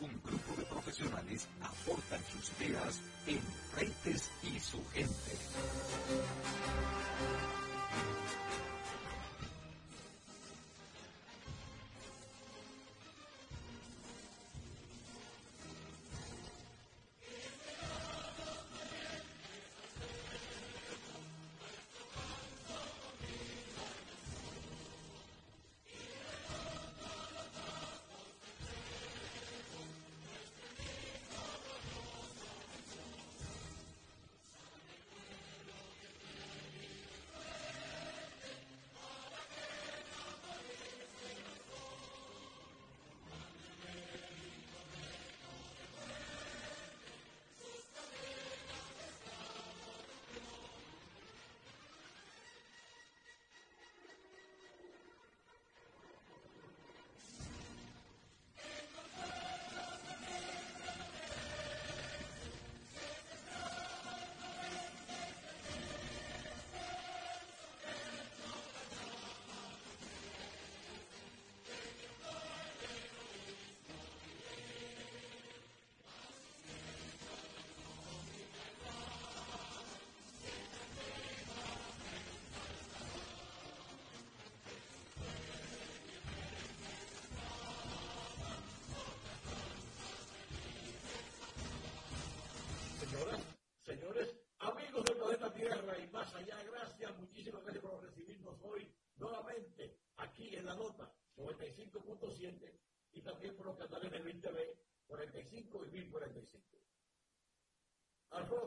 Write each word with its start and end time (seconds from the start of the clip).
un 0.00 0.20
grupo 0.24 0.54
de 0.56 0.64
profesionales 0.64 1.48
aportan 1.60 2.20
sus 2.30 2.52
ideas 2.60 3.00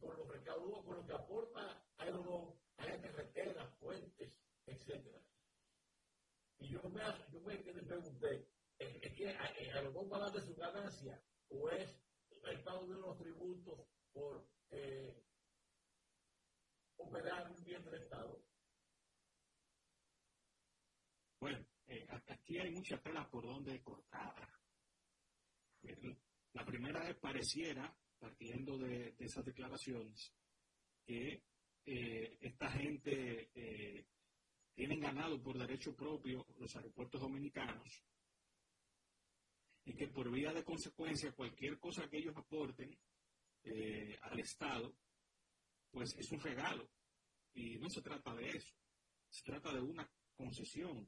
con 0.00 0.16
los 0.16 0.28
recaudados, 0.28 0.84
con 0.84 0.96
lo 0.96 1.06
que 1.06 1.12
aporta 1.12 1.84
Aerodón, 1.98 2.54
haya 2.78 3.00
carreteras, 3.00 3.74
puentes, 3.78 4.32
etc. 4.66 5.06
Y 6.58 6.68
yo 6.68 6.82
me, 6.88 7.00
yo 7.30 7.40
me 7.74 7.82
pregunté, 7.82 8.48
es 8.78 9.14
que 9.14 9.28
a, 9.30 9.82
lo 9.82 10.08
va 10.08 10.16
a 10.16 10.20
dar 10.20 10.32
de 10.32 10.46
su 10.46 10.54
ganancia 10.56 11.22
o 11.50 11.68
es 11.70 11.96
el 12.44 12.62
pago 12.62 12.86
de 12.86 12.98
los 12.98 13.18
tributos 13.18 13.86
por 14.12 14.46
eh, 14.70 15.22
operar 16.96 17.50
un 17.50 17.62
bien 17.64 17.84
del 17.84 18.02
Estado. 18.02 18.42
Bueno, 21.40 21.66
eh, 21.86 22.06
aquí 22.28 22.58
hay 22.58 22.70
muchas 22.70 23.02
telas 23.02 23.28
por 23.28 23.44
donde 23.44 23.82
cortar. 23.82 24.48
La 26.52 26.64
primera 26.64 27.08
es 27.08 27.16
pareciera, 27.18 27.96
partiendo 28.20 28.78
de, 28.78 29.16
esas 29.18 29.44
declaraciones, 29.44 30.32
que 31.04 31.42
eh, 31.86 32.38
esta 32.40 32.70
gente 32.70 33.50
eh, 33.54 34.06
tienen 34.74 35.00
ganado 35.00 35.42
por 35.42 35.58
derecho 35.58 35.96
propio 35.96 36.46
los 36.58 36.76
aeropuertos 36.76 37.20
dominicanos 37.20 38.04
y 39.84 39.94
que 39.94 40.08
por 40.08 40.30
vía 40.30 40.52
de 40.52 40.64
consecuencia 40.64 41.32
cualquier 41.32 41.78
cosa 41.78 42.08
que 42.08 42.18
ellos 42.18 42.36
aporten 42.36 42.96
eh, 43.64 44.18
al 44.22 44.38
Estado, 44.40 44.94
pues 45.90 46.14
es 46.16 46.30
un 46.30 46.40
regalo. 46.40 46.88
Y 47.54 47.78
no 47.78 47.90
se 47.90 48.02
trata 48.02 48.34
de 48.34 48.48
eso, 48.50 48.74
se 49.28 49.42
trata 49.42 49.72
de 49.72 49.80
una 49.80 50.08
concesión. 50.34 51.06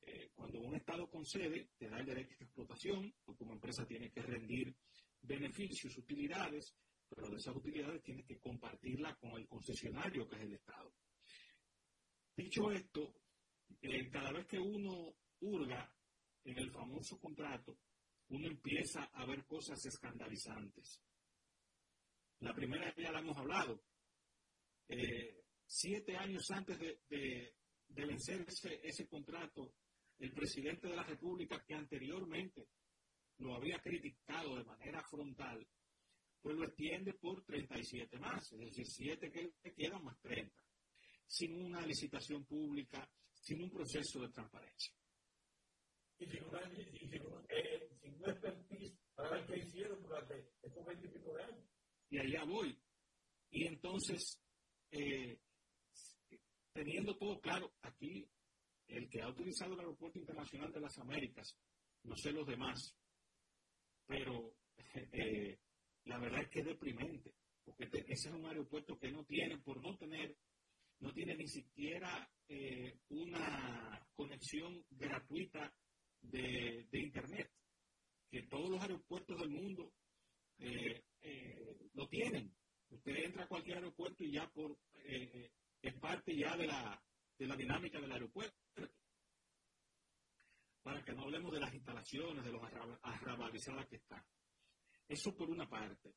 Eh, 0.00 0.30
cuando 0.34 0.60
un 0.60 0.74
Estado 0.74 1.08
concede, 1.08 1.70
te 1.76 1.88
da 1.88 1.98
el 1.98 2.06
derecho 2.06 2.36
de 2.38 2.44
explotación, 2.44 3.14
tú 3.24 3.36
como 3.36 3.54
empresa 3.54 3.86
tienes 3.86 4.12
que 4.12 4.22
rendir 4.22 4.74
beneficios, 5.22 5.96
utilidades, 5.96 6.74
pero 7.08 7.28
de 7.28 7.36
esas 7.36 7.54
utilidades 7.56 8.02
tienes 8.02 8.26
que 8.26 8.38
compartirla 8.38 9.14
con 9.16 9.32
el 9.32 9.46
concesionario, 9.46 10.28
que 10.28 10.36
es 10.36 10.42
el 10.42 10.54
Estado. 10.54 10.94
Dicho 12.36 12.70
esto, 12.70 13.14
eh, 13.80 14.08
cada 14.10 14.32
vez 14.32 14.46
que 14.46 14.58
uno 14.58 15.14
hurga 15.40 15.94
en 16.44 16.58
el 16.58 16.70
famoso 16.70 17.18
contrato, 17.18 17.78
uno 18.28 18.46
empieza 18.46 19.04
a 19.04 19.26
ver 19.26 19.44
cosas 19.44 19.84
escandalizantes. 19.84 21.02
La 22.40 22.54
primera 22.54 22.92
ya 22.96 23.12
la 23.12 23.20
hemos 23.20 23.36
hablado. 23.36 23.82
Eh, 24.88 25.44
siete 25.66 26.16
años 26.16 26.50
antes 26.50 26.78
de, 26.78 27.54
vencer 27.88 28.46
ese, 28.82 29.06
contrato, 29.06 29.74
el 30.18 30.32
presidente 30.32 30.88
de 30.88 30.96
la 30.96 31.04
República, 31.04 31.62
que 31.64 31.74
anteriormente 31.74 32.68
lo 33.38 33.54
había 33.56 33.78
criticado 33.80 34.56
de 34.56 34.64
manera 34.64 35.02
frontal, 35.02 35.66
pues 36.40 36.56
lo 36.56 36.64
extiende 36.64 37.14
por 37.14 37.44
37 37.44 38.18
más, 38.18 38.52
es 38.52 38.58
decir, 38.58 38.86
siete 38.86 39.30
que 39.30 39.52
le 39.62 39.74
quedan 39.74 40.04
más 40.04 40.18
30, 40.20 40.52
sin 41.26 41.64
una 41.64 41.86
licitación 41.86 42.44
pública, 42.44 43.08
sin 43.32 43.62
un 43.62 43.70
proceso 43.70 44.20
de 44.20 44.28
transparencia. 44.30 44.94
Y 46.18 46.26
sin 46.26 46.44
una, 46.44 46.60
eh, 47.48 47.88
expertise 48.26 48.94
para 49.14 49.30
ver 49.30 49.46
qué 49.46 49.58
hicieron 49.58 50.02
durante 50.02 50.52
estos 50.62 50.84
20 50.84 51.06
y 51.06 51.10
pico 51.10 51.34
de 51.34 51.42
años. 51.42 51.64
Y 52.10 52.18
allá 52.18 52.44
voy. 52.44 52.78
Y 53.50 53.66
entonces, 53.66 54.40
eh, 54.90 55.38
teniendo 56.72 57.16
todo 57.16 57.40
claro, 57.40 57.72
aquí 57.82 58.28
el 58.86 59.08
que 59.08 59.22
ha 59.22 59.28
utilizado 59.28 59.74
el 59.74 59.80
Aeropuerto 59.80 60.18
Internacional 60.18 60.72
de 60.72 60.80
las 60.80 60.98
Américas, 60.98 61.56
no 62.04 62.16
sé 62.16 62.32
los 62.32 62.46
demás, 62.46 62.96
pero 64.06 64.54
eh, 65.12 65.58
la 66.04 66.18
verdad 66.18 66.42
es 66.42 66.48
que 66.50 66.60
es 66.60 66.66
deprimente, 66.66 67.34
porque 67.64 67.84
ese 67.84 68.28
es 68.28 68.34
un 68.34 68.46
aeropuerto 68.46 68.98
que 68.98 69.10
no 69.10 69.24
tiene, 69.24 69.58
por 69.58 69.80
no 69.82 69.96
tener, 69.96 70.36
no 71.00 71.12
tiene 71.12 71.36
ni 71.36 71.48
siquiera 71.48 72.30
eh, 72.48 72.98
una 73.08 74.06
conexión 74.14 74.84
gratuita 74.90 75.72
de, 76.20 76.86
de 76.90 76.98
Internet 77.00 77.50
que 78.32 78.42
todos 78.44 78.70
los 78.70 78.80
aeropuertos 78.80 79.38
del 79.38 79.50
mundo 79.50 79.92
eh, 80.58 81.04
eh, 81.20 81.76
lo 81.92 82.08
tienen. 82.08 82.50
Usted 82.88 83.14
entra 83.16 83.44
a 83.44 83.48
cualquier 83.48 83.76
aeropuerto 83.76 84.24
y 84.24 84.32
ya 84.32 84.48
por 84.48 84.78
eh, 85.04 85.50
es 85.82 85.94
parte 86.00 86.34
ya 86.34 86.56
de 86.56 86.66
la, 86.66 87.02
de 87.38 87.46
la 87.46 87.56
dinámica 87.56 88.00
del 88.00 88.12
aeropuerto. 88.12 88.56
Para 90.82 91.02
que 91.04 91.12
no 91.12 91.22
hablemos 91.22 91.52
de 91.52 91.60
las 91.60 91.72
instalaciones, 91.72 92.44
de 92.44 92.52
los 92.52 92.62
arrabalizadas 93.02 93.86
que 93.86 93.96
están. 93.96 94.24
Eso 95.06 95.34
por 95.36 95.50
una 95.50 95.68
parte. 95.68 96.14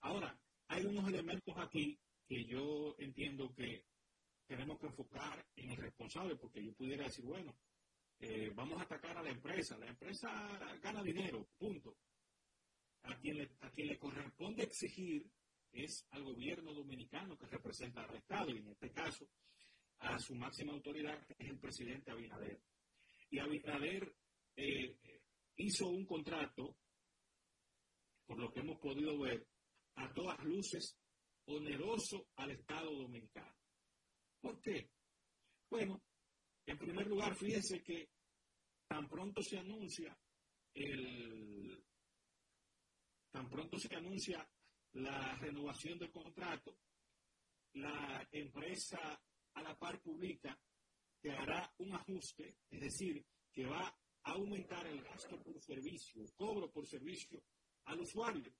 Ahora, 0.00 0.38
hay 0.68 0.84
unos 0.84 1.08
elementos 1.08 1.54
aquí 1.56 1.98
que 2.26 2.44
yo 2.44 2.94
entiendo 2.98 3.54
que 3.54 3.84
tenemos 4.46 4.78
que 4.78 4.86
enfocar 4.86 5.44
en 5.56 5.70
el 5.70 5.76
responsable, 5.76 6.36
porque 6.36 6.62
yo 6.62 6.72
pudiera 6.74 7.04
decir, 7.04 7.24
bueno, 7.24 7.56
eh, 8.18 8.50
vamos 8.54 8.78
a 8.78 8.84
atacar 8.84 9.16
a 9.16 9.22
la 9.22 9.30
empresa, 9.30 9.76
la 9.78 9.88
empresa 9.88 10.28
gana 10.82 11.02
dinero, 11.02 11.48
punto. 11.58 11.96
A 13.02 13.16
quien, 13.18 13.38
le, 13.38 13.50
a 13.60 13.70
quien 13.70 13.88
le 13.88 13.98
corresponde 13.98 14.64
exigir 14.64 15.30
es 15.72 16.06
al 16.10 16.24
gobierno 16.24 16.72
dominicano 16.72 17.36
que 17.36 17.46
representa 17.46 18.02
al 18.02 18.16
Estado, 18.16 18.50
y 18.50 18.58
en 18.58 18.68
este 18.68 18.90
caso 18.90 19.28
a 19.98 20.18
su 20.18 20.34
máxima 20.34 20.72
autoridad, 20.72 21.24
que 21.26 21.34
es 21.38 21.50
el 21.50 21.58
presidente 21.58 22.10
Abinader. 22.10 22.60
Y 23.30 23.38
Abinader 23.38 24.14
eh, 24.56 24.96
hizo 25.56 25.88
un 25.88 26.06
contrato, 26.06 26.76
por 28.26 28.38
lo 28.38 28.52
que 28.52 28.60
hemos 28.60 28.78
podido 28.78 29.18
ver, 29.18 29.46
a 29.96 30.12
todas 30.12 30.42
luces 30.44 30.96
oneroso 31.46 32.28
al 32.36 32.50
Estado 32.50 32.92
dominicano. 32.92 33.54
¿Por 34.40 34.60
qué? 34.60 34.90
Bueno, 35.70 36.02
en 36.66 36.78
primer 36.78 37.06
lugar, 37.06 37.36
fíjense 37.36 37.82
que 37.82 38.08
tan 38.88 39.08
pronto 39.08 39.42
se 39.42 39.58
anuncia 39.58 40.16
el 40.74 41.84
tan 43.30 43.48
pronto 43.48 43.78
se 43.78 43.94
anuncia 43.94 44.48
la 44.92 45.36
renovación 45.36 45.98
del 45.98 46.10
contrato, 46.10 46.78
la 47.74 48.26
empresa 48.32 49.20
a 49.54 49.62
la 49.62 49.76
par 49.76 50.00
pública 50.00 50.58
que 51.26 51.32
hará 51.32 51.68
un 51.78 51.92
ajuste, 51.92 52.54
es 52.70 52.80
decir, 52.80 53.26
que 53.52 53.66
va 53.66 53.88
a 54.22 54.30
aumentar 54.30 54.86
el 54.86 55.02
gasto 55.02 55.42
por 55.42 55.60
servicio, 55.60 56.22
el 56.22 56.32
cobro 56.34 56.70
por 56.70 56.86
servicio 56.86 57.42
al 57.86 57.98
usuario, 57.98 58.54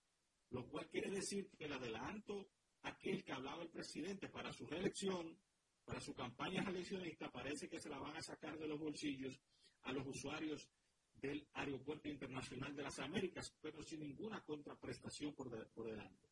lo 0.51 0.67
cual 0.69 0.89
quiere 0.89 1.09
decir 1.11 1.49
que 1.57 1.67
el 1.67 1.75
adelanto 1.75 2.51
aquel 2.83 3.23
que 3.23 3.33
hablaba 3.33 3.63
el 3.63 3.69
presidente 3.69 4.29
para 4.29 4.53
su 4.53 4.67
reelección, 4.67 5.39
para 5.85 6.01
su 6.01 6.13
campaña 6.13 6.65
reeleccionista, 6.65 7.31
parece 7.31 7.69
que 7.69 7.79
se 7.79 7.89
la 7.89 8.01
van 8.01 8.17
a 8.17 8.23
sacar 8.23 8.59
de 8.59 8.67
los 8.67 8.81
bolsillos 8.81 9.41
a 9.83 9.93
los 9.93 10.05
usuarios 10.05 10.69
del 11.15 11.47
Aeropuerto 11.53 12.09
Internacional 12.09 12.75
de 12.75 12.83
las 12.83 12.99
Américas, 12.99 13.57
pero 13.63 13.81
sin 13.85 14.01
ninguna 14.01 14.41
contraprestación 14.43 15.33
por, 15.35 15.51
delante. 15.51 16.29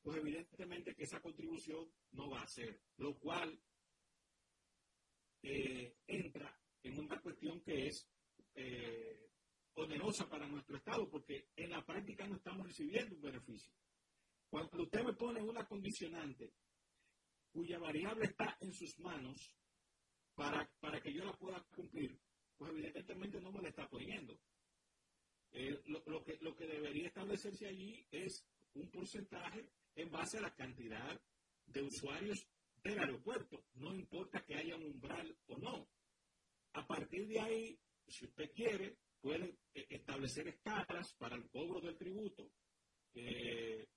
pues 0.02 0.18
evidentemente 0.18 0.96
que 0.96 1.04
esa 1.04 1.22
contribución 1.22 1.92
no 2.12 2.30
va 2.30 2.42
a 2.42 2.48
ser, 2.48 2.82
lo 2.98 3.18
cual 3.20 3.60
eh, 5.44 5.98
entra 6.08 6.60
en 6.84 7.00
una 7.00 7.22
cuestión 7.22 7.62
que 7.62 7.88
es 7.88 8.10
eh, 8.56 9.30
onerosa 9.76 10.28
para 10.30 10.48
nuestro 10.48 10.78
Estado, 10.78 11.10
porque 11.10 11.50
en 11.56 11.72
la 11.72 11.84
práctica 11.86 12.28
no 12.28 12.36
estamos 12.36 12.68
recibiendo 12.68 13.16
un 13.16 13.22
beneficio. 13.22 13.74
Cuando 14.50 14.84
usted 14.84 15.04
me 15.04 15.14
pone 15.14 15.42
una 15.42 15.66
condicionante 15.68 16.54
cuya 17.52 17.80
variable 17.80 18.26
está 18.26 18.58
en 18.62 18.74
sus 18.74 18.98
manos 19.00 19.56
para, 20.36 20.70
para 20.80 21.02
que 21.02 21.14
yo 21.14 21.26
la 21.26 21.34
pueda 21.34 21.66
evidentemente 22.80 23.42
no 23.42 23.52
me 23.52 23.62
la 23.62 23.70
está 23.70 23.88
poniendo. 23.90 24.38
Eh, 25.52 25.82
lo, 25.86 26.24
que, 26.24 26.38
lo 26.42 26.56
que 26.56 26.68
debería 26.68 27.08
establecerse 27.08 27.68
allí 27.68 28.06
es 28.12 28.46
un 28.74 28.90
porcentaje 28.90 29.70
en 29.96 30.12
base 30.12 30.38
a 30.38 30.42
la 30.42 30.54
cantidad 30.54 31.20
de 31.66 31.82
usuarios 31.82 32.48
del 32.84 33.00
aeropuerto. 33.00 33.66
No 33.76 33.94
importa 33.94 34.44
que 34.46 34.56
haya 34.56 34.76
un 34.76 34.86
umbral 34.86 35.36
o 35.48 35.58
no. 35.58 35.90
A 36.74 36.86
partir 36.86 37.28
de 37.28 37.40
ahí, 37.40 37.80
si 38.08 38.26
usted 38.26 38.52
quiere, 38.54 38.98
puede 39.20 39.58
eh, 39.74 39.88
establecer 39.90 40.48
escalas 40.48 41.14
para 41.18 41.36
el 41.36 41.50
cobro 41.50 41.82
del 41.82 41.98
tributo, 41.98 42.52
eh, 43.14 43.88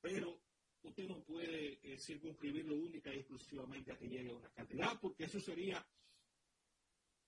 pero 0.00 0.40
usted 0.82 1.06
no 1.08 1.22
puede 1.22 1.78
eh, 1.82 1.98
circunscribirlo 1.98 2.74
única 2.76 3.14
y 3.14 3.18
exclusivamente 3.18 3.92
a 3.92 3.98
que 3.98 4.08
llegue 4.08 4.30
a 4.30 4.36
una 4.36 4.50
cantidad, 4.50 4.98
porque 5.00 5.24
eso 5.24 5.40
sería 5.40 5.86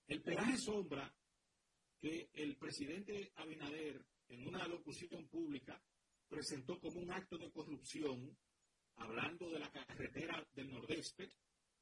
el 0.07 0.21
peaje 0.21 0.57
sombra 0.57 1.13
que 1.99 2.29
el 2.33 2.55
presidente 2.57 3.31
Abinader 3.35 4.05
en 4.27 4.47
una 4.47 4.67
locución 4.67 5.27
pública 5.27 5.81
presentó 6.27 6.79
como 6.79 6.99
un 6.99 7.11
acto 7.11 7.37
de 7.37 7.51
corrupción, 7.51 8.37
hablando 8.95 9.49
de 9.49 9.59
la 9.59 9.71
carretera 9.71 10.45
del 10.53 10.71
Nordeste, 10.71 11.31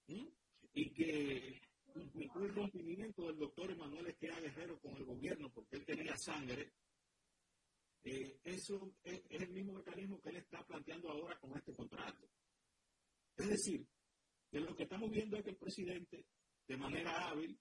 y 0.08 0.92
que 0.92 1.62
implicó 1.96 2.44
el 2.44 2.56
rompimiento 2.56 3.28
del 3.28 3.38
doctor 3.38 3.72
Emanuel 3.72 4.08
Esquera 4.08 4.40
Guerrero 4.40 4.80
con 4.80 4.96
el 4.96 5.06
gobierno 5.06 5.52
porque 5.52 5.78
él 5.78 5.86
tenía 5.86 6.16
sangre, 6.18 6.74
eh, 8.04 8.40
eso 8.44 8.96
es, 9.04 9.22
el 9.30 9.50
mismo 9.50 9.74
mecanismo 9.74 10.20
que 10.20 10.30
él 10.30 10.38
está 10.38 10.66
planteando 10.66 11.10
ahora 11.10 11.40
con 11.40 11.56
este 11.56 11.74
contrato. 11.74 12.28
Es 13.38 13.48
decir, 13.48 13.88
que 14.52 14.60
lo 14.60 14.76
que 14.76 14.84
estamos 14.84 15.10
viendo 15.10 15.38
es 15.38 15.44
que 15.44 15.52
el 15.52 15.58
presidente, 15.58 16.26
de 16.68 16.78
manera 16.78 17.30
hábil, 17.30 17.58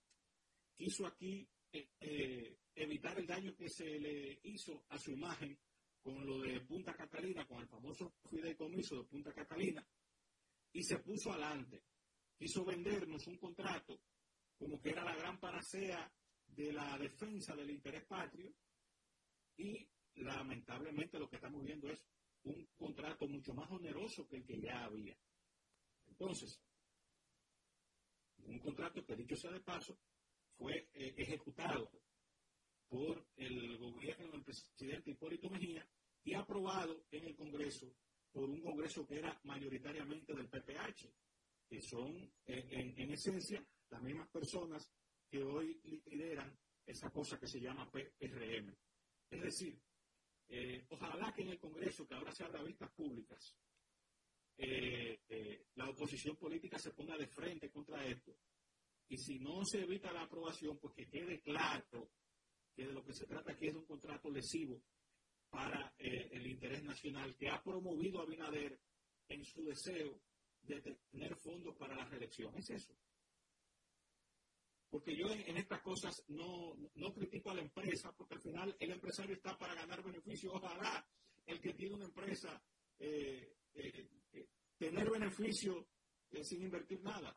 quiso 0.74 1.06
aquí 1.06 1.48
eh, 1.72 1.88
eh, 2.00 2.58
evitar 2.74 3.18
el 3.18 3.26
daño 3.26 3.54
que 3.54 3.68
se 3.68 3.98
le 3.98 4.40
hizo 4.44 4.84
a 4.88 4.98
su 4.98 5.12
imagen 5.12 5.58
con 6.02 6.26
lo 6.26 6.40
de 6.40 6.60
Punta 6.62 6.94
Catalina, 6.94 7.46
con 7.46 7.60
el 7.60 7.68
famoso 7.68 8.14
fideicomiso 8.28 8.96
de 8.96 9.04
Punta 9.04 9.32
Catalina, 9.32 9.86
y 10.72 10.82
se 10.82 10.98
puso 10.98 11.30
adelante. 11.30 11.84
Quiso 12.36 12.64
vendernos 12.64 13.26
un 13.28 13.38
contrato 13.38 14.00
como 14.58 14.80
que 14.80 14.90
era 14.90 15.04
la 15.04 15.16
gran 15.16 15.38
panacea 15.38 16.12
de 16.46 16.72
la 16.72 16.98
defensa 16.98 17.54
del 17.54 17.70
interés 17.70 18.04
patrio, 18.04 18.52
y 19.56 19.88
lamentablemente 20.16 21.18
lo 21.18 21.28
que 21.28 21.36
estamos 21.36 21.64
viendo 21.64 21.88
es 21.88 22.04
un 22.44 22.66
contrato 22.76 23.28
mucho 23.28 23.54
más 23.54 23.70
oneroso 23.70 24.26
que 24.26 24.36
el 24.36 24.44
que 24.44 24.60
ya 24.60 24.84
había. 24.84 25.16
Entonces, 26.06 26.60
un 28.44 28.58
contrato 28.58 29.04
que 29.04 29.16
dicho 29.16 29.36
sea 29.36 29.52
de 29.52 29.60
paso, 29.60 29.98
fue 30.62 30.88
eh, 30.94 31.14
ejecutado 31.16 31.90
por 32.88 33.26
el 33.36 33.78
gobierno 33.78 34.28
del 34.30 34.44
presidente 34.44 35.10
Hipólito 35.10 35.50
Mejía 35.50 35.84
y 36.22 36.34
aprobado 36.34 37.04
en 37.10 37.24
el 37.24 37.34
Congreso 37.34 37.92
por 38.30 38.48
un 38.48 38.62
Congreso 38.62 39.04
que 39.04 39.18
era 39.18 39.38
mayoritariamente 39.42 40.32
del 40.32 40.48
PPH, 40.48 41.12
que 41.68 41.82
son 41.82 42.16
eh, 42.46 42.94
en, 42.96 43.10
esencia 43.10 43.66
las 43.90 44.02
mismas 44.02 44.28
personas 44.28 44.88
que 45.28 45.42
hoy 45.42 45.80
lideran 46.06 46.56
esa 46.86 47.10
cosa 47.10 47.38
que 47.38 47.48
se 47.48 47.60
llama 47.60 47.90
PRM. 47.90 48.72
Es 49.30 49.42
decir, 49.42 49.78
eh, 50.48 50.86
ojalá 50.90 51.32
que 51.32 51.42
en 51.42 51.48
el 51.48 51.58
Congreso, 51.58 52.06
que 52.06 52.14
ahora 52.14 52.30
se 52.30 52.44
abra 52.44 52.62
vistas 52.62 52.90
públicas, 52.92 53.56
la 55.74 55.88
oposición 55.88 56.36
política 56.36 56.78
se 56.78 56.92
ponga 56.92 57.16
de 57.16 57.26
frente 57.26 57.68
contra 57.70 58.06
esto. 58.06 58.36
Y 59.08 59.18
si 59.18 59.38
no 59.38 59.64
se 59.64 59.82
evita 59.82 60.12
la 60.12 60.22
aprobación, 60.22 60.78
pues 60.78 60.94
que 60.94 61.08
quede 61.08 61.40
claro 61.40 62.10
que 62.74 62.86
de 62.86 62.92
lo 62.92 63.04
que 63.04 63.12
se 63.12 63.26
trata 63.26 63.52
aquí 63.52 63.66
es 63.66 63.74
de 63.74 63.80
un 63.80 63.86
contrato 63.86 64.30
lesivo 64.30 64.82
para 65.50 65.94
eh, 65.98 66.30
el 66.32 66.46
interés 66.46 66.82
nacional 66.82 67.36
que 67.36 67.50
ha 67.50 67.62
promovido 67.62 68.20
a 68.20 68.26
Binader 68.26 68.80
en 69.28 69.44
su 69.44 69.62
deseo 69.64 70.18
de 70.62 70.80
tener 71.10 71.36
fondos 71.36 71.76
para 71.76 71.94
la 71.94 72.06
reelección. 72.06 72.56
Es 72.56 72.70
eso. 72.70 72.96
Porque 74.88 75.16
yo 75.16 75.28
en, 75.30 75.56
estas 75.56 75.80
cosas 75.82 76.24
no, 76.28 76.76
critico 77.14 77.50
a 77.50 77.54
la 77.54 77.62
empresa, 77.62 78.14
porque 78.16 78.34
al 78.34 78.42
final 78.42 78.76
el 78.78 78.90
empresario 78.92 79.34
está 79.34 79.56
para 79.58 79.74
ganar 79.74 80.02
beneficios. 80.02 80.52
Ojalá 80.54 81.06
el 81.46 81.60
que 81.60 81.74
tiene 81.74 81.94
una 81.96 82.04
empresa 82.04 82.62
eh, 82.98 83.56
eh, 83.74 84.08
tener 84.76 85.10
beneficio 85.10 85.88
sin 86.42 86.62
invertir 86.62 87.00
nada. 87.02 87.36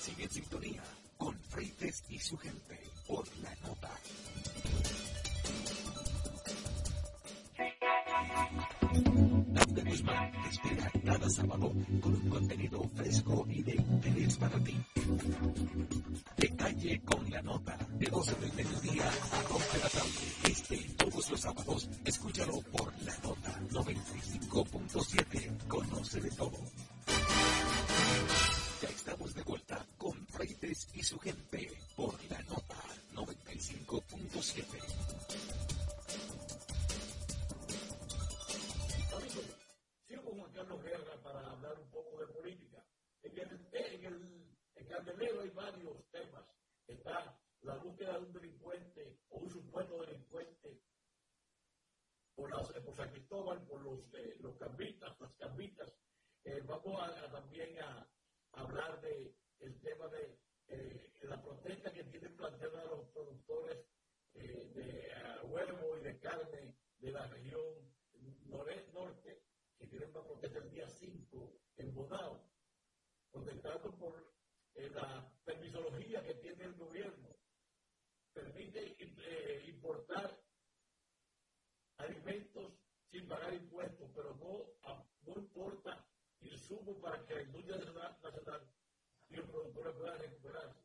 Sigue 0.00 0.24
en 0.24 0.30
sintonía 0.30 0.82
con 1.16 1.38
Freites 1.38 2.04
y 2.08 2.18
su 2.18 2.36
gente 2.36 2.78
por 3.06 3.24
la 3.38 3.54
nota. 3.66 3.90
Te 9.92 9.98
espera 10.48 10.90
cada 11.04 11.28
sábado 11.28 11.70
con 12.00 12.14
un 12.14 12.30
contenido 12.30 12.82
fresco 12.94 13.46
y 13.50 13.62
de 13.62 13.72
interés 13.72 14.38
para 14.38 14.58
ti. 14.64 14.74
Detalle 16.34 17.02
con 17.02 17.30
la 17.30 17.42
nota 17.42 17.76
de 17.98 18.06
12 18.06 18.34
del 18.36 18.52
mediodía 18.54 19.06
a 19.06 19.42
2 19.52 19.72
de 19.74 19.78
la 19.78 19.88
tarde. 19.90 20.10
Este 20.44 20.76
todos 20.96 21.30
los 21.30 21.40
sábados, 21.40 21.90
escúchalo 22.06 22.62
por 22.72 22.90
la 23.02 23.18
nota 23.18 23.60
95.7. 23.70 25.66
Conoce 25.68 26.20
de 26.22 26.30
todo. 26.30 26.58
Ya 28.80 28.88
estamos 28.88 29.34
de 29.34 29.42
vuelta 29.42 29.86
con 29.98 30.26
Freites 30.28 30.88
y 30.94 31.02
su 31.02 31.18
gente 31.18 31.70
por 31.94 32.14
la 32.30 32.40
nota 32.44 32.76
95.7. 33.14 35.01
Carlos 40.62 40.84
Guerra 40.84 41.20
para 41.24 41.50
hablar 41.50 41.76
un 41.76 41.90
poco 41.90 42.20
de 42.20 42.26
política. 42.32 42.86
En 43.24 43.36
el, 43.36 43.68
en 43.72 44.04
el, 44.04 44.56
en 44.76 44.86
Candelero 44.86 45.40
hay 45.40 45.50
varios 45.50 46.08
temas. 46.12 46.44
Está 46.86 47.36
la 47.62 47.78
búsqueda 47.78 48.12
de 48.12 48.26
un 48.26 48.32
delincuente 48.32 49.18
o 49.30 49.38
un 49.38 49.50
supuesto 49.50 50.00
delincuente 50.02 50.80
por, 52.36 52.48
las, 52.48 52.72
por 52.84 52.94
San 52.94 53.10
Cristóbal, 53.10 53.66
por 53.66 53.82
los, 53.82 54.14
eh, 54.14 54.36
los 54.38 54.56
cambitas, 54.56 55.20
las 55.20 55.34
cambitas. 55.34 55.92
Eh, 56.44 56.62
vamos 56.64 57.02
a, 57.02 57.32
también 57.32 57.82
a, 57.82 58.08
hablar 58.52 59.00
de 59.00 59.34
el 59.58 59.80
tema 59.80 60.06
de 60.08 60.38
eh, 60.68 61.12
la 61.22 61.42
protesta 61.42 61.92
que 61.92 62.04
tienen 62.04 62.36
planteada 62.36 62.84
los 62.84 63.08
productores 63.08 63.78
eh, 64.34 64.70
de 64.76 65.46
huevo 65.48 65.96
y 65.98 66.04
de 66.04 66.20
carne 66.20 66.76
de 66.98 67.10
la 67.10 67.26
región 67.26 67.82
norte, 68.92 69.31
que 69.82 69.88
tienen 69.88 70.10
una 70.10 70.22
protesta 70.22 70.58
el 70.60 70.70
día 70.70 70.88
5 70.88 71.60
en 71.78 71.92
Bonao, 71.92 72.48
protestando 73.32 73.98
por 73.98 74.32
eh, 74.74 74.88
la 74.90 75.28
permisología 75.44 76.22
que 76.24 76.34
tiene 76.34 76.64
el 76.64 76.74
gobierno. 76.74 77.28
Permite 78.32 78.96
eh, 78.96 79.64
importar 79.66 80.40
alimentos 81.96 82.74
sin 83.10 83.26
pagar 83.26 83.54
impuestos, 83.54 84.08
pero 84.14 84.36
no, 84.36 84.70
no 85.26 85.40
importa 85.40 86.06
insumos 86.40 86.96
para 86.98 87.26
que 87.26 87.34
la 87.34 87.42
industria 87.42 87.78
nacional 88.22 88.70
y 89.28 89.34
los 89.34 89.50
productores 89.50 89.96
puedan 89.96 90.18
recuperarse. 90.20 90.80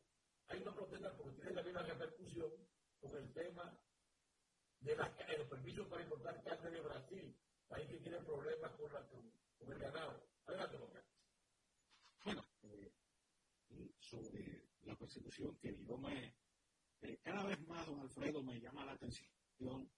Hay 0.48 0.62
una 0.62 0.74
protesta 0.74 1.16
porque 1.16 1.36
tiene 1.36 1.52
también 1.52 1.76
una 1.76 1.86
repercusión 1.86 2.50
con 3.00 3.16
el 3.16 3.32
tema 3.32 3.80
la, 4.80 5.08
de 5.28 5.38
los 5.38 5.48
permisos 5.48 5.86
para 5.86 6.02
importar 6.02 6.42
carne 6.42 6.70
de 6.70 6.80
Brasil, 6.80 7.36
país 7.68 7.88
que 7.88 7.98
tiene 7.98 8.18
problemas 8.20 8.72
con, 8.72 9.72
el 9.72 9.78
ganado. 9.78 10.28
Adelante, 10.46 10.76
Boca. 10.78 11.04
Bueno, 12.24 12.48
eh, 12.62 12.92
sobre 13.98 14.68
la 14.82 14.96
persecución 14.96 15.56
que 15.58 15.76
yo 15.84 15.98
me... 15.98 16.34
Eh, 17.02 17.18
cada 17.22 17.44
vez 17.44 17.60
más, 17.68 17.86
don 17.86 18.00
Alfredo, 18.00 18.42
me 18.42 18.60
llama 18.60 18.84
la 18.84 18.92
atención 18.92 19.28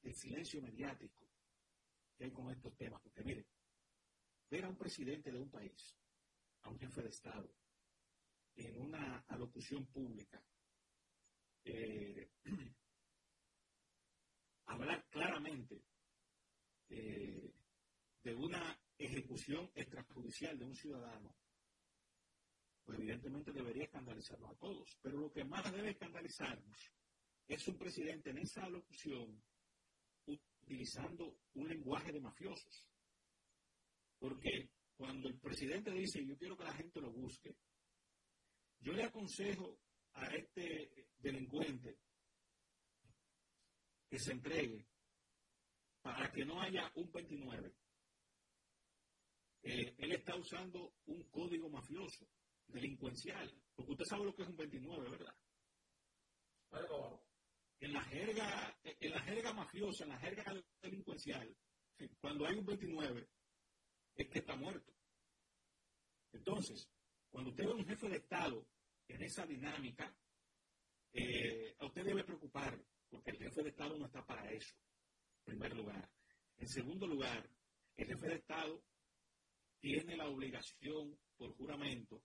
el 0.02 0.14
silencio 0.14 0.60
mediático 0.60 1.28
que 2.16 2.24
hay 2.24 2.30
con 2.30 2.50
estos 2.50 2.76
temas. 2.76 3.00
Porque 3.00 3.22
mire, 3.22 3.46
ver 4.50 4.64
a 4.64 4.68
un 4.68 4.76
presidente 4.76 5.30
de 5.30 5.38
un 5.38 5.50
país, 5.50 5.96
a 6.62 6.70
un 6.70 6.78
jefe 6.78 7.02
de 7.02 7.08
Estado, 7.08 7.50
en 8.56 8.80
una 8.80 9.24
alocución 9.28 9.86
pública, 9.86 10.42
eh, 11.64 12.30
hablar 14.66 15.06
claramente 15.08 15.82
eh, 16.88 17.49
de 18.22 18.34
una 18.34 18.78
ejecución 18.98 19.70
extrajudicial 19.74 20.58
de 20.58 20.64
un 20.64 20.74
ciudadano, 20.74 21.34
pues 22.84 22.98
evidentemente 22.98 23.52
debería 23.52 23.84
escandalizarnos 23.84 24.50
a 24.50 24.58
todos. 24.58 24.98
Pero 25.02 25.20
lo 25.20 25.32
que 25.32 25.44
más 25.44 25.72
debe 25.72 25.90
escandalizarnos 25.90 26.92
es 27.46 27.68
un 27.68 27.78
presidente 27.78 28.30
en 28.30 28.38
esa 28.38 28.64
alocución 28.64 29.42
utilizando 30.26 31.38
un 31.54 31.68
lenguaje 31.68 32.12
de 32.12 32.20
mafiosos. 32.20 32.86
Porque 34.18 34.70
cuando 34.96 35.28
el 35.28 35.38
presidente 35.38 35.90
dice 35.90 36.24
yo 36.24 36.36
quiero 36.36 36.56
que 36.56 36.64
la 36.64 36.74
gente 36.74 37.00
lo 37.00 37.10
busque, 37.10 37.56
yo 38.80 38.92
le 38.92 39.04
aconsejo 39.04 39.78
a 40.12 40.26
este 40.34 41.08
delincuente 41.18 41.98
que 44.08 44.18
se 44.18 44.32
entregue 44.32 44.86
para 46.02 46.30
que 46.32 46.44
no 46.44 46.60
haya 46.60 46.90
un 46.94 47.10
29. 47.10 47.72
Eh, 49.62 49.94
él 49.98 50.12
está 50.12 50.36
usando 50.36 50.94
un 51.06 51.22
código 51.30 51.68
mafioso, 51.68 52.26
delincuencial, 52.66 53.50
porque 53.74 53.92
usted 53.92 54.04
sabe 54.04 54.24
lo 54.24 54.34
que 54.34 54.42
es 54.42 54.48
un 54.48 54.56
29, 54.56 55.10
¿verdad? 55.10 55.36
En 57.80 57.92
la 57.92 58.02
jerga, 58.04 58.78
en 58.84 59.10
la 59.10 59.20
jerga 59.22 59.52
mafiosa, 59.52 60.04
en 60.04 60.10
la 60.10 60.18
jerga 60.18 60.64
delincuencial, 60.80 61.56
cuando 62.20 62.46
hay 62.46 62.56
un 62.56 62.64
29, 62.64 63.28
es 64.14 64.28
que 64.28 64.38
está 64.38 64.56
muerto. 64.56 64.92
Entonces, 66.32 66.88
cuando 67.30 67.50
usted 67.50 67.64
ve 67.64 67.72
a 67.72 67.76
un 67.76 67.86
jefe 67.86 68.08
de 68.08 68.16
Estado 68.16 68.66
en 69.08 69.22
esa 69.22 69.46
dinámica, 69.46 70.14
eh, 71.12 71.74
a 71.78 71.86
usted 71.86 72.04
debe 72.04 72.24
preocupar, 72.24 72.80
porque 73.08 73.30
el 73.30 73.38
jefe 73.38 73.62
de 73.62 73.70
Estado 73.70 73.98
no 73.98 74.06
está 74.06 74.24
para 74.24 74.50
eso, 74.50 74.76
en 75.38 75.44
primer 75.44 75.74
lugar. 75.74 76.08
En 76.56 76.68
segundo 76.68 77.06
lugar, 77.06 77.48
el 77.96 78.06
jefe 78.06 78.28
de 78.28 78.34
Estado 78.36 78.82
tiene 79.80 80.16
la 80.16 80.28
obligación, 80.28 81.18
por 81.36 81.56
juramento, 81.56 82.22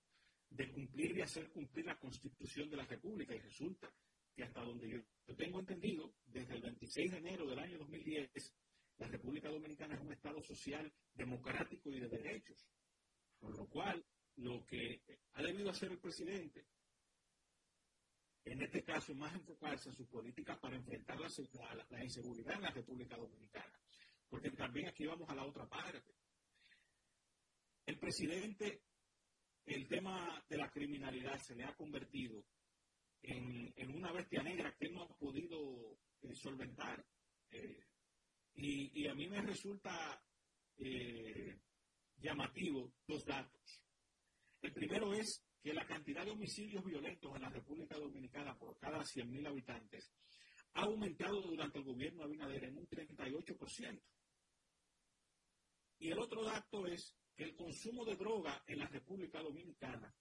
de 0.49 0.71
cumplir 0.71 1.17
y 1.17 1.21
hacer 1.21 1.49
cumplir 1.51 1.85
la 1.85 1.97
Constitución 1.97 2.69
de 2.69 2.77
la 2.77 2.85
República. 2.85 3.33
Y 3.33 3.39
resulta 3.39 3.91
que 4.35 4.43
hasta 4.43 4.61
donde 4.61 4.89
yo, 4.89 5.35
tengo 5.35 5.59
entendido, 5.59 6.13
desde 6.25 6.55
el 6.55 6.61
26 6.61 7.11
de 7.11 7.17
enero 7.17 7.47
del 7.47 7.59
año 7.59 7.77
2010, 7.79 8.53
la 8.97 9.07
República 9.07 9.49
Dominicana 9.49 9.95
es 9.95 10.01
un 10.01 10.11
Estado 10.11 10.41
social, 10.41 10.91
democrático 11.13 11.89
y 11.89 11.99
de 11.99 12.09
derechos. 12.09 12.67
Por 13.39 13.57
lo 13.57 13.67
cual, 13.67 14.05
lo 14.37 14.65
que 14.65 15.01
ha 15.33 15.41
debido 15.41 15.69
hacer 15.69 15.91
el 15.91 15.99
presidente, 15.99 16.65
en 18.43 18.61
este 18.61 18.83
caso, 18.83 19.13
más 19.15 19.33
enfocarse 19.33 19.89
en 19.89 19.95
sus 19.95 20.07
políticas 20.07 20.59
para 20.59 20.75
enfrentar 20.75 21.17
la, 21.19 21.29
la 21.89 22.03
inseguridad 22.03 22.55
en 22.55 22.61
la 22.61 22.71
República 22.71 23.17
Dominicana. 23.17 23.79
Porque 24.29 24.51
también 24.51 24.87
aquí 24.87 25.05
vamos 25.05 25.29
a 25.29 25.35
la 25.35 25.45
otra 25.45 25.67
parte. 25.67 26.13
El 27.85 27.99
presidente, 27.99 28.81
el 29.65 29.87
tema 29.87 30.43
de 30.49 30.57
la 30.57 30.71
criminalidad 30.71 31.37
se 31.39 31.55
le 31.55 31.63
ha 31.63 31.75
convertido 31.75 32.43
en, 33.21 33.95
una 33.95 34.11
bestia 34.11 34.41
negra 34.41 34.75
que 34.75 34.89
no 34.89 35.03
ha 35.03 35.07
podido 35.17 35.99
eh, 36.21 36.33
solventar. 36.33 37.05
Eh, 37.51 37.83
y, 38.55 39.07
a 39.07 39.13
mí 39.13 39.27
me 39.27 39.41
resulta 39.41 40.19
eh, 40.77 41.59
llamativo 42.17 42.93
dos 43.07 43.23
datos. 43.25 43.81
El 44.61 44.73
primero 44.73 45.13
es 45.13 45.43
que 45.61 45.73
la 45.73 45.85
cantidad 45.85 46.25
de 46.25 46.31
homicidios 46.31 46.83
violentos 46.83 47.35
en 47.35 47.41
la 47.41 47.49
República 47.49 47.97
Dominicana 47.97 48.57
por 48.57 48.77
cada 48.79 48.99
100.000 48.99 49.47
habitantes 49.47 50.11
ha 50.73 50.83
aumentado 50.83 51.41
durante 51.41 51.79
el 51.79 51.85
gobierno 51.85 52.19
de 52.19 52.25
Abinader 52.25 52.63
en 52.65 52.77
un 52.77 52.87
38%. 52.87 54.01
Y 55.99 56.11
el 56.11 56.19
otro 56.19 56.43
dato 56.43 56.87
es 56.87 57.15
el 57.43 57.55
consumo 57.55 58.05
de 58.05 58.15
droga 58.15 58.63
en 58.67 58.79
la 58.79 58.87
República 58.87 59.41
Dominicana 59.41 60.13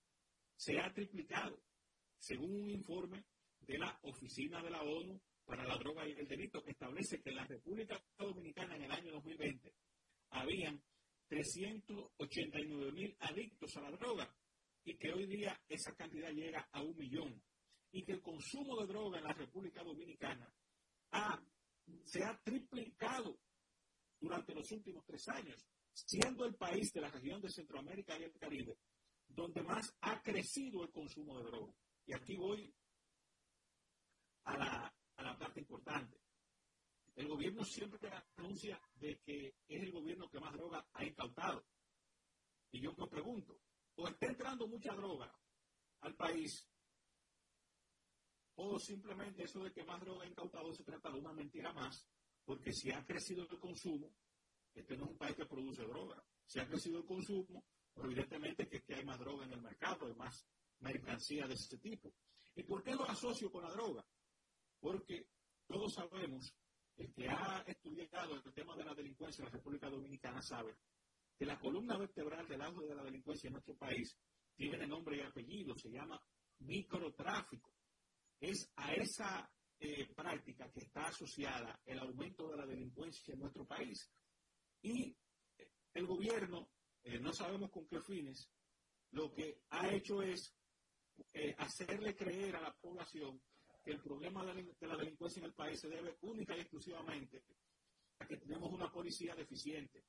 se 0.56 0.78
ha 0.78 0.92
triplicado, 0.92 1.62
según 2.18 2.62
un 2.62 2.70
informe 2.70 3.24
de 3.60 3.78
la 3.78 3.98
Oficina 4.02 4.62
de 4.62 4.70
la 4.70 4.82
ONU 4.82 5.20
para 5.44 5.64
la 5.64 5.76
Droga 5.76 6.06
y 6.06 6.12
el 6.12 6.26
Delito, 6.26 6.62
que 6.62 6.70
establece 6.70 7.20
que 7.20 7.30
en 7.30 7.36
la 7.36 7.44
República 7.44 8.02
Dominicana 8.18 8.76
en 8.76 8.82
el 8.82 8.92
año 8.92 9.12
2020 9.12 9.74
habían 10.30 10.82
389 11.28 12.92
mil 12.92 13.16
adictos 13.20 13.76
a 13.76 13.82
la 13.82 13.90
droga 13.90 14.34
y 14.84 14.96
que 14.96 15.12
hoy 15.12 15.26
día 15.26 15.58
esa 15.68 15.94
cantidad 15.94 16.30
llega 16.30 16.68
a 16.72 16.82
un 16.82 16.96
millón 16.96 17.42
y 17.92 18.04
que 18.04 18.12
el 18.12 18.22
consumo 18.22 18.80
de 18.80 18.86
droga 18.86 19.18
en 19.18 19.24
la 19.24 19.32
República 19.32 19.82
Dominicana 19.82 20.52
se 22.04 22.24
ha 22.24 22.36
triplicado 22.42 23.38
durante 24.20 24.54
los 24.54 24.70
últimos 24.72 25.04
tres 25.06 25.28
años, 25.28 25.66
siendo 25.94 26.44
el 26.44 26.54
país 26.56 26.92
de 26.92 27.00
la 27.00 27.10
región 27.10 27.40
de 27.40 27.48
Centroamérica 27.48 28.18
y 28.18 28.24
el 28.24 28.32
Caribe 28.38 28.76
donde 29.34 29.62
más 29.62 29.94
ha 30.00 30.20
crecido 30.22 30.84
el 30.84 30.92
consumo 30.92 31.38
de 31.38 31.44
droga. 31.44 31.74
Y 32.06 32.14
aquí 32.14 32.36
voy 32.36 32.72
a 34.44 34.56
la, 34.56 34.94
parte 35.38 35.60
importante. 35.60 36.20
El 37.16 37.28
gobierno 37.28 37.64
siempre 37.64 38.10
anuncia 38.36 38.80
de 38.94 39.18
que 39.24 39.56
es 39.68 39.82
el 39.82 39.92
gobierno 39.92 40.28
que 40.28 40.40
más 40.40 40.52
droga 40.52 40.86
ha 40.92 41.04
incautado. 41.04 41.64
Y 42.70 42.80
yo 42.80 42.92
me 42.96 43.06
pregunto, 43.06 43.60
o 43.96 44.08
está 44.08 44.26
entrando 44.26 44.66
mucha 44.66 44.94
droga 44.94 45.32
al 46.00 46.14
país, 46.16 46.68
o 48.56 48.78
simplemente 48.78 49.44
eso 49.44 49.62
de 49.62 49.72
que 49.72 49.84
más 49.84 50.00
droga 50.00 50.26
incautado 50.26 50.72
se 50.72 50.84
trata 50.84 51.10
de 51.10 51.18
una 51.18 51.32
mentira 51.32 51.72
más, 51.72 52.06
porque 52.44 52.72
si 52.72 52.90
ha 52.90 53.04
crecido 53.04 53.42
el 53.42 53.58
consumo, 53.58 54.12
este 54.74 54.96
no 54.96 55.04
es 55.04 55.10
un 55.10 55.18
país 55.18 55.36
que 55.36 55.46
produce 55.46 55.82
droga, 55.82 56.22
si 56.46 56.58
ha 56.60 56.66
crecido 56.66 56.98
el 56.98 57.04
consumo, 57.04 57.64
evidentemente 57.96 58.68
que, 58.68 58.94
hay 58.94 59.04
más 59.04 59.18
droga 59.18 59.44
en 59.44 59.52
el 59.52 59.62
mercado, 59.62 60.06
hay 60.06 60.14
más 60.14 60.46
mercancía 60.80 61.46
de 61.46 61.54
ese 61.54 61.78
tipo. 61.78 62.12
¿Y 62.56 62.62
por 62.64 62.82
qué 62.82 62.94
lo 62.94 63.08
asocio 63.08 63.50
con 63.50 63.62
la 63.62 63.70
droga? 63.70 64.04
Porque 64.80 65.28
todos 65.66 65.94
sabemos, 65.94 66.54
el 66.96 67.12
que 67.12 67.28
ha 67.28 67.64
estudiado 67.66 68.34
el 68.34 68.52
tema 68.52 68.76
de 68.76 68.84
la 68.84 68.94
delincuencia 68.94 69.42
en 69.42 69.50
la 69.50 69.56
República 69.56 69.88
Dominicana 69.88 70.42
sabe 70.42 70.76
que 71.36 71.46
la 71.46 71.58
columna 71.58 71.96
vertebral 71.96 72.46
del 72.46 72.62
auge 72.62 72.86
de 72.86 72.94
la 72.94 73.02
delincuencia 73.02 73.48
en 73.48 73.54
nuestro 73.54 73.76
país 73.76 74.16
tiene 74.54 74.86
nombre 74.86 75.16
y 75.16 75.20
apellido, 75.20 75.76
se 75.76 75.90
llama 75.90 76.20
microtráfico. 76.60 77.72
Es 78.38 78.70
a 78.76 78.92
esa 78.92 79.50
eh, 79.80 80.06
práctica 80.14 80.70
que 80.70 80.80
está 80.80 81.06
asociada 81.06 81.80
el 81.84 81.98
aumento 81.98 82.48
de 82.48 82.56
la 82.56 82.66
delincuencia 82.66 83.34
en 83.34 83.40
nuestro 83.40 83.66
país. 83.66 84.10
Y 84.84 85.16
eh, 85.56 85.70
el 85.94 86.06
gobierno, 86.06 86.68
eh, 87.02 87.18
no 87.18 87.32
sabemos 87.32 87.70
con 87.70 87.86
qué 87.86 88.00
fines, 88.02 88.50
lo 89.12 89.32
que 89.32 89.62
ha 89.70 89.92
hecho 89.92 90.22
es 90.22 90.54
hacerle 91.58 92.16
creer 92.16 92.56
a 92.56 92.60
la 92.60 92.74
población 92.74 93.40
que 93.82 93.92
el 93.92 94.00
problema 94.00 94.44
de 94.44 94.76
la 94.80 94.96
delincuencia 94.96 95.40
en 95.40 95.46
el 95.46 95.54
país 95.54 95.80
se 95.80 95.88
debe 95.88 96.18
única 96.22 96.56
y 96.56 96.60
exclusivamente 96.60 97.44
a 98.18 98.26
que 98.26 98.36
tenemos 98.36 98.72
una 98.72 98.90
policía 98.90 99.34
deficiente, 99.36 100.04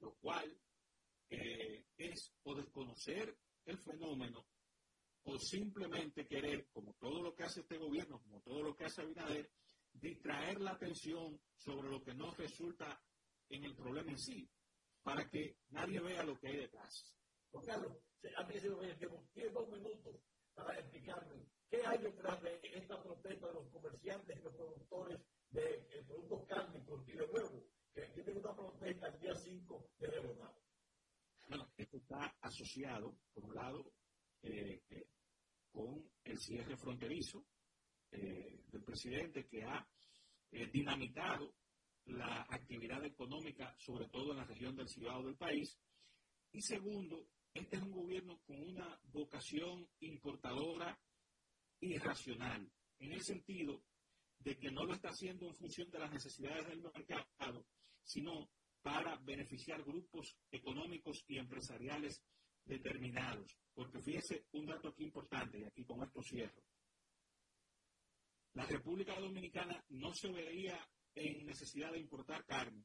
lo 0.00 0.14
cual 0.16 0.54
es 1.30 2.34
o 2.42 2.54
desconocer 2.54 3.34
el 3.64 3.78
fenómeno 3.78 4.46
o 5.24 5.38
simplemente 5.38 6.26
querer, 6.26 6.68
como 6.68 6.94
todo 6.94 7.22
lo 7.22 7.34
que 7.34 7.44
hace 7.44 7.60
este 7.60 7.78
gobierno, 7.78 8.20
como 8.20 8.42
todo 8.42 8.62
lo 8.62 8.76
que 8.76 8.84
hace 8.84 9.00
Abinader, 9.00 9.50
distraer 9.92 10.60
la 10.60 10.72
atención 10.72 11.40
sobre 11.56 11.88
lo 11.88 12.02
que 12.02 12.14
no 12.14 12.30
resulta 12.32 13.00
en 13.48 13.64
el 13.64 13.74
problema 13.74 14.10
en 14.10 14.18
sí, 14.18 14.48
para 15.02 15.28
que 15.28 15.56
nadie 15.70 16.00
vea 16.00 16.22
lo 16.24 16.38
que 16.38 16.48
hay 16.48 16.56
detrás. 16.56 17.14
Juan 17.50 17.64
Carlos, 17.64 17.92
a 18.36 18.44
mí 18.44 18.58
se 18.58 18.70
me 18.70 18.94
tiene 18.94 19.50
dos 19.50 19.68
minutos 19.68 20.16
para 20.54 20.78
explicarme 20.78 21.46
qué 21.68 21.84
hay 21.86 21.98
detrás 21.98 22.42
de 22.42 22.60
esta 22.74 23.02
protesta 23.02 23.46
de 23.46 23.54
los 23.54 23.68
comerciantes 23.68 24.36
y 24.38 24.42
los 24.42 24.54
productores 24.54 25.20
de, 25.50 26.04
productos 26.06 26.46
cárnicos 26.46 27.08
y 27.08 27.12
de 27.12 27.24
huevos, 27.24 27.64
que 27.94 28.02
tienen 28.08 28.38
una 28.38 28.54
protesta 28.54 29.08
el 29.08 29.20
día 29.20 29.34
5 29.34 29.90
de 29.98 30.06
Rebonado. 30.08 30.60
Bueno, 31.48 31.72
esto 31.76 31.96
está 31.98 32.36
asociado, 32.40 33.16
por 33.32 33.44
un 33.44 33.54
lado, 33.54 33.92
eh, 34.42 34.82
eh, 34.90 35.08
con 35.72 36.10
el 36.24 36.38
cierre 36.38 36.76
fronterizo 36.76 37.44
eh, 38.10 38.64
del 38.68 38.82
presidente 38.82 39.46
que 39.46 39.62
ha 39.62 39.86
eh, 40.50 40.66
dinamitado 40.72 41.52
la 42.06 42.42
actividad 42.48 43.04
económica, 43.04 43.74
sobre 43.78 44.08
todo 44.08 44.32
en 44.32 44.38
la 44.38 44.44
región 44.44 44.76
del 44.76 44.88
Cibao 44.88 45.22
del 45.24 45.36
país. 45.36 45.78
Y 46.52 46.60
segundo, 46.62 47.28
este 47.52 47.76
es 47.76 47.82
un 47.82 47.92
gobierno 47.92 48.40
con 48.46 48.60
una 48.60 48.98
vocación 49.04 49.88
importadora 50.00 50.98
irracional, 51.80 52.70
en 52.98 53.12
el 53.12 53.22
sentido 53.22 53.82
de 54.38 54.56
que 54.56 54.70
no 54.70 54.84
lo 54.84 54.94
está 54.94 55.08
haciendo 55.08 55.48
en 55.48 55.54
función 55.54 55.90
de 55.90 55.98
las 55.98 56.12
necesidades 56.12 56.66
del 56.68 56.80
mercado, 56.80 57.66
sino 58.02 58.48
para 58.82 59.16
beneficiar 59.18 59.82
grupos 59.82 60.36
económicos 60.50 61.24
y 61.26 61.38
empresariales 61.38 62.22
determinados. 62.64 63.56
Porque 63.74 64.00
fíjese 64.00 64.46
un 64.52 64.66
dato 64.66 64.88
aquí 64.88 65.04
importante, 65.04 65.58
y 65.58 65.64
aquí 65.64 65.84
con 65.84 66.02
esto 66.02 66.22
cierro. 66.22 66.62
La 68.54 68.64
República 68.64 69.18
Dominicana 69.18 69.84
no 69.88 70.14
se 70.14 70.30
veía 70.30 70.78
en 71.16 71.46
necesidad 71.46 71.92
de 71.92 71.98
importar 71.98 72.44
carne 72.44 72.84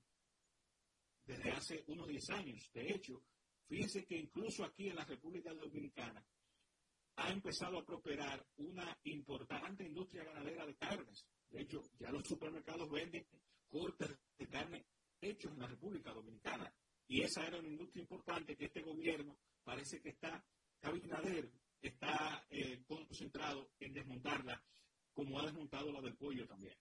desde 1.26 1.52
hace 1.52 1.84
unos 1.88 2.08
10 2.08 2.30
años. 2.32 2.72
De 2.74 2.90
hecho, 2.90 3.24
fíjese 3.68 4.06
que 4.06 4.18
incluso 4.18 4.64
aquí 4.64 4.90
en 4.90 4.96
la 4.96 5.06
República 5.06 5.54
Dominicana 5.54 6.26
ha 7.18 7.30
empezado 7.30 7.78
a 7.78 7.86
prosperar 7.86 8.46
una 8.58 8.98
importante 9.04 9.84
industria 9.84 10.24
ganadera 10.24 10.66
de 10.66 10.76
carnes. 10.76 11.28
De 11.50 11.62
hecho, 11.62 11.84
ya 12.00 12.10
los 12.12 12.28
supermercados 12.28 12.90
venden 12.90 13.28
cortes 13.70 14.18
de 14.38 14.48
carne 14.48 14.86
hechos 15.20 15.52
en 15.52 15.60
la 15.60 15.68
República 15.68 16.12
Dominicana. 16.14 16.74
Y 17.08 17.22
esa 17.22 17.46
era 17.46 17.60
una 17.60 17.68
industria 17.68 18.02
importante 18.02 18.56
que 18.56 18.66
este 18.66 18.82
gobierno 18.82 19.38
parece 19.64 20.02
que 20.02 20.10
está, 20.10 20.44
Abinader 20.82 21.52
está 21.82 22.46
eh, 22.50 22.84
concentrado 22.88 23.72
en 23.80 23.94
desmontarla, 23.94 24.64
como 25.14 25.40
ha 25.40 25.46
desmontado 25.46 25.92
la 25.92 26.02
del 26.02 26.16
pollo 26.16 26.48
también. 26.48 26.76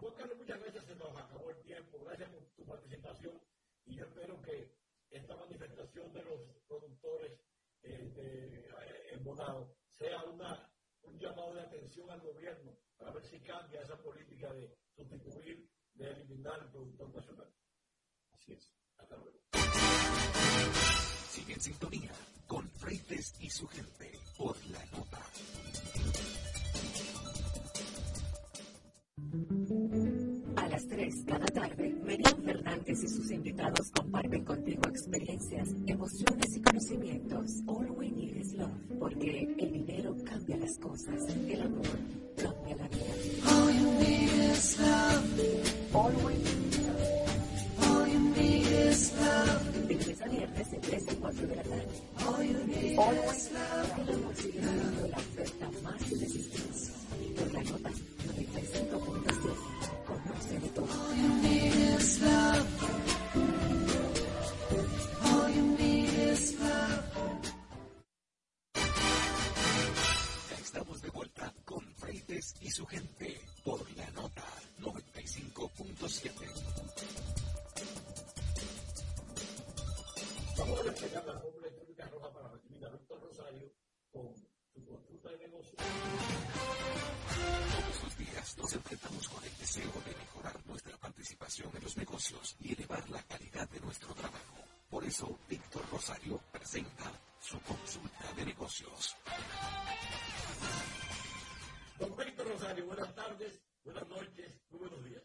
Juan 0.00 0.14
Carlos, 0.14 0.36
muchas 0.38 0.60
gracias, 0.60 0.84
se 0.84 0.94
nos 0.96 1.16
acabó 1.16 1.50
el 1.50 1.60
tiempo. 1.62 1.98
Gracias 2.04 2.30
por 2.30 2.44
tu 2.54 2.64
participación 2.66 3.40
y 3.86 3.96
yo 3.96 4.04
espero 4.04 4.40
que 4.42 4.70
esta 5.10 5.36
manifestación 5.36 6.12
de 6.12 6.22
los 6.24 6.40
productores 6.68 7.32
eh, 7.82 8.12
de, 8.14 8.58
eh, 8.58 9.06
en 9.12 9.24
Bonado 9.24 9.74
sea 9.88 10.22
una, 10.24 10.70
un 11.02 11.18
llamado 11.18 11.54
de 11.54 11.62
atención 11.62 12.10
al 12.10 12.20
gobierno 12.20 12.76
para 12.98 13.12
ver 13.12 13.24
si 13.24 13.40
cambia 13.40 13.80
esa 13.80 13.96
política 13.96 14.52
de 14.52 14.76
sustituir, 14.94 15.68
de 15.94 16.10
eliminar 16.10 16.60
el 16.62 16.70
productor 16.70 17.14
nacional. 17.14 17.54
Así 18.32 18.52
es. 18.52 18.72
Hasta 18.98 19.16
luego. 19.16 19.38
Sigue 21.30 21.54
en 21.54 21.60
sintonía 21.60 22.12
con 22.46 22.68
Freites 22.70 23.34
y 23.40 23.50
su 23.50 23.66
gente 23.68 24.12
por 24.36 24.56
la 24.66 24.84
nota. 24.86 25.22
3 30.96 31.24
cada 31.26 31.44
tarde, 31.46 31.94
Merian 32.06 32.42
Fernández 32.42 33.04
y 33.04 33.08
sus 33.08 33.30
invitados 33.30 33.90
comparten 33.90 34.42
contigo 34.44 34.80
experiencias, 34.88 35.68
emociones 35.86 36.56
y 36.56 36.62
conocimientos. 36.62 37.62
All 37.66 37.90
we 37.90 38.10
need 38.10 38.36
is 38.36 38.54
love, 38.54 38.70
porque 38.98 39.46
el 39.58 39.72
dinero 39.72 40.16
cambia 40.24 40.56
las 40.56 40.78
cosas, 40.78 41.22
el 41.28 41.60
amor 41.60 41.86
cambia 42.36 42.76
la 42.76 42.88
vida. 42.88 43.04
All 43.44 43.74
you 43.74 43.90
need 44.00 44.32
is 44.50 44.78
love. 44.80 45.92
All 45.92 46.12
we 46.24 46.34
need 46.34 46.64
is 46.64 46.78
love. 46.80 47.26
All 47.90 48.08
you 48.08 48.18
need 48.34 48.66
is 48.88 49.12
love 49.20 49.88
de 49.88 49.94
lunes 49.96 50.22
a 50.22 50.28
viernes 50.28 50.70
de 50.70 50.78
3 50.78 51.08
a 51.08 51.14
4 51.16 51.46
de 51.46 51.56
la 51.56 51.62
tarde. 51.62 51.86
Hoy, 52.26 52.56
hoy, 52.96 53.16
el 54.00 54.14
amor 54.14 54.34
sigue 54.34 54.60
siendo 54.62 55.08
la 55.08 55.18
oferta 55.18 55.70
más 55.82 56.10
irresistible. 56.10 56.56
Por 57.36 57.52
la 57.52 57.62
nota 57.64 57.90
95.7. 57.90 59.45
De 60.36 60.68
todo. 60.68 60.86
Ya 70.50 70.56
estamos 70.62 71.02
de 71.02 71.10
vuelta 71.10 71.52
con 71.64 71.80
Freites 71.96 72.54
y 72.60 72.70
su 72.70 72.86
gente 72.86 73.40
por 73.64 73.80
la 73.96 74.10
nota 74.10 74.44
95.7. 74.80 76.32
Vamos 80.58 80.80
a 80.80 80.82
despegar 80.84 81.24
la 81.24 81.40
fórmula 81.40 81.66
electrónica 81.66 82.08
roja 82.08 82.32
para 82.32 82.48
recibir 82.48 82.84
a 82.84 82.90
Víctor 82.90 83.20
Rosario 83.22 83.72
con 84.12 84.34
su 84.72 84.84
consulta 84.84 85.30
de 85.30 85.38
negocio. 85.38 85.76
Todos 87.72 88.02
los 88.04 88.18
días 88.18 88.56
nos 88.58 88.72
enfrentamos 88.74 89.28
con 89.28 89.44
el 89.44 89.56
deseo 89.58 89.92
de 90.04 90.25
participación 91.26 91.76
en 91.76 91.82
los 91.82 91.96
negocios 91.96 92.56
y 92.60 92.72
elevar 92.72 93.08
la 93.10 93.20
calidad 93.24 93.68
de 93.70 93.80
nuestro 93.80 94.14
trabajo. 94.14 94.54
Por 94.88 95.04
eso, 95.04 95.36
Víctor 95.48 95.82
Rosario 95.90 96.40
presenta 96.52 97.10
su 97.40 97.58
consulta 97.62 98.32
de 98.36 98.44
negocios. 98.44 99.16
Don 101.98 102.16
Víctor 102.16 102.46
Rosario, 102.46 102.86
buenas 102.86 103.12
tardes, 103.16 103.60
buenas 103.82 104.08
noches, 104.08 104.54
muy 104.70 104.80
buenos 104.80 105.04
días. 105.04 105.22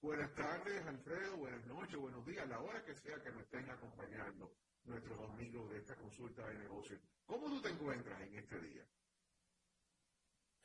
Buenas 0.00 0.34
tardes, 0.34 0.84
Alfredo. 0.84 1.36
Buenas 1.36 1.64
noches, 1.66 1.96
buenos 1.96 2.26
días. 2.26 2.48
La 2.48 2.58
hora 2.58 2.84
que 2.84 2.94
sea 2.96 3.22
que 3.22 3.30
nos 3.30 3.42
estén 3.42 3.70
acompañando 3.70 4.52
nuestros 4.84 5.30
amigos 5.30 5.70
de 5.70 5.78
esta 5.78 5.94
consulta 5.94 6.44
de 6.48 6.58
negocios. 6.58 7.00
¿Cómo 7.24 7.46
tú 7.46 7.62
te 7.62 7.68
encuentras 7.68 8.20
en 8.20 8.34
este 8.36 8.60
día? 8.60 8.84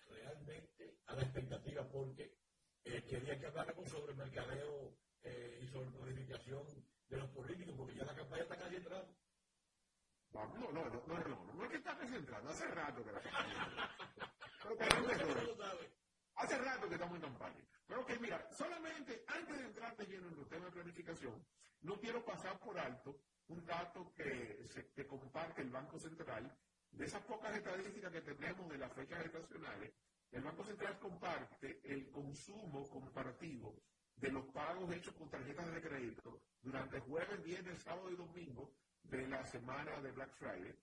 Realmente 0.07 0.97
a 1.05 1.13
la 1.13 1.21
expectativa 1.21 1.88
porque 1.88 2.38
eh, 2.83 3.03
quería 3.07 3.39
que 3.39 3.47
habláramos 3.47 3.89
sobre 3.89 4.13
mercadeo 4.13 4.95
eh, 5.23 5.59
y 5.61 5.67
sobre 5.67 5.91
planificación 5.91 6.63
de 7.09 7.17
los 7.17 7.29
políticos, 7.31 7.75
porque 7.77 7.95
ya 7.95 8.05
la 8.05 8.15
campaña 8.15 8.43
está 8.43 8.57
casi 8.57 8.75
entrando. 8.75 9.15
Vamos, 10.31 10.59
no, 10.59 10.71
no, 10.71 10.85
no, 10.85 11.01
no, 11.07 11.27
no, 11.27 11.53
no 11.53 11.63
es 11.63 11.69
que 11.71 11.77
está 11.77 11.97
concentrado, 11.97 12.49
hace 12.49 12.67
rato 12.67 13.03
que 13.03 13.11
la 13.11 13.21
campaña. 13.21 13.89
Pero 14.63 14.77
que. 14.77 15.99
Hace 16.35 16.57
rato 16.57 16.87
que 16.87 16.93
estamos 16.93 17.15
en 17.15 17.21
campaña. 17.21 17.65
Pero 17.87 18.05
que 18.05 18.19
mira, 18.19 18.47
solamente 18.51 19.23
antes 19.27 19.57
de 19.57 19.65
entrar 19.65 19.97
de 19.97 20.05
lleno 20.05 20.27
en 20.27 20.37
los 20.37 20.47
temas 20.47 20.65
de 20.65 20.71
planificación, 20.71 21.45
no 21.81 21.99
quiero 21.99 22.23
pasar 22.23 22.59
por 22.59 22.77
alto 22.79 23.19
un 23.47 23.65
dato 23.65 24.13
que, 24.13 24.63
se, 24.67 24.91
que 24.91 25.07
comparte 25.07 25.61
el 25.61 25.71
Banco 25.71 25.99
Central 25.99 26.55
de 26.91 27.05
esas 27.05 27.23
pocas 27.23 27.55
estadísticas 27.55 28.11
que 28.11 28.21
tenemos 28.21 28.69
de 28.69 28.77
las 28.77 28.93
fechas 28.93 29.25
estacionales, 29.25 29.93
el 30.31 30.43
Banco 30.43 30.63
Central 30.63 30.99
comparte 30.99 31.81
el 31.83 32.09
consumo 32.11 32.87
comparativo 32.89 33.81
de 34.15 34.31
los 34.31 34.45
pagos 34.47 34.91
hechos 34.93 35.15
con 35.15 35.29
tarjetas 35.29 35.73
de 35.73 35.81
crédito 35.81 36.41
durante 36.61 36.99
jueves, 36.99 37.43
viernes, 37.43 37.81
sábado 37.81 38.11
y 38.11 38.15
domingo 38.15 38.71
de 39.03 39.27
la 39.27 39.43
semana 39.45 39.99
de 40.01 40.11
Black 40.11 40.35
Friday 40.35 40.75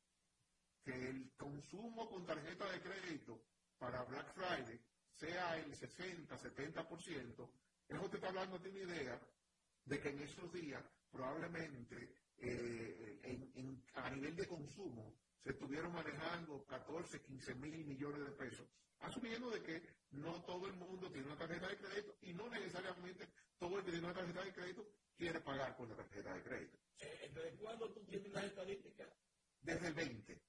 que 0.82 0.92
el 0.92 1.30
consumo 1.36 2.08
con 2.08 2.26
tarjeta 2.26 2.72
de 2.72 2.80
crédito 2.80 3.44
para 3.78 4.02
Black 4.04 4.34
Friday 4.34 4.80
sea 5.12 5.56
el 5.58 5.72
60, 5.74 6.36
70%, 6.36 7.50
eso 7.88 8.10
te 8.10 8.16
está 8.16 8.28
hablando 8.28 8.58
de 8.58 8.70
una 8.70 8.80
idea 8.80 9.20
de 9.84 10.00
que 10.00 10.08
en 10.08 10.22
esos 10.22 10.50
días 10.52 10.82
probablemente 11.10 12.23
eh, 12.46 13.80
a 13.94 14.10
nivel 14.10 14.36
de 14.36 14.46
consumo 14.46 15.14
se 15.42 15.50
estuvieron 15.50 15.92
manejando 15.92 16.64
14, 16.66 17.20
15 17.22 17.54
mil 17.56 17.84
millones 17.84 18.20
de 18.20 18.32
pesos, 18.32 18.66
asumiendo 19.00 19.50
de 19.50 19.62
que 19.62 19.82
no 20.12 20.42
todo 20.44 20.66
el 20.66 20.74
mundo 20.74 21.10
tiene 21.10 21.26
una 21.26 21.38
tarjeta 21.38 21.68
de 21.68 21.76
crédito 21.76 22.16
y 22.22 22.32
no 22.32 22.48
necesariamente 22.48 23.28
todo 23.58 23.78
el 23.78 23.84
que 23.84 23.90
tiene 23.90 24.06
una 24.06 24.14
tarjeta 24.14 24.44
de 24.44 24.52
crédito 24.52 24.88
quiere 25.16 25.40
pagar 25.40 25.76
con 25.76 25.88
la 25.88 25.96
tarjeta 25.96 26.34
de 26.34 26.42
crédito. 26.42 26.78
Eh, 27.00 27.30
¿Desde 27.34 27.56
cuándo 27.56 27.90
tú 27.92 28.04
tienes 28.04 28.32
las 28.32 28.44
estadísticas? 28.44 29.08
Desde 29.60 29.88
el 29.88 29.94
20. 29.94 30.42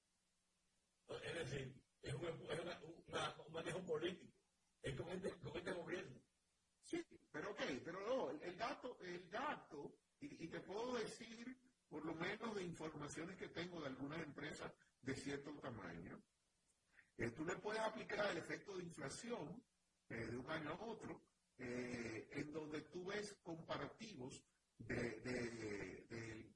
Es 1.22 1.34
decir, 1.34 1.74
es 2.02 2.14
un, 2.14 2.24
un 2.24 3.52
manejo 3.52 3.84
político. 3.84 4.32
Es 4.82 4.94
con 4.94 5.08
este, 5.10 5.30
con 5.38 5.56
este 5.56 5.72
gobierno. 5.72 6.20
Sí, 6.82 7.04
pero 7.32 7.50
ok, 7.50 7.60
pero 7.84 8.00
no, 8.06 8.30
el, 8.30 8.56
dato, 8.56 8.96
el 9.00 9.28
dato, 9.28 9.98
y, 10.20 10.46
te 10.46 10.60
puedo 10.60 10.94
decir, 10.94 11.58
por 11.88 12.04
lo 12.04 12.14
menos 12.14 12.54
de 12.54 12.64
informaciones 12.64 13.36
que 13.36 13.48
tengo 13.48 13.80
de 13.80 13.88
algunas 13.88 14.22
empresas 14.22 14.72
de 15.02 15.14
cierto 15.14 15.52
tamaño, 15.60 16.20
eh, 17.18 17.30
tú 17.30 17.44
le 17.44 17.56
puedes 17.56 17.80
aplicar 17.80 18.30
el 18.30 18.38
efecto 18.38 18.76
de 18.76 18.84
inflación 18.84 19.62
eh, 20.08 20.26
de 20.26 20.36
un 20.36 20.50
año 20.50 20.70
a 20.70 20.84
otro, 20.84 21.22
eh, 21.58 22.28
en 22.32 22.52
donde 22.52 22.82
tú 22.82 23.04
ves 23.06 23.34
comparativos 23.42 24.42
de, 24.78 25.20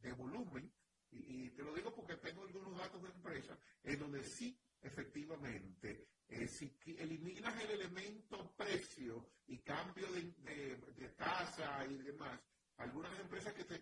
de, 0.03 0.13
volumen, 0.13 0.71
y, 1.11 1.47
y, 1.47 1.51
te 1.51 1.63
lo 1.63 1.73
digo 1.73 1.95
porque 1.95 2.17
tengo 2.17 2.43
algunos 2.43 2.77
datos 2.77 3.03
de 3.03 3.09
empresas, 3.09 3.59
en 3.83 3.99
donde 3.99 4.23
sí, 4.23 4.61
efectivamente, 4.83 6.09
eh, 6.29 6.47
si 6.47 6.73
eliminas 6.99 7.61
el 7.65 7.71
elemento 7.73 8.55
precio 8.57 9.27
y 9.49 9.59
cambio 9.59 10.07
de, 10.13 11.09
tasa 11.17 11.85
y 11.87 11.99
demás, 11.99 12.41
algunas 12.77 13.19
empresas 13.19 13.53
que, 13.53 13.63
unidades, 13.63 13.80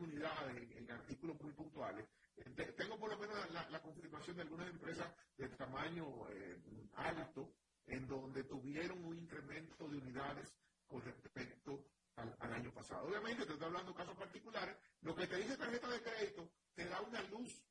unidades 0.00 0.70
en, 0.76 0.90
artículos 0.90 1.40
muy 1.40 1.52
puntuales, 1.52 2.06
eh, 2.36 2.74
tengo 2.76 2.98
por 2.98 3.10
lo 3.10 3.18
menos 3.18 3.36
la, 3.50 3.80
confirmación 3.82 4.36
de 4.36 4.42
algunas 4.42 4.68
empresas 4.68 5.12
de 5.36 5.48
tamaño 5.50 6.06
eh, 6.30 6.60
alto, 6.94 7.54
en 7.86 8.06
donde 8.06 8.44
tuvieron 8.44 9.04
un 9.04 9.16
incremento 9.16 9.88
de 9.88 9.98
unidades 9.98 10.52
con 10.86 11.02
respecto 11.02 11.86
al, 12.16 12.52
año 12.52 12.72
pasado. 12.72 13.08
Obviamente 13.08 13.46
te 13.46 13.52
estoy 13.52 13.66
hablando 13.66 13.92
de 13.92 13.96
casos 13.98 14.16
particulares, 14.16 14.76
lo 15.02 15.14
que 15.14 15.26
te 15.26 15.36
dice 15.36 15.56
tarjeta 15.56 15.88
de 15.88 16.02
crédito 16.02 16.50
te 16.74 16.84
da 16.84 17.00
una 17.00 17.22
luz 17.22 17.64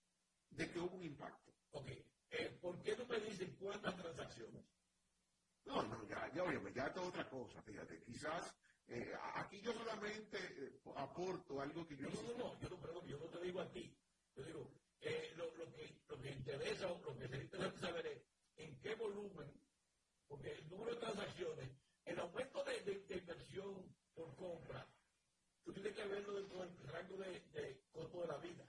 de 0.49 0.71
que 0.71 0.79
hubo 0.79 0.95
un 0.95 1.03
impacto. 1.03 1.53
Okay. 1.71 2.03
Eh, 2.31 2.57
¿por 2.61 2.81
qué 2.81 2.95
no 2.97 3.05
me 3.05 3.19
dicen 3.19 3.55
cuántas 3.59 3.95
transacciones? 3.95 4.65
No, 5.65 5.83
no, 5.83 6.07
ya, 6.07 6.31
ya, 6.33 6.43
oye, 6.43 6.59
ya 6.73 6.87
es 6.87 6.97
otra 6.97 7.29
cosa, 7.29 7.61
fíjate. 7.61 8.01
Quizás 8.03 8.55
eh, 8.89 9.13
aquí 9.35 9.61
yo 9.61 9.71
solamente 9.73 10.37
eh, 10.37 10.81
aporto 10.95 11.61
algo 11.61 11.87
que 11.87 11.95
yo... 11.95 12.09
No, 12.09 12.21
no, 12.23 12.37
no, 12.37 12.59
yo 12.59 12.69
no, 12.69 12.81
perdón, 12.81 13.07
yo 13.07 13.17
no 13.19 13.25
te 13.25 13.41
digo 13.41 13.61
a 13.61 13.71
ti. 13.71 13.95
Yo 14.35 14.43
digo, 14.43 14.71
eh, 15.01 15.33
lo, 15.37 15.45
lo, 15.57 15.71
que, 15.71 16.01
lo 16.07 16.19
que 16.19 16.31
interesa 16.31 16.91
o 16.91 16.99
lo 17.01 17.17
que 17.17 17.27
se 17.27 17.37
interesa 17.37 17.79
saber 17.79 18.07
es 18.07 18.23
en 18.57 18.79
qué 18.81 18.95
volumen, 18.95 19.51
porque 20.27 20.51
el 20.51 20.69
número 20.69 20.95
de 20.95 21.01
transacciones, 21.01 21.69
el 22.05 22.19
aumento 22.19 22.63
de, 22.63 22.81
de, 22.81 23.17
inversión 23.17 23.95
por 24.15 24.35
compra, 24.35 24.87
tú 25.63 25.71
tienes 25.73 25.93
que 25.93 26.05
verlo 26.05 26.33
dentro 26.33 26.59
del 26.59 26.87
rango 26.87 27.17
de, 27.17 27.39
de 27.51 27.83
costo 27.91 28.21
de 28.21 28.27
la 28.27 28.37
vida. 28.37 28.65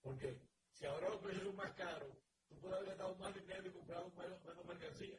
Porque 0.00 0.40
si 0.72 0.86
ahora 0.86 1.08
los 1.08 1.20
precios 1.20 1.44
son 1.44 1.56
más 1.56 1.72
caros, 1.72 2.16
tú 2.48 2.56
puedes 2.60 2.76
haber 2.76 2.90
gastado 2.90 3.16
más 3.16 3.34
dinero 3.34 3.66
y 3.66 3.70
comprado 3.70 4.10
menos, 4.10 4.44
menos 4.44 4.64
mercancía. 4.64 5.18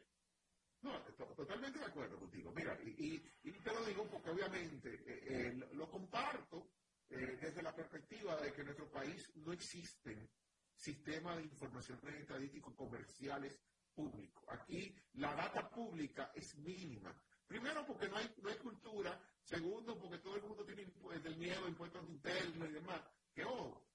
No, 0.82 1.00
totalmente 1.34 1.78
de 1.78 1.84
acuerdo 1.86 2.18
contigo. 2.18 2.52
Mira, 2.54 2.78
y, 2.84 3.22
y, 3.42 3.52
te 3.52 3.72
lo 3.72 3.84
digo 3.84 4.08
porque 4.08 4.30
obviamente 4.30 4.94
eh, 4.94 5.24
eh, 5.26 5.68
lo 5.72 5.90
comparto 5.90 6.70
eh, 7.10 7.38
desde 7.40 7.62
la 7.62 7.74
perspectiva 7.74 8.40
de 8.40 8.52
que 8.52 8.60
en 8.60 8.66
nuestro 8.66 8.90
país 8.90 9.30
no 9.36 9.52
existen 9.52 10.30
sistemas 10.76 11.38
de 11.38 11.44
información 11.44 11.98
estadísticos 12.06 12.74
comerciales 12.74 13.60
públicos. 13.94 14.44
Aquí 14.48 14.94
la 15.14 15.34
data 15.34 15.68
pública 15.68 16.30
es 16.34 16.56
mínima. 16.58 17.12
Primero 17.46 17.84
porque 17.86 18.08
no 18.08 18.16
hay, 18.16 18.32
no 18.42 18.50
hay 18.50 18.58
cultura. 18.58 19.20
Segundo 19.42 19.98
porque 19.98 20.18
todo 20.18 20.36
el 20.36 20.42
mundo 20.42 20.64
tiene 20.64 20.86
el 21.24 21.36
miedo 21.36 21.64
a 21.64 21.68
impuestos 21.68 22.06
internos 22.08 22.68
y 22.68 22.72
demás. 22.72 23.00
Que 23.34 23.44
ojo, 23.44 23.88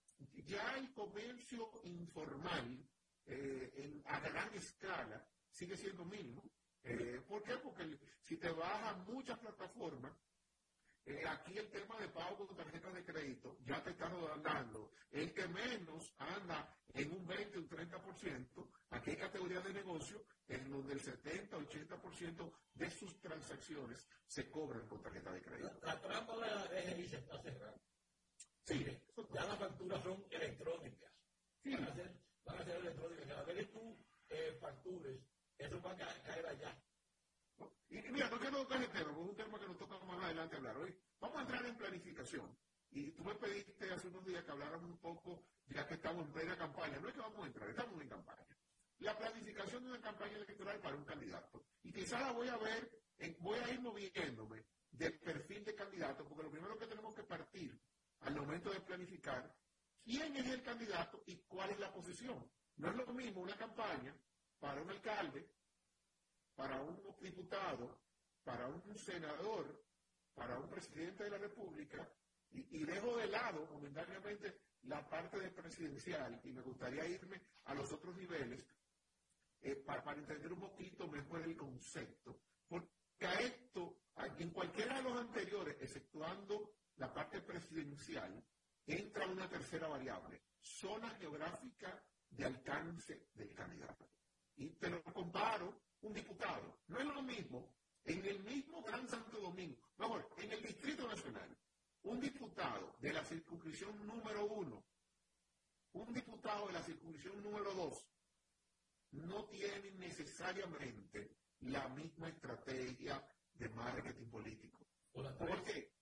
ya 0.45 0.75
el 0.77 0.91
comercio 0.93 1.81
informal 1.83 2.83
eh, 3.25 3.71
en, 3.77 4.01
a 4.05 4.19
gran 4.19 4.53
escala 4.55 5.25
sigue 5.49 5.77
siendo 5.77 6.03
mínimo. 6.03 6.43
Eh, 6.83 7.21
¿Por 7.27 7.43
qué? 7.43 7.53
Porque 7.57 7.97
si 8.23 8.37
te 8.37 8.49
vas 8.49 8.83
a 8.83 8.93
muchas 9.07 9.39
plataformas, 9.39 10.13
eh, 11.05 11.21
aquí 11.27 11.57
el 11.57 11.69
tema 11.69 11.99
de 11.99 12.07
pago 12.09 12.47
con 12.47 12.55
tarjetas 12.55 12.93
de 12.93 13.03
crédito 13.03 13.57
ya 13.65 13.83
te 13.83 13.91
está 13.91 14.09
dando. 14.41 14.91
El 15.11 15.33
que 15.33 15.47
menos 15.47 16.13
anda 16.17 16.77
en 16.93 17.11
un 17.11 17.25
20 17.27 17.57
o 17.57 17.61
un 17.61 17.69
30%, 17.69 18.71
aquí 18.91 19.11
hay 19.11 19.17
categorías 19.17 19.63
de 19.63 19.73
negocio 19.73 20.25
en 20.47 20.69
donde 20.69 20.93
el 20.93 21.01
70 21.01 21.57
o 21.57 21.61
80% 21.61 22.53
de 22.73 22.91
sus 22.91 23.19
transacciones 23.19 24.07
se 24.27 24.49
cobran 24.49 24.87
con 24.87 25.01
tarjeta 25.01 25.31
de 25.31 25.41
crédito. 25.41 25.79
La, 25.83 25.99
trampa 26.01 26.35
de 26.35 26.47
la 26.47 26.67
DGI 26.67 27.07
se 27.07 27.17
está 27.17 27.41
cerrando. 27.41 27.81
Sí. 28.65 28.85
Ya 29.33 29.45
las 29.45 29.59
facturas 29.59 30.03
son 30.03 30.23
electrónicas. 30.29 31.11
Sí 31.61 31.75
van 32.45 32.59
a 32.59 32.63
ser 32.63 32.77
electrónicas. 32.77 33.27
Cada 33.27 33.43
vez 33.43 33.57
que 33.57 33.65
tú 33.65 33.97
eh, 34.29 34.57
factures, 34.59 35.19
eso 35.57 35.81
va 35.81 35.91
a 35.91 35.95
caer 35.95 36.45
allá. 36.45 36.77
Y 37.89 38.01
mira, 38.11 38.29
no 38.29 38.39
quiero 38.39 38.57
tocar 38.63 38.81
el 38.81 38.89
tema, 38.89 39.13
porque 39.13 39.21
es 39.23 39.29
un 39.29 39.35
tema 39.35 39.59
que 39.59 39.67
nos 39.67 39.77
toca 39.77 39.99
más 40.05 40.23
adelante 40.23 40.55
hablar 40.55 40.77
hoy. 40.77 40.95
Vamos 41.19 41.37
a 41.37 41.41
entrar 41.41 41.65
en 41.65 41.77
planificación. 41.77 42.57
Y 42.89 43.11
tú 43.11 43.23
me 43.23 43.35
pediste 43.35 43.91
hace 43.91 44.07
unos 44.07 44.25
días 44.25 44.43
que 44.43 44.51
habláramos 44.51 44.89
un 44.89 44.97
poco, 44.99 45.43
ya 45.67 45.87
que 45.87 45.95
estamos 45.95 46.25
en 46.25 46.33
plena 46.33 46.57
campaña. 46.57 46.99
No 46.99 47.07
es 47.07 47.13
que 47.13 47.19
vamos 47.19 47.43
a 47.43 47.47
entrar, 47.47 47.69
estamos 47.69 48.01
en 48.01 48.09
campaña. 48.09 48.57
La 48.99 49.17
planificación 49.17 49.83
de 49.83 49.89
una 49.89 50.01
campaña 50.01 50.37
electoral 50.37 50.79
para 50.79 50.95
un 50.95 51.05
candidato. 51.05 51.65
Y 51.83 51.91
quizás 51.91 52.21
la 52.21 52.31
voy 52.31 52.47
a 52.47 52.57
ver, 52.57 52.91
voy 53.39 53.59
a 53.59 53.69
ir 53.69 53.81
moviéndome 53.81 54.65
del 54.91 55.19
perfil 55.19 55.63
de 55.65 55.75
candidato, 55.75 56.27
porque 56.27 56.43
lo 56.43 56.51
primero 56.51 56.77
que 56.77 56.87
tenemos 56.87 57.13
que 57.15 57.23
partir 57.23 57.79
al 58.21 58.35
momento 58.35 58.71
de 58.71 58.79
planificar 58.81 59.55
quién 60.03 60.35
es 60.35 60.47
el 60.47 60.63
candidato 60.63 61.23
y 61.25 61.37
cuál 61.43 61.71
es 61.71 61.79
la 61.79 61.91
posición. 61.91 62.49
No 62.77 62.89
es 62.89 62.95
lo 62.95 63.07
mismo 63.13 63.41
una 63.41 63.57
campaña 63.57 64.15
para 64.63 64.81
un 64.81 64.89
alcalde, 64.89 65.45
para 66.55 66.79
un 66.79 66.97
diputado, 67.19 67.99
para 68.45 68.65
un 68.65 68.97
senador, 68.97 69.83
para 70.33 70.57
un 70.57 70.69
presidente 70.69 71.25
de 71.25 71.31
la 71.31 71.37
República, 71.37 72.09
y, 72.49 72.85
dejo 72.85 73.17
de 73.17 73.27
lado 73.27 73.67
momentáneamente 73.73 74.61
la 74.83 75.05
parte 75.09 75.37
de 75.37 75.49
presidencial 75.49 76.39
y 76.45 76.53
me 76.53 76.61
gustaría 76.61 77.05
irme 77.05 77.41
a 77.65 77.73
los 77.73 77.91
otros 77.91 78.15
niveles 78.15 78.65
eh, 79.59 79.75
para, 79.75 80.01
para, 80.01 80.19
entender 80.19 80.53
un 80.53 80.61
poquito 80.61 81.09
mejor 81.09 81.41
el 81.41 81.57
concepto. 81.57 82.39
Porque 82.65 82.87
a 83.25 83.33
esto, 83.41 83.97
en 84.37 84.51
cualquiera 84.51 84.97
de 84.97 85.03
los 85.03 85.19
anteriores, 85.19 85.75
exceptuando 85.81 86.75
la 86.95 87.13
parte 87.13 87.41
presidencial, 87.41 88.41
entra 88.85 89.27
una 89.27 89.49
tercera 89.49 89.89
variable, 89.89 90.41
zona 90.61 91.09
geográfica 91.17 92.01
de 92.29 92.45
alcance 92.45 93.27
del 93.33 93.53
candidato. 93.53 94.13
Y 94.55 94.69
te 94.75 94.89
lo 94.89 95.03
comparo, 95.03 95.81
un 96.01 96.13
diputado. 96.13 96.79
No 96.87 96.99
es 96.99 97.05
lo 97.05 97.21
mismo 97.21 97.75
en 98.05 98.25
el 98.25 98.43
mismo 98.43 98.81
Gran 98.83 99.07
Santo 99.07 99.39
Domingo, 99.39 99.77
mejor, 99.97 100.29
en 100.37 100.51
el 100.51 100.61
Distrito 100.61 101.07
Nacional, 101.07 101.57
un 102.03 102.19
diputado 102.19 102.97
de 102.99 103.13
la 103.13 103.23
circunscripción 103.23 104.05
número 104.05 104.45
uno, 104.45 104.85
un 105.93 106.13
diputado 106.13 106.67
de 106.67 106.73
la 106.73 106.83
circunscripción 106.83 107.41
número 107.41 107.73
dos, 107.73 108.05
no 109.11 109.45
tiene 109.45 109.91
necesariamente 109.91 111.37
la 111.61 111.87
misma 111.89 112.29
estrategia 112.29 113.25
de 113.53 113.69
marketing 113.69 114.29
político. 114.29 114.85
¿Por 115.13 115.63
qué? 115.63 115.93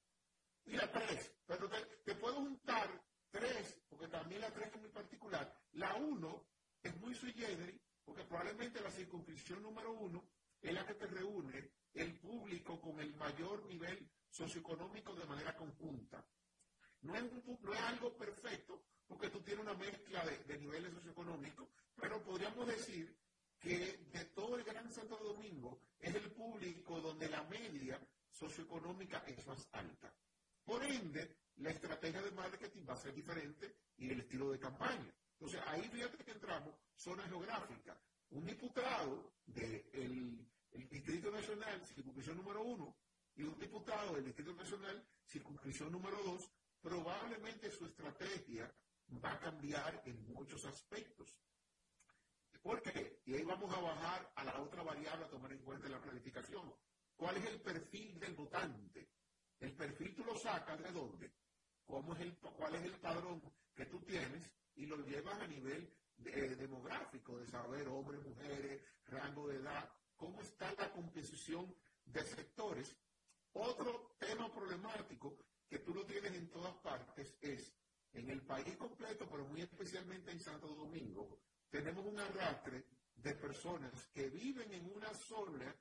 Mira, 0.65 0.91
tres, 0.91 1.33
pero 1.45 1.69
te, 2.05 2.15
puedo 2.15 2.35
juntar 2.35 2.89
tres, 3.29 3.81
porque 3.89 4.07
también 4.07 4.41
la 4.41 4.51
tres 4.51 4.73
es 4.73 4.79
muy 4.79 4.89
particular. 4.89 5.53
La 5.73 5.95
uno 5.95 6.47
es 6.81 6.95
muy 6.97 7.13
sui 7.13 7.33
generis, 7.33 7.81
porque 8.11 8.25
probablemente 8.25 8.81
la 8.81 8.91
circunscripción 8.91 9.63
número 9.63 9.93
uno 9.93 10.21
es 10.61 10.73
la 10.73 10.85
que 10.85 10.95
te 10.95 11.07
reúne 11.07 11.71
el 11.93 12.13
público 12.19 12.81
con 12.81 12.99
el 12.99 13.15
mayor 13.15 13.65
nivel 13.67 14.05
socioeconómico 14.29 15.15
de 15.15 15.23
manera 15.23 15.55
conjunta. 15.55 16.21
No 17.03 17.15
es, 17.15 17.23
algo 17.87 18.17
perfecto, 18.17 18.83
porque 19.07 19.29
tú 19.29 19.39
tienes 19.39 19.63
una 19.63 19.75
mezcla 19.75 20.25
de 20.25 20.57
niveles 20.57 20.93
socioeconómicos, 20.93 21.69
pero 21.95 22.21
podríamos 22.21 22.67
decir 22.67 23.15
que 23.61 24.05
de 24.11 24.25
todo 24.35 24.57
el 24.57 24.65
Gran 24.65 24.91
Santo 24.91 25.15
Domingo 25.15 25.79
es 25.97 26.13
el 26.13 26.33
público 26.33 26.99
donde 26.99 27.29
la 27.29 27.43
media 27.43 27.97
socioeconómica 28.29 29.23
es 29.25 29.47
más 29.47 29.69
alta. 29.71 30.13
Por 30.65 30.83
ende, 30.83 31.37
la 31.55 31.69
estrategia 31.69 32.21
de 32.21 32.31
marketing 32.31 32.81
va 32.89 32.93
a 32.93 32.97
ser 32.97 33.13
diferente 33.13 33.73
y 33.95 34.11
el 34.11 34.19
estilo 34.19 34.51
de 34.51 34.59
campaña. 34.59 35.15
Entonces, 35.41 35.61
ahí 35.69 35.81
fíjate 35.89 36.23
que 36.23 36.31
entramos, 36.33 36.75
zona 36.95 37.23
geográfica. 37.23 37.99
Un 38.29 38.45
diputado 38.45 39.33
del 39.47 40.47
Distrito 40.71 41.31
Nacional, 41.31 41.83
circunscripción 41.87 42.37
número 42.37 42.61
uno, 42.61 42.95
y 43.33 43.41
un 43.41 43.57
diputado 43.57 44.13
del 44.13 44.25
Distrito 44.25 44.53
Nacional, 44.53 45.03
circunscripción 45.25 45.91
número 45.91 46.21
dos, 46.21 46.47
probablemente 46.79 47.71
su 47.71 47.87
estrategia 47.87 48.71
va 49.25 49.31
a 49.31 49.39
cambiar 49.39 50.03
en 50.05 50.31
muchos 50.31 50.63
aspectos. 50.65 51.35
¿Por 52.61 52.79
qué? 52.83 53.23
Y 53.25 53.33
ahí 53.33 53.43
vamos 53.43 53.75
a 53.75 53.81
bajar 53.81 54.31
a 54.35 54.43
la 54.43 54.61
otra 54.61 54.83
variable 54.83 55.25
a 55.25 55.29
tomar 55.29 55.51
en 55.53 55.63
cuenta 55.63 55.87
en 55.87 55.93
la 55.93 56.01
planificación. 56.01 56.71
¿Cuál 57.15 57.37
es 57.37 57.45
el 57.47 57.61
perfil 57.61 58.19
del 58.19 58.35
votante? 58.35 59.09
El 59.59 59.73
perfil 59.73 60.13
tú 60.13 60.23
lo 60.23 60.37
sacas 60.37 60.79
de 60.83 60.91
dónde? 60.91 61.33
¿Cómo 61.83 62.13
es 62.13 62.19
el, 62.19 62.37
¿Cuál 62.37 62.75
es 62.75 62.83
el 62.83 62.99
padrón 62.99 63.41
que 63.73 63.87
tú 63.87 63.99
tienes? 64.01 64.47
Y 64.81 64.87
lo 64.87 64.97
llevas 65.05 65.39
a 65.39 65.45
nivel 65.45 65.87
eh, 66.25 66.55
demográfico, 66.57 67.37
de 67.37 67.45
saber 67.45 67.87
hombres, 67.87 68.19
mujeres, 68.25 68.81
rango 69.05 69.47
de 69.47 69.57
edad, 69.57 69.87
cómo 70.15 70.41
está 70.41 70.73
la 70.73 70.91
composición 70.91 71.71
de 72.03 72.23
sectores. 72.23 72.97
Otro 73.53 74.15
tema 74.17 74.51
problemático 74.51 75.37
que 75.69 75.77
tú 75.79 75.93
lo 75.93 76.03
tienes 76.03 76.33
en 76.33 76.49
todas 76.49 76.73
partes 76.77 77.37
es, 77.41 77.71
en 78.13 78.27
el 78.31 78.41
país 78.41 78.75
completo, 78.75 79.27
pero 79.29 79.45
muy 79.45 79.61
especialmente 79.61 80.31
en 80.31 80.39
Santo 80.39 80.67
Domingo, 80.69 81.43
tenemos 81.69 82.03
un 82.03 82.19
arrastre 82.19 82.83
de 83.13 83.35
personas 83.35 84.07
que 84.07 84.29
viven 84.29 84.73
en 84.73 84.91
una 84.95 85.13
zona, 85.13 85.75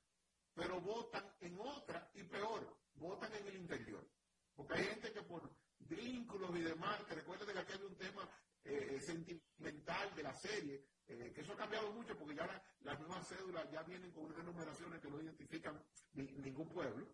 pero 0.53 0.79
votan 0.79 1.25
en 1.41 1.59
otra 1.59 2.11
y 2.13 2.23
peor, 2.25 2.77
votan 2.97 3.33
en 3.33 3.47
el 3.47 3.57
interior. 3.57 4.07
Porque 4.55 4.75
hay 4.75 4.85
gente 4.85 5.11
que 5.11 5.23
por 5.23 5.51
vínculos 5.79 6.55
y 6.55 6.61
demás, 6.61 7.03
que 7.05 7.15
recuerda 7.15 7.51
que 7.51 7.59
aquí 7.59 7.73
hay 7.73 7.83
un 7.83 7.97
tema 7.97 8.29
eh, 8.65 9.01
sentimental 9.01 10.15
de 10.15 10.23
la 10.23 10.35
serie, 10.35 10.85
eh, 11.07 11.33
que 11.35 11.41
eso 11.41 11.53
ha 11.53 11.57
cambiado 11.57 11.93
mucho 11.93 12.17
porque 12.17 12.35
ya 12.35 12.63
las 12.81 12.99
nuevas 13.01 13.27
cédulas 13.29 13.71
ya 13.71 13.83
vienen 13.83 14.13
con 14.13 14.25
unas 14.25 14.45
numeraciones 14.45 15.01
que 15.01 15.11
no 15.11 15.21
identifican 15.21 15.83
ningún 16.13 16.69
pueblo. 16.69 17.07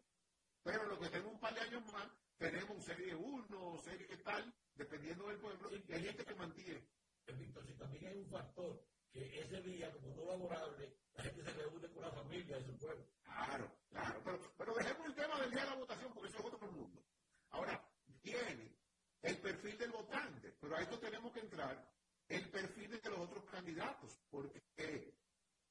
Pero 0.63 0.87
lo 0.87 0.99
que 0.99 1.09
tenemos 1.09 1.35
un 1.35 1.41
par 1.41 1.55
de 1.55 1.61
años 1.61 1.93
más, 1.93 2.09
tenemos 2.37 2.85
serie 2.85 3.15
1, 3.15 3.79
serie 3.83 4.07
que 4.07 4.17
tal, 4.19 4.53
dependiendo 4.75 5.29
del 5.29 5.39
pueblo, 5.39 5.71
y 5.73 5.93
hay 5.93 6.05
gente 6.05 6.25
que 6.25 6.35
mantiene 6.35 6.87
entonces 7.27 7.77
también 7.77 8.07
hay 8.07 8.19
un 8.19 8.31
factor 8.31 8.85
que 9.11 9.41
ese 9.41 9.61
día, 9.63 9.91
como 9.93 10.15
no 10.15 10.25
laborable, 10.27 10.97
la 11.15 11.25
gente 11.25 11.43
se 11.43 11.53
reúne 11.53 11.89
con 11.89 12.03
la 12.03 12.13
familia 12.13 12.57
de 12.59 12.65
su 12.65 12.79
pueblo. 12.79 13.05
Claro, 13.23 13.73
claro, 13.89 14.21
pero, 14.25 14.55
pero 14.57 14.75
dejemos 14.75 15.07
el 15.07 15.15
tema 15.15 15.41
del 15.41 15.51
día 15.51 15.65
de 15.65 15.71
la 15.71 15.77
votación 15.77 16.13
porque 16.13 16.29
eso 16.29 16.39
es 16.39 16.45
otro 16.45 16.71
mundo. 16.71 17.03
Ahora, 17.51 17.83
viene 18.23 18.77
el 19.23 19.39
perfil 19.39 19.79
del 19.79 19.91
votante, 19.91 20.46
pero 20.61 20.77
a 20.77 20.83
esto 20.83 20.99
tenemos 20.99 21.33
que 21.33 21.41
entrar 21.41 21.91
el 22.29 22.51
perfil 22.51 22.91
de 23.01 23.11
los 23.11 23.21
otros 23.21 23.45
candidatos. 23.45 24.19
¿Por 24.31 24.51
qué? 24.51 25.15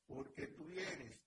Porque 0.06 0.48
tú 0.48 0.66
vienes, 0.66 1.20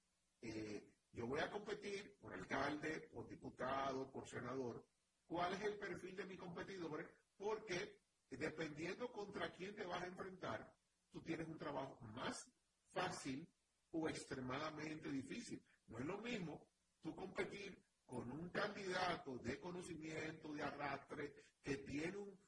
eh, 0.43 0.91
yo 1.13 1.27
voy 1.27 1.41
a 1.41 1.51
competir 1.51 2.17
por 2.21 2.33
alcalde, 2.33 3.09
por 3.13 3.29
diputado, 3.29 4.11
por 4.11 4.27
senador. 4.29 4.85
¿Cuál 5.27 5.55
es 5.55 5.63
el 5.63 5.79
perfil 5.79 6.17
de 6.17 6.25
mi 6.25 6.37
competidor? 6.37 7.11
Porque 7.37 8.01
dependiendo 8.31 9.11
contra 9.13 9.53
quién 9.55 9.75
te 9.75 9.85
vas 9.85 10.03
a 10.03 10.07
enfrentar, 10.07 10.73
tú 11.11 11.21
tienes 11.23 11.49
un 11.49 11.59
trabajo 11.59 11.99
más 12.15 12.49
fácil 12.93 13.47
o 13.93 14.09
extremadamente 14.09 15.11
difícil. 15.11 15.63
No 15.89 15.99
es 15.99 16.07
lo 16.07 16.19
mismo 16.19 16.67
tú 17.03 17.15
competir 17.15 17.83
con 18.07 18.31
un 18.31 18.49
candidato 18.51 19.37
de 19.39 19.59
conocimiento, 19.61 20.53
de 20.53 20.63
arrastre, 20.63 21.35
que 21.63 21.77
tiene 21.79 22.17
un, 22.17 22.39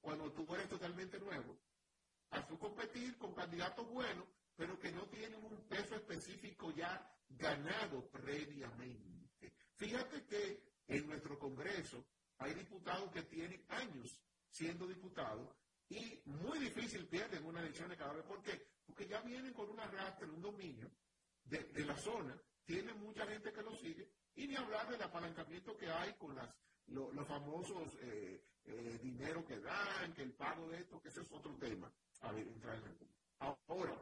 cuando 0.00 0.32
tú 0.32 0.46
eres 0.54 0.68
totalmente 0.68 1.18
nuevo, 1.18 1.58
a 2.30 2.46
tú 2.46 2.58
competir 2.58 3.16
con 3.18 3.34
candidatos 3.34 3.88
buenos, 3.88 4.26
pero 4.56 4.78
que 4.78 4.92
no 4.92 5.06
tienen 5.08 5.42
un 5.44 5.66
peso 5.68 5.96
específico 5.96 6.72
ya 6.72 7.10
ganado 7.28 8.08
previamente. 8.08 9.52
Fíjate 9.76 10.24
que 10.24 10.62
en 10.86 11.06
nuestro 11.06 11.38
Congreso 11.38 12.04
hay 12.38 12.54
diputados 12.54 13.10
que 13.10 13.22
tienen 13.22 13.64
años 13.68 14.20
siendo 14.48 14.86
diputado 14.86 15.56
y 15.88 16.22
muy 16.26 16.58
difícil 16.58 17.06
pierden 17.06 17.44
una 17.44 17.60
elección 17.60 17.88
de 17.88 17.96
cada 17.96 18.12
vez. 18.12 18.24
¿Por 18.24 18.42
qué? 18.42 18.66
Porque 18.86 19.06
ya 19.06 19.20
vienen 19.20 19.52
con 19.52 19.68
un 19.70 19.80
arrastre, 19.80 20.28
un 20.28 20.40
dominio 20.40 20.90
de, 21.44 21.84
la 21.84 21.96
zona, 21.96 22.40
tienen 22.64 22.98
mucha 23.00 23.26
gente 23.26 23.52
que 23.52 23.62
lo 23.62 23.74
sigue 23.76 24.08
y 24.34 24.46
ni 24.46 24.56
hablar 24.56 24.88
del 24.88 25.02
apalancamiento 25.02 25.76
que 25.76 25.90
hay 25.90 26.14
con 26.14 26.34
las, 26.34 26.48
los 26.86 27.26
famosos 27.26 27.96
eh, 28.00 28.42
eh, 28.66 28.98
dinero 29.02 29.44
que 29.44 29.58
dan, 29.60 30.14
que 30.14 30.22
el 30.22 30.32
pago 30.32 30.68
de 30.68 30.78
esto, 30.78 31.00
que 31.00 31.08
ese 31.08 31.20
es 31.20 31.32
otro 31.32 31.54
tema. 31.56 31.92
A 32.20 32.32
ver, 32.32 32.46
entrar 32.46 32.76
en 32.76 32.86
el 32.86 33.14
Ahora, 33.38 34.00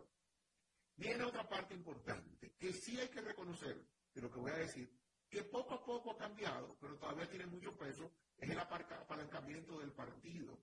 viene 0.96 1.24
otra 1.24 1.48
parte 1.48 1.74
importante, 1.74 2.54
que 2.58 2.72
sí 2.72 2.98
hay 3.00 3.08
que 3.08 3.20
reconocer, 3.20 3.84
de 4.14 4.20
lo 4.20 4.30
que 4.30 4.40
voy 4.40 4.52
a 4.52 4.58
decir, 4.58 4.88
que 5.28 5.42
poco 5.44 5.74
a 5.74 5.84
poco 5.84 6.12
ha 6.12 6.18
cambiado, 6.18 6.76
pero 6.80 6.96
todavía 6.98 7.28
tiene 7.28 7.46
mucho 7.46 7.76
peso, 7.76 8.12
es 8.36 8.50
el 8.50 8.58
apalancamiento 8.58 9.80
del 9.80 9.92
partido. 9.92 10.58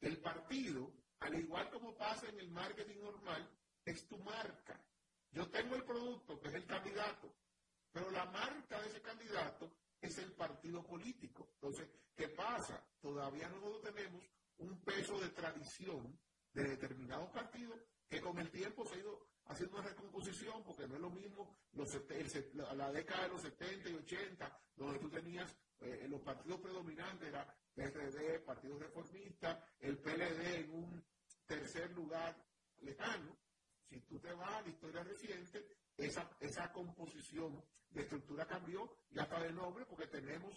El 0.00 0.18
partido, 0.20 0.92
al 1.20 1.38
igual 1.38 1.70
como 1.70 1.96
pasa 1.96 2.28
en 2.28 2.40
el 2.40 2.50
marketing 2.50 3.00
normal, 3.00 3.48
es 3.84 4.06
tu 4.08 4.18
marca. 4.18 4.82
Yo 5.30 5.48
tengo 5.50 5.76
el 5.76 5.84
producto, 5.84 6.40
que 6.40 6.48
es 6.48 6.54
el 6.54 6.66
candidato, 6.66 7.34
pero 7.92 8.10
la 8.10 8.24
marca 8.26 8.80
de 8.80 8.88
ese 8.88 9.02
candidato 9.02 9.70
es 10.00 10.18
el 10.18 10.32
partido 10.32 10.82
político. 10.84 11.50
Entonces, 11.54 11.88
¿qué 12.14 12.28
pasa? 12.28 12.84
Todavía 13.00 13.48
nosotros 13.48 13.82
tenemos 13.82 14.24
un 14.58 14.80
peso 14.82 15.18
de 15.20 15.28
tradición 15.30 16.18
de 16.52 16.64
determinados 16.64 17.30
partidos 17.30 17.80
que 18.08 18.20
con 18.20 18.38
el 18.38 18.50
tiempo 18.50 18.86
se 18.86 18.94
ha 18.94 18.98
ido 18.98 19.28
haciendo 19.46 19.78
una 19.78 19.88
recomposición, 19.88 20.62
porque 20.64 20.86
no 20.86 20.96
es 20.96 21.00
lo 21.00 21.10
mismo 21.10 21.58
los, 21.72 21.88
la 22.76 22.92
década 22.92 23.22
de 23.24 23.28
los 23.28 23.42
70 23.42 23.90
y 23.90 23.94
80, 23.94 24.60
donde 24.76 24.98
tú 24.98 25.08
tenías 25.10 25.54
eh, 25.80 26.06
los 26.08 26.20
partidos 26.22 26.60
predominantes, 26.60 27.28
era 27.28 27.56
PRD, 27.74 28.40
Partido 28.40 28.78
Reformista, 28.78 29.64
el 29.78 29.98
PLD 29.98 30.56
en 30.56 30.70
un 30.70 31.04
tercer 31.46 31.90
lugar 31.92 32.36
lejano. 32.80 33.38
Si 33.88 34.00
tú 34.00 34.18
te 34.18 34.32
vas 34.32 34.50
a 34.50 34.62
la 34.62 34.68
historia 34.68 35.02
reciente, 35.04 35.76
esa, 35.98 36.30
esa 36.40 36.72
composición 36.72 37.62
de 37.90 38.02
estructura 38.02 38.46
cambió 38.46 38.90
y 39.10 39.18
hasta 39.18 39.42
de 39.42 39.52
nombre, 39.52 39.84
porque 39.84 40.06
tenemos 40.06 40.54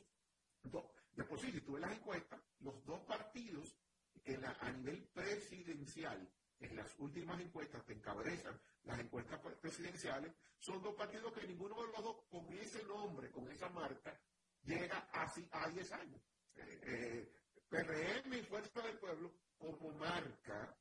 dos. 0.63 0.85
De 1.13 1.23
por 1.25 1.39
sí, 1.39 1.51
si 1.51 1.61
tú 1.61 1.73
ves 1.73 1.81
las 1.81 1.93
encuestas, 1.93 2.39
los 2.59 2.85
dos 2.85 3.01
partidos 3.01 3.75
que 4.23 4.35
a 4.35 4.71
nivel 4.71 5.03
presidencial 5.13 6.31
en 6.59 6.75
las 6.75 6.93
últimas 6.99 7.41
encuestas 7.41 7.83
que 7.83 7.93
encabezan 7.93 8.59
las 8.83 8.99
encuestas 8.99 9.39
presidenciales, 9.59 10.31
son 10.59 10.81
dos 10.83 10.95
partidos 10.95 11.33
que 11.33 11.47
ninguno 11.47 11.75
de 11.81 11.91
los 11.91 12.03
dos 12.03 12.17
con 12.29 12.47
ese 12.53 12.83
nombre, 12.83 13.31
con 13.31 13.49
esa 13.49 13.67
marca, 13.69 14.17
llega 14.63 15.09
así 15.11 15.47
a 15.51 15.67
10 15.69 15.91
años. 15.93 16.21
Eh, 16.55 16.79
eh, 16.83 17.33
PRM 17.67 18.33
y 18.33 18.43
Fuerza 18.43 18.81
del 18.81 18.99
Pueblo 18.99 19.33
como 19.57 19.91
marca, 19.97 20.77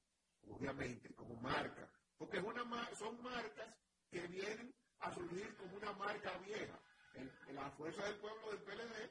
obviamente, 0.49 1.14
como 1.14 1.35
marca, 1.37 1.90
porque 2.18 2.38
es 2.38 2.44
una, 2.44 2.94
son 2.96 3.23
marcas 3.23 3.75
que 4.11 4.27
vienen 4.27 4.75
a 5.01 5.14
surgir 5.14 5.57
como 5.57 5.77
una 5.77 5.92
marca 5.92 6.37
vieja. 6.38 6.79
la 7.53 7.70
Fuerza 7.73 8.05
del 8.05 8.16
Pueblo 8.16 8.51
del 8.51 8.62
PLD, 8.62 9.11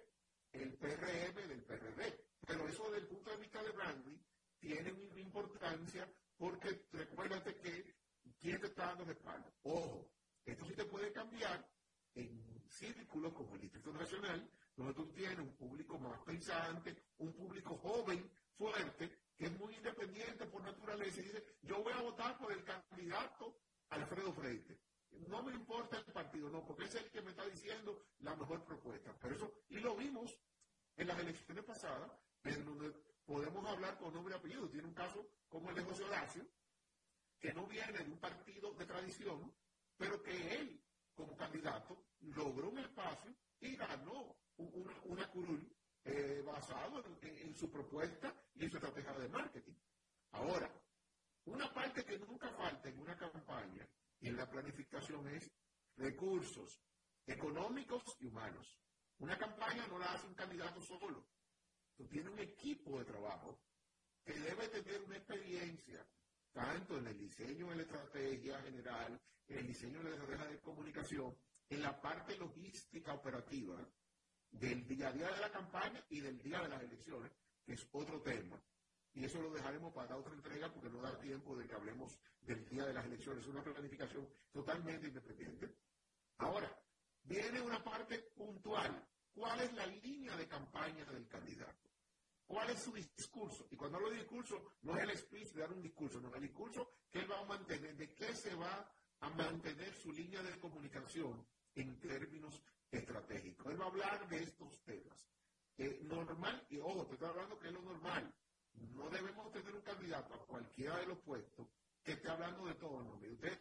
el 0.54 0.74
PRM 0.78 1.48
del 1.48 1.64
PRD. 1.64 2.26
Pero 2.46 2.68
eso 2.68 2.84
desde 2.86 2.98
el 3.00 3.08
punto 3.08 3.32
de 3.32 3.38
vista 3.38 3.64
de 3.64 3.72
branding 3.72 4.18
tiene 4.60 4.92
una 4.92 5.20
importancia 5.20 6.08
porque 6.38 6.86
recuérdate 6.92 7.56
que 7.56 7.96
quién 8.40 8.60
te 8.60 8.68
está 8.68 8.88
dando 8.88 9.06
la 9.06 9.12
espalda. 9.12 9.52
Ojo, 9.64 10.10
esto 10.46 10.66
sí 10.66 10.74
te 10.74 10.86
puede 10.86 11.12
cambiar 11.12 11.68
en 12.16 12.64
círculos 12.70 13.34
como 13.34 13.56
el 13.56 13.62
Distrito 13.62 13.92
Nacional, 13.92 14.50
donde 14.76 14.94
tú 14.94 15.12
tienes 15.12 15.40
un 15.40 15.56
público 15.56 16.00
más 16.00 16.20
pensante, 16.22 16.96
un 17.18 17.34
público 17.34 17.78
joven, 17.78 18.30
fuerte, 18.58 19.10
que 19.38 19.46
es 19.46 19.60
muy 19.60 19.76
independiente 19.76 20.46
por 20.46 20.64
naturaleza 20.64 21.20
y 21.20 21.24
dice, 21.24 21.44
yo 21.62 21.82
voy 21.84 21.94
a 21.94 22.02
votar 22.02 22.38
por 22.38 22.52
el 22.52 22.64
candidato 22.64 23.56
Alfredo 23.89 24.34
Freite. 24.34 24.80
No 25.28 25.43
me 25.43 25.54
importa 25.54 25.97
el 25.97 26.13
partido, 26.13 26.49
no, 26.49 26.65
porque 26.65 26.86
es 26.86 26.95
el 26.95 27.10
que 27.10 27.21
me 27.21 27.32
está 27.32 27.45
diciendo 27.45 28.06
la 28.19 28.36
mejor 28.36 28.63
propuesta. 28.63 29.15
Eso, 29.30 29.52
y 29.69 29.80
lo 29.80 29.95
vimos 29.95 30.38
en 30.95 31.08
las 31.08 31.19
elecciones 31.19 31.63
pasadas, 31.65 32.12
en 32.43 32.65
donde 32.65 32.91
podemos 33.25 33.65
hablar 33.65 33.97
con 33.97 34.13
nombre 34.13 34.34
y 34.36 34.38
apellido. 34.38 34.69
Tiene 34.69 34.88
un 34.88 34.93
caso 34.93 35.25
como 35.47 35.69
el 35.69 35.75
de 35.75 35.84
José 35.84 36.04
Horacio, 36.04 36.45
que 37.39 37.54
no 37.54 37.65
viene 37.67 38.04
de 38.04 38.12
un 38.12 38.19
partido 38.19 38.73
de 38.73 38.86
tradición, 38.86 39.54
pero 39.97 40.21
que 40.21 40.56
él, 40.56 40.84
como 41.13 41.36
candidato, 41.36 42.06
logró 42.21 42.69
un 42.69 42.80
espacio 42.80 43.34
y 43.60 43.75
ganó 43.75 44.36
una, 44.58 45.30
curul 45.32 45.71
eh, 46.06 46.43
basado 46.45 47.04
en, 47.21 47.56
su 47.56 47.69
propuesta 47.71 48.34
y 48.56 48.65
en 48.65 48.71
su 48.71 48.78
estrategia 48.78 49.13
de 49.13 49.30
marketing. 49.30 49.73
Ahora, 50.32 50.71
una 51.50 51.74
parte 51.74 52.04
que 52.04 52.20
nunca 52.20 52.50
falta 52.52 52.90
en 52.90 53.00
una 53.00 53.18
campaña 53.18 53.88
y 54.20 54.30
en 54.30 54.38
la 54.38 54.50
planificación 54.50 55.28
es 55.30 55.52
recursos 55.96 56.82
económicos 57.26 58.04
y 58.20 58.28
humanos. 58.28 58.78
Una 59.20 59.38
campaña 59.38 59.86
no 59.88 60.00
la 60.00 60.14
hace 60.14 60.28
un 60.28 60.36
candidato 60.36 60.82
solo. 60.82 61.28
Tú 61.96 62.08
tienes 62.08 62.32
un 62.32 62.40
equipo 62.40 63.00
de 63.00 63.06
trabajo 63.06 63.60
que 64.24 64.34
debe 64.34 64.68
tener 64.70 65.02
una 65.04 65.18
experiencia 65.18 66.08
tanto 66.52 66.98
en 66.98 67.08
el 67.08 67.18
diseño 67.18 67.70
de 67.70 67.76
la 67.76 67.82
estrategia 67.84 68.62
general, 68.62 69.20
en 69.48 69.58
el 69.58 69.68
diseño 69.68 70.02
de 70.04 70.10
la 70.10 70.16
estrategia 70.16 70.48
de 70.48 70.62
comunicación, 70.62 71.38
en 71.70 71.82
la 71.82 72.00
parte 72.00 72.38
logística 72.38 73.14
operativa 73.14 73.78
del 74.52 74.88
día 74.88 75.10
a 75.10 75.12
día 75.14 75.32
de 75.32 75.42
la 75.42 75.52
campaña 75.52 76.04
y 76.10 76.22
del 76.22 76.42
día 76.42 76.62
de 76.62 76.70
las 76.70 76.82
elecciones, 76.82 77.32
que 77.66 77.74
es 77.74 77.88
otro 77.92 78.22
tema. 78.22 78.62
Y 79.13 79.26
eso 79.26 79.41
lo 79.41 79.52
dejaremos 79.52 79.93
para 79.93 80.15
otra 80.15 80.34
entrega 80.34 80.72
porque 80.72 80.89
no 80.89 81.02
da 81.02 81.19
tiempo 81.19 81.56
de 81.56 81.67
que 81.67 81.76
hablemos 81.76 82.17
del 82.41 82.65
día 82.67 82.86
de 82.86 82.93
las 82.93 83.06
elecciones. 83.06 83.43
Es 83.43 83.50
una 83.50 83.63
planificación 83.63 84.28
totalmente 84.52 85.08
independiente. 85.08 85.76
Ahora, 86.38 86.72
viene 87.24 87.62
una 87.62 87.84
parte 87.84 88.19
puntual. 88.36 89.06
¿Cuál 89.34 89.62
es 89.62 89.74
la 89.74 89.86
línea 89.86 90.36
de 90.36 90.48
campaña 90.48 91.06
del 91.06 91.28
candidato? 91.28 91.89
¿Cuál 92.45 92.72
es 92.72 92.82
su 92.82 92.91
discurso? 92.91 93.67
Y 93.69 93.76
cuando 93.76 93.98
hablo 93.98 94.10
de 94.10 94.17
discurso, 94.17 94.74
no 94.82 94.98
es 94.98 95.04
el 95.04 95.17
speech 95.17 95.54
de 95.54 95.62
dar 95.62 95.72
un 95.72 95.82
discurso, 95.82 96.19
no 96.19 96.30
es 96.30 96.36
el 96.36 96.41
discurso 96.41 96.89
que 97.12 97.19
él 97.19 97.32
va 97.32 97.39
a 97.39 97.45
mantener, 97.45 97.95
de 97.95 98.13
qué 98.15 98.36
se 98.36 98.56
va 98.56 98.91
a 99.19 99.30
mantener 99.30 99.93
su 99.93 100.12
línea 100.12 100.41
de 100.41 100.60
comunicación 100.60 101.45
en 101.76 102.00
términos 102.00 102.63
estratégicos. 102.89 103.67
Él 103.67 103.80
va 103.80 103.86
a 103.86 103.89
hablar 103.89 104.28
de 104.28 104.43
estos 104.43 104.82
temas. 104.84 105.30
Eh, 105.78 106.00
normal, 106.04 106.65
y 106.69 106.80
ojo, 106.80 107.06
te 107.06 107.13
estoy 107.13 107.30
hablando 107.30 107.60
que 107.60 107.67
es 107.67 107.74
lo 107.74 107.82
normal. 107.82 108.34
No 108.96 109.10
debemos 109.10 109.52
tener 109.52 109.74
un 109.74 109.82
candidato 109.82 110.34
a 110.34 110.46
cualquiera 110.46 110.98
de 110.98 111.08
los 111.08 111.20
puestos 111.20 111.68
que 112.04 112.13
esté 112.13 112.30
hablando 112.30 112.65
de 112.65 112.76
todo. 112.76 113.04
¿no? 113.04 113.13
Usted, 113.13 113.60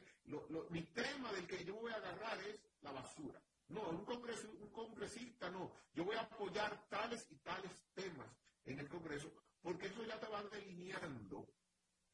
mi 0.70 0.82
tema 0.92 1.32
del 1.32 1.46
que 1.46 1.64
yo 1.64 1.74
voy 1.74 1.92
a 1.92 1.96
agarrar 1.96 2.40
es 2.42 2.60
la 2.82 2.92
basura. 2.92 3.40
No, 3.68 3.90
un, 3.90 4.06
un 4.06 4.70
congresista 4.70 5.50
no. 5.50 5.72
Yo 5.92 6.04
voy 6.04 6.16
a 6.16 6.22
apoyar 6.22 6.88
tales 6.88 7.26
y 7.30 7.36
tales 7.36 7.70
temas 7.94 8.28
en 8.64 8.78
el 8.78 8.88
Congreso, 8.88 9.32
porque 9.62 9.86
eso 9.86 10.04
ya 10.04 10.18
te 10.18 10.28
va 10.28 10.42
delineando 10.44 11.48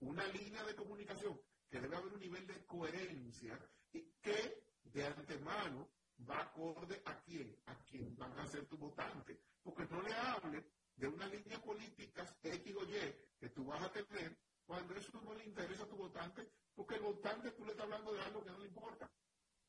una 0.01 0.27
línea 0.29 0.65
de 0.65 0.75
comunicación 0.75 1.41
que 1.69 1.81
debe 1.81 1.97
haber 1.97 2.13
un 2.13 2.21
nivel 2.21 2.47
de 2.47 2.65
coherencia 2.67 3.59
y 3.93 4.03
que 4.21 4.65
de 4.85 5.07
antemano 5.07 5.89
va 6.29 6.43
acorde 6.43 7.03
a 7.05 7.21
quién, 7.21 7.57
a 7.67 7.77
quién 7.85 8.17
van 8.17 8.39
a 8.39 8.47
ser 8.47 8.67
tu 8.67 8.77
votante. 8.77 9.41
Porque 9.63 9.85
no 9.87 10.03
le 10.03 10.15
hable 10.15 10.65
de 10.97 11.09
una 11.09 11.27
línea 11.27 11.61
política 11.61 12.25
X 12.43 12.77
o 12.77 12.85
Y 12.85 13.15
que 13.39 13.49
tú 13.51 13.65
vas 13.65 13.83
a 13.83 13.93
tener 13.93 14.37
cuando 14.65 14.94
eso 15.09 15.21
no 15.23 15.35
le 15.35 15.45
interesa 15.45 15.85
a 15.85 15.89
tu 15.89 15.97
votante, 15.97 16.49
porque 16.75 16.97
el 16.97 17.03
votante 17.03 17.51
tú 17.53 17.65
le 17.65 17.73
estás 17.73 17.85
hablando 17.85 18.13
de 18.13 18.23
algo 18.23 18.45
que 18.45 18.51
no 18.51 18.59
le 18.59 18.67
importa. 18.67 19.11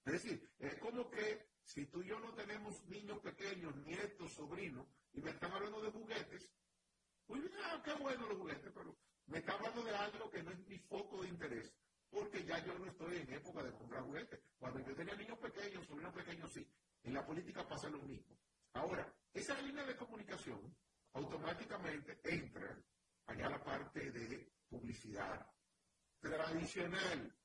Es 0.05 0.13
decir, 0.13 0.49
es 0.59 0.75
como 0.79 1.09
que 1.09 1.49
si 1.63 1.85
tú 1.87 2.01
y 2.01 2.07
yo 2.07 2.19
no 2.19 2.33
tenemos 2.33 2.83
niños 2.85 3.19
pequeños, 3.19 3.75
nietos, 3.77 4.33
sobrinos, 4.33 4.87
y 5.13 5.21
me 5.21 5.31
están 5.31 5.51
hablando 5.51 5.81
de 5.81 5.91
juguetes, 5.91 6.51
bien, 7.27 7.51
ah, 7.63 7.81
qué 7.83 7.93
bueno 7.93 8.27
los 8.27 8.37
juguetes, 8.37 8.71
pero 8.73 8.95
me 9.27 9.39
está 9.39 9.53
hablando 9.53 9.83
de 9.83 9.95
algo 9.95 10.29
que 10.29 10.43
no 10.43 10.51
es 10.51 10.59
mi 10.67 10.77
foco 10.77 11.23
de 11.23 11.29
interés, 11.29 11.73
porque 12.09 12.43
ya 12.45 12.63
yo 12.63 12.77
no 12.77 12.85
estoy 12.85 13.17
en 13.17 13.33
época 13.33 13.63
de 13.63 13.71
comprar 13.73 14.03
juguetes. 14.03 14.39
Cuando 14.59 14.79
yo 14.79 14.95
tenía 14.95 15.15
niños 15.15 15.39
pequeños, 15.39 15.85
sobrinos 15.87 16.13
pequeños, 16.13 16.51
sí. 16.53 16.67
En 17.03 17.13
la 17.13 17.25
política 17.25 17.67
pasa 17.67 17.89
lo 17.89 18.01
mismo. 18.03 18.37
Ahora, 18.73 19.13
esa 19.33 19.59
línea 19.61 19.85
de 19.85 19.95
comunicación 19.95 20.75
automáticamente 21.13 22.19
entra 22.23 22.77
allá 23.25 23.49
la 23.49 23.63
parte 23.63 24.11
de 24.11 24.54
publicidad 24.69 25.45
tradicional, 26.19 27.35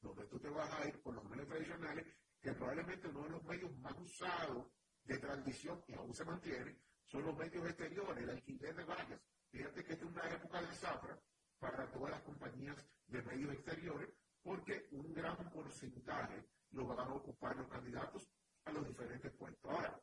donde 0.00 0.26
tú 0.26 0.38
te 0.38 0.48
vas 0.48 0.72
a 0.72 0.86
ir 0.88 1.00
por 1.02 1.14
los 1.14 1.24
medios 1.24 1.48
tradicionales, 1.48 2.06
que 2.40 2.52
probablemente 2.52 3.08
uno 3.08 3.22
de 3.22 3.30
los 3.30 3.44
medios 3.44 3.76
más 3.78 3.98
usados 3.98 4.66
de 5.04 5.18
transición 5.18 5.82
y 5.86 5.94
aún 5.94 6.14
se 6.14 6.24
mantiene, 6.24 6.78
son 7.04 7.24
los 7.24 7.36
medios 7.36 7.64
exteriores, 7.66 8.22
el 8.22 8.30
alquiler 8.30 8.74
de 8.74 8.84
vallas. 8.84 9.20
Fíjate 9.50 9.84
que 9.84 9.92
esta 9.92 10.04
es 10.04 10.10
una 10.10 10.28
época 10.30 10.60
de 10.60 10.74
zafra 10.74 11.20
para 11.58 11.90
todas 11.90 12.10
las 12.10 12.22
compañías 12.22 12.76
de 13.06 13.22
medios 13.22 13.54
exteriores, 13.54 14.10
porque 14.42 14.88
un 14.92 15.12
gran 15.12 15.36
porcentaje 15.50 16.44
lo 16.70 16.86
van 16.86 17.00
a 17.00 17.14
ocupar 17.14 17.56
los 17.56 17.68
candidatos 17.68 18.28
a 18.64 18.72
los 18.72 18.86
diferentes 18.86 19.32
puestos. 19.32 19.70
Ahora, 19.70 20.00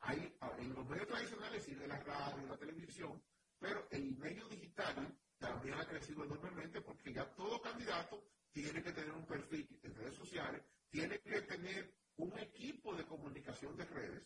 hay, 0.00 0.36
en 0.58 0.74
los 0.74 0.86
medios 0.88 1.08
tradicionales 1.08 1.66
de 1.66 1.88
la 1.88 1.98
radio, 2.00 2.46
la 2.46 2.58
televisión, 2.58 3.22
pero 3.58 3.86
el 3.90 4.16
medio 4.16 4.48
digital 4.48 5.18
también 5.44 5.74
ha 5.74 5.86
crecido 5.86 6.24
enormemente 6.24 6.80
porque 6.80 7.12
ya 7.12 7.24
todo 7.34 7.60
candidato 7.60 8.22
tiene 8.52 8.82
que 8.82 8.92
tener 8.92 9.12
un 9.12 9.26
perfil 9.26 9.68
en 9.82 9.94
redes 9.94 10.14
sociales, 10.14 10.62
tiene 10.90 11.18
que 11.20 11.42
tener 11.42 11.92
un 12.16 12.38
equipo 12.38 12.94
de 12.94 13.04
comunicación 13.04 13.76
de 13.76 13.84
redes 13.84 14.22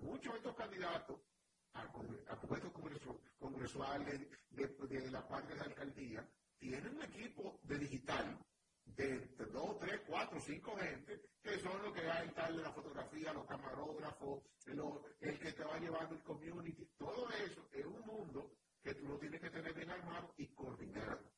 muchos 0.00 0.32
de 0.32 0.38
estos 0.38 0.56
candidatos 0.56 1.20
a, 1.74 2.40
puestos 2.40 2.72
congresuales 3.38 4.20
de, 4.50 5.10
la 5.10 5.26
parte 5.26 5.52
de 5.52 5.58
la 5.58 5.64
alcaldía 5.64 6.28
tienen 6.58 6.96
un 6.96 7.02
equipo 7.02 7.60
de 7.64 7.78
digital 7.78 8.38
de, 8.84 9.18
dos, 9.52 9.78
tres, 9.78 10.00
cuatro, 10.06 10.40
cinco 10.40 10.76
gente 10.76 11.20
que 11.42 11.58
son 11.60 11.82
los 11.82 11.92
que 11.92 12.08
hay 12.08 12.28
tal 12.30 12.56
de 12.56 12.62
la 12.62 12.72
fotografía, 12.72 13.32
los 13.32 13.46
camarógrafos, 13.46 14.42
el 15.20 15.38
que 15.38 15.52
te 15.52 15.64
va 15.64 15.78
llevando 15.78 16.14
el 16.14 16.22
community, 16.22 16.88
todo 16.96 17.28
eso 17.30 17.68
es 17.72 17.86
un 17.86 18.00
mundo 18.06 18.57
que 18.82 18.94
tú 18.94 19.06
lo 19.06 19.18
tienes 19.18 19.40
que 19.40 19.50
tener 19.50 19.72
bien 19.74 19.90
armado 19.90 20.34
y 20.36 20.48
coordinado. 20.48 21.32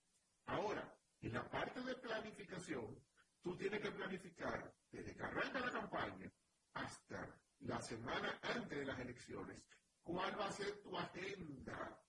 Ahora, 0.47 0.97
en 1.21 1.33
la 1.33 1.49
parte 1.49 1.81
de 1.81 1.95
planificación, 1.97 2.99
tú 3.43 3.57
tienes 3.57 3.81
que 3.81 3.91
planificar 3.91 4.75
desde 4.91 5.15
que 5.15 5.23
arranca 5.23 5.61
la 5.61 5.71
campaña 5.71 6.33
hasta 6.75 7.41
la 7.61 7.81
semana 7.81 8.39
antes 8.43 8.79
de 8.79 8.85
las 8.85 8.99
elecciones, 8.99 9.65
¿cuál 10.03 10.39
va 10.39 10.47
a 10.47 10.53
ser 10.53 10.81
tu 10.83 10.97
agenda 10.97 12.01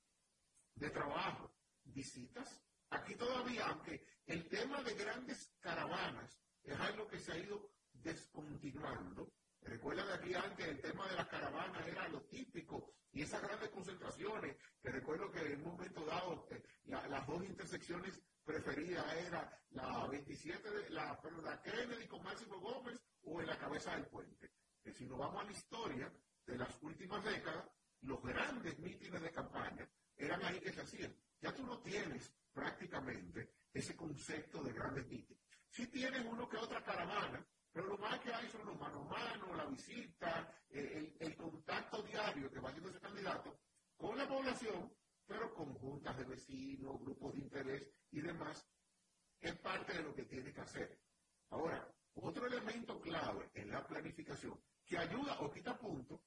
de 0.76 0.90
trabajo? 0.90 1.54
¿Visitas? 1.84 2.62
Aquí 2.90 3.16
todavía, 3.16 3.68
aunque 3.68 4.06
el 4.26 4.48
tema 4.48 4.82
de 4.84 4.94
grandes 4.96 5.56
caravanas 5.60 6.38
es 6.64 6.80
algo 6.80 7.08
que 7.08 7.20
se 7.20 7.32
ha 7.32 7.38
ido 7.38 7.72
descontinuando, 7.94 9.34
recuerda 9.62 10.06
que 10.06 10.14
aquí 10.14 10.34
antes 10.34 10.68
el 10.68 10.82
tema 10.82 11.08
de 11.08 11.16
las 11.16 11.28
caravanas 11.28 11.88
era 11.88 12.08
lo 12.10 12.22
típico 12.24 12.94
y 13.12 13.22
esas 13.22 13.31
grandes 13.62 13.70
concentraciones, 13.70 14.57
que 14.82 14.89
recuerdo 14.89 15.32
que 15.32 15.53
en 15.53 15.59
un 15.62 15.74
momento 15.76 16.03
dado 16.05 16.47
eh, 16.49 16.64
las 16.86 17.28
dos 17.28 17.43
intersecciones 17.43 18.20
preferidas 18.43 19.05
eran 19.14 19.47
la 19.72 20.07
27 20.07 20.72
de 20.72 20.89
la, 20.89 21.20
la 21.43 21.62
Kennedy 21.62 22.07
con 22.07 22.24
Máximo 22.24 22.59
Gómez 22.59 22.99
o 23.24 23.39
en 23.39 23.47
la 23.47 23.57
cabeza 23.59 23.95
del 23.95 24.07
puente 24.07 24.51
que 24.84 24.91
si 24.93 25.05
nos 25.05 25.20
vamos 25.20 25.43
a 25.43 25.45
la 25.45 25.51
historia 25.51 26.12
de 26.47 26.57
las 26.57 26.82
últimas 26.82 27.24
décadas, 27.24 27.66
los 28.01 28.20
grandes 28.24 28.80
mítines 28.80 29.22
de 29.22 29.32
campaña 29.32 29.88
eran 30.18 30.43
ahí 30.43 30.59
que 30.59 30.74
se 30.74 30.82
hacían. 30.82 31.16
Ya 31.39 31.53
tú 31.53 31.64
no 31.64 31.80
tienes 31.82 32.34
prácticamente 32.51 33.53
ese 33.72 33.95
concepto 33.95 34.64
de 34.64 34.74
grandes 34.74 35.05
mítines. 35.07 35.43
Sí 35.70 35.86
tienes 35.86 36.26
uno 36.26 36.49
que 36.49 36.57
otra 36.57 36.84
caravana, 36.84 37.45
pero 37.72 37.88
lo 37.88 37.98
más 37.98 38.20
que 38.20 38.34
hay 38.34 38.50
son 38.50 38.66
los 38.66 38.80
mano 38.80 39.02
a 39.02 39.06
mano, 39.06 39.56
la 39.56 39.66
visita, 39.66 40.54
eh, 40.70 41.16
el, 41.20 41.36
contacto 41.36 42.04
diario 42.04 42.52
que 42.52 42.60
va 42.60 42.70
haciendo 42.70 42.90
ese 42.90 43.00
candidato 43.00 43.60
con 43.96 44.18
la 44.18 44.28
población, 44.28 44.92
pero 45.26 45.54
con 45.54 45.74
juntas 45.76 46.18
de 46.18 46.26
vecinos, 46.26 47.00
grupos 47.00 47.34
de 47.34 47.40
interés 47.40 47.88
y 48.12 48.22
demás, 48.22 48.68
es 49.40 49.58
parte 49.60 49.94
de 49.94 50.04
lo 50.04 50.14
que 50.14 50.26
tiene 50.26 50.54
que 50.54 50.62
hacer. 50.62 51.00
Ahora, 51.50 51.94
otro 52.16 52.46
elemento 52.46 53.00
clave 53.00 53.50
en 53.54 53.70
la 53.72 53.88
planificación 53.88 54.60
que 54.86 54.98
ayuda 54.98 55.40
o 55.40 55.52
quita 55.52 55.78
puntos 55.78 56.20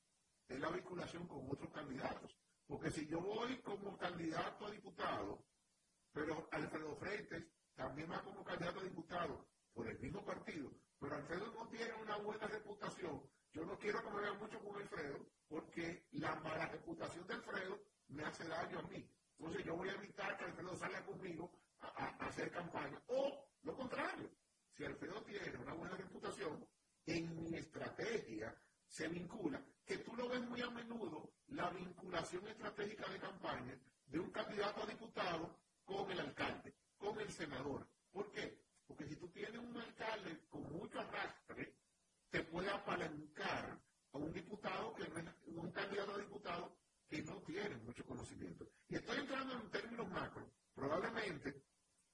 es 0.48 0.58
la 0.58 0.70
vinculación 0.70 1.26
con 1.28 1.50
otros 1.50 1.70
candidatos. 1.70 2.38
Porque 2.66 2.90
si 2.90 3.06
yo 3.06 3.20
voy 3.20 3.58
como 3.58 3.96
candidato 3.98 4.66
a 4.66 4.70
diputado, 4.70 5.44
pero 6.12 6.48
Alfredo 6.50 6.96
Freites 6.96 7.44
también 7.74 8.10
va 8.10 8.22
como 8.22 8.42
candidato 8.42 8.80
a 8.80 8.84
diputado 8.84 9.46
por 9.74 9.88
el 9.88 9.98
mismo 9.98 10.24
partido, 10.24 10.70
pero 11.04 11.16
Alfredo 11.16 11.52
no 11.52 11.68
tiene 11.68 11.92
una 12.02 12.16
buena 12.16 12.46
reputación. 12.46 13.22
Yo 13.52 13.64
no 13.66 13.78
quiero 13.78 14.02
que 14.02 14.10
me 14.10 14.22
vean 14.22 14.38
mucho 14.38 14.58
con 14.60 14.80
Alfredo, 14.80 15.26
porque 15.48 16.06
la 16.12 16.34
mala 16.36 16.66
reputación 16.66 17.26
de 17.26 17.34
Alfredo 17.34 17.78
me 18.08 18.24
hace 18.24 18.48
daño 18.48 18.78
a 18.78 18.82
mí. 18.84 19.06
Entonces 19.38 19.64
yo 19.66 19.76
voy 19.76 19.90
a 19.90 19.92
evitar 19.92 20.38
que 20.38 20.44
Alfredo 20.44 20.74
salga 20.76 21.04
conmigo 21.04 21.52
a, 21.80 22.06
hacer 22.26 22.50
campaña. 22.50 23.02
O 23.08 23.46
lo 23.64 23.76
contrario, 23.76 24.30
si 24.72 24.84
Alfredo 24.86 25.22
tiene 25.24 25.58
una 25.58 25.74
buena 25.74 25.94
reputación, 25.94 26.66
en 27.04 27.36
mi 27.36 27.54
estrategia 27.58 28.56
se 28.86 29.06
vincula, 29.08 29.62
que 29.84 29.98
tú 29.98 30.16
lo 30.16 30.26
ves 30.26 30.40
muy 30.40 30.62
a 30.62 30.70
menudo, 30.70 31.34
la 31.48 31.68
vinculación 31.68 32.48
estratégica 32.48 33.10
de 33.10 33.18
campaña 33.18 33.78
de 34.06 34.18
un 34.18 34.30
candidato 34.30 34.82
a 34.82 34.86
diputado 34.86 35.60
con 35.84 36.10
el 36.10 36.20
alcalde, 36.20 36.74
con 36.96 37.20
el 37.20 37.30
senador. 37.30 37.86
¿Por 38.10 38.32
qué? 38.32 38.63
Porque 38.86 39.06
si 39.06 39.16
tú 39.16 39.28
tienes 39.28 39.58
un 39.58 39.76
alcalde 39.76 40.46
con 40.48 40.62
mucho 40.72 41.00
arrastre, 41.00 41.74
te 42.30 42.42
puede 42.44 42.70
apalancar 42.70 43.80
a 44.12 44.18
un 44.18 44.32
diputado 44.32 44.94
que 44.94 45.04
un 45.50 45.70
candidato 45.72 46.14
a 46.14 46.18
diputado 46.18 46.76
que 47.08 47.22
no 47.22 47.40
tiene 47.42 47.76
mucho 47.78 48.04
conocimiento. 48.04 48.68
Y 48.88 48.96
estoy 48.96 49.18
entrando 49.18 49.54
en 49.54 49.70
términos 49.70 50.10
macro. 50.10 50.50
Probablemente, 50.74 51.62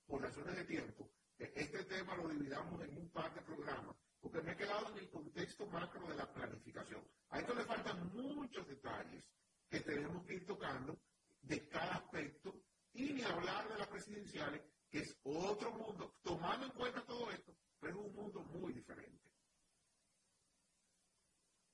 por 0.06 0.22
razones 0.22 0.56
de 0.56 0.64
tiempo, 0.64 1.10
e-, 1.38 1.52
este 1.54 1.84
tema 1.84 2.16
lo 2.16 2.28
dividamos 2.28 2.82
en 2.82 2.96
un 2.96 3.10
par 3.10 3.34
de 3.34 3.40
programas, 3.42 3.96
porque 4.20 4.42
me 4.42 4.52
he 4.52 4.56
quedado 4.56 4.90
en 4.90 4.98
el 4.98 5.10
contexto 5.10 5.66
macro 5.66 6.06
de 6.06 6.14
la 6.14 6.32
planificación. 6.32 7.02
A 7.30 7.38
esto 7.40 7.54
le 7.54 7.64
faltan 7.64 8.14
muchos 8.14 8.66
detalles 8.68 9.24
que 9.68 9.80
tenemos 9.80 10.24
que 10.26 10.34
ir 10.34 10.46
tocando 10.46 10.98
de 11.42 11.68
cada 11.68 11.94
aspecto 11.96 12.54
y 12.92 13.12
ni 13.12 13.22
hablar 13.22 13.68
de 13.68 13.78
las 13.78 13.88
presidenciales, 13.88 14.62
que 14.91 14.99
es 14.99 15.16
otro 15.22 15.72
mundo, 15.72 16.16
tomando 16.22 16.66
en 16.66 16.72
cuenta 16.72 17.05
todo 17.07 17.30
esto, 17.30 17.55
pero 17.78 18.01
es 18.01 18.07
un 18.07 18.14
mundo 18.14 18.41
muy 18.43 18.72
diferente. 18.72 19.30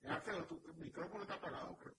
Alfredo, 0.03 0.47
tu 0.47 0.75
micrófono 0.75 1.23
está 1.23 1.35
apagado, 1.35 1.77
creo. 1.79 1.97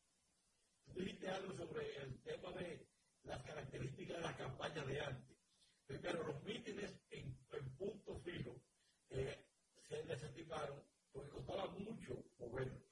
Tú 0.85 0.99
dijiste 0.99 1.27
algo 1.27 1.53
sobre 1.53 1.97
el 1.97 2.21
tema 2.21 2.51
de 2.51 2.87
las 3.23 3.43
características 3.43 4.17
de 4.17 4.23
las 4.23 4.37
campañas 4.37 4.87
de 4.87 5.01
antes. 5.01 5.37
Primero, 5.85 6.23
los 6.23 6.43
mítines 6.43 6.99
en, 7.09 7.35
punto 7.77 8.19
fijo 8.19 8.61
eh, 9.09 9.45
se 9.87 10.03
desestimaron 10.03 10.83
porque 11.11 11.29
costaba 11.31 11.67
mucho 11.71 12.23
moverlos. 12.39 12.83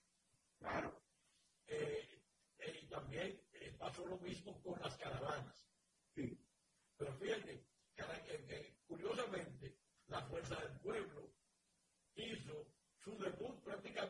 Claro. 0.60 1.02
Eh, 1.68 2.22
eh, 2.60 2.80
y 2.84 2.88
también 2.88 3.42
pasó 3.78 4.06
lo 4.06 4.18
mismo 4.18 4.62
con 4.62 4.80
las 4.82 4.98
caravanas. 4.98 5.68
Sí. 6.14 6.38
Pero 6.98 7.14
fíjate, 7.18 7.66
que, 7.96 8.78
curiosamente, 8.88 9.78
la 10.08 10.22
Fuerza 10.28 10.56
del 10.56 10.80
Pueblo 10.80 11.34
hizo 12.16 12.68
su 13.04 13.18
debut 13.18 13.64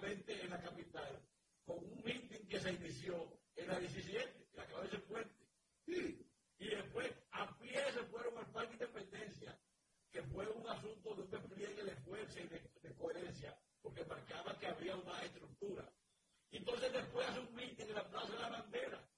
en 0.07 0.49
la 0.51 0.61
capital 0.61 1.19
con 1.65 1.77
un 1.79 2.03
meeting 2.03 2.47
que 2.47 2.59
se 2.59 2.71
inició 2.73 3.39
en 3.55 3.67
la 3.67 3.79
17, 3.79 4.49
la 4.53 4.65
cabeza 4.67 4.91
del 4.91 5.03
puente. 5.03 5.47
Sí. 5.85 6.31
Y 6.59 6.67
después 6.67 7.11
a 7.31 7.57
pie 7.57 7.91
se 7.91 8.03
fueron 8.05 8.37
al 8.37 8.51
Parque 8.51 8.73
Independencia, 8.73 9.59
que 10.11 10.21
fue 10.23 10.47
un 10.47 10.67
asunto 10.67 11.15
de 11.15 11.23
un 11.23 11.31
despliegue 11.31 11.83
de 11.83 11.95
fuerza 11.97 12.39
y 12.39 12.47
de, 12.47 12.95
coherencia, 12.95 13.57
porque 13.81 14.05
marcaba 14.05 14.57
que 14.59 14.67
había 14.67 14.95
una 14.95 15.23
estructura. 15.23 15.91
Y 16.51 16.57
entonces 16.57 16.93
después 16.93 17.27
hace 17.27 17.39
un 17.39 17.55
meeting 17.55 17.85
en 17.85 17.95
la 17.95 18.07
Plaza 18.07 18.31
de 18.31 18.39
la 18.39 18.49
Bandera. 18.49 19.09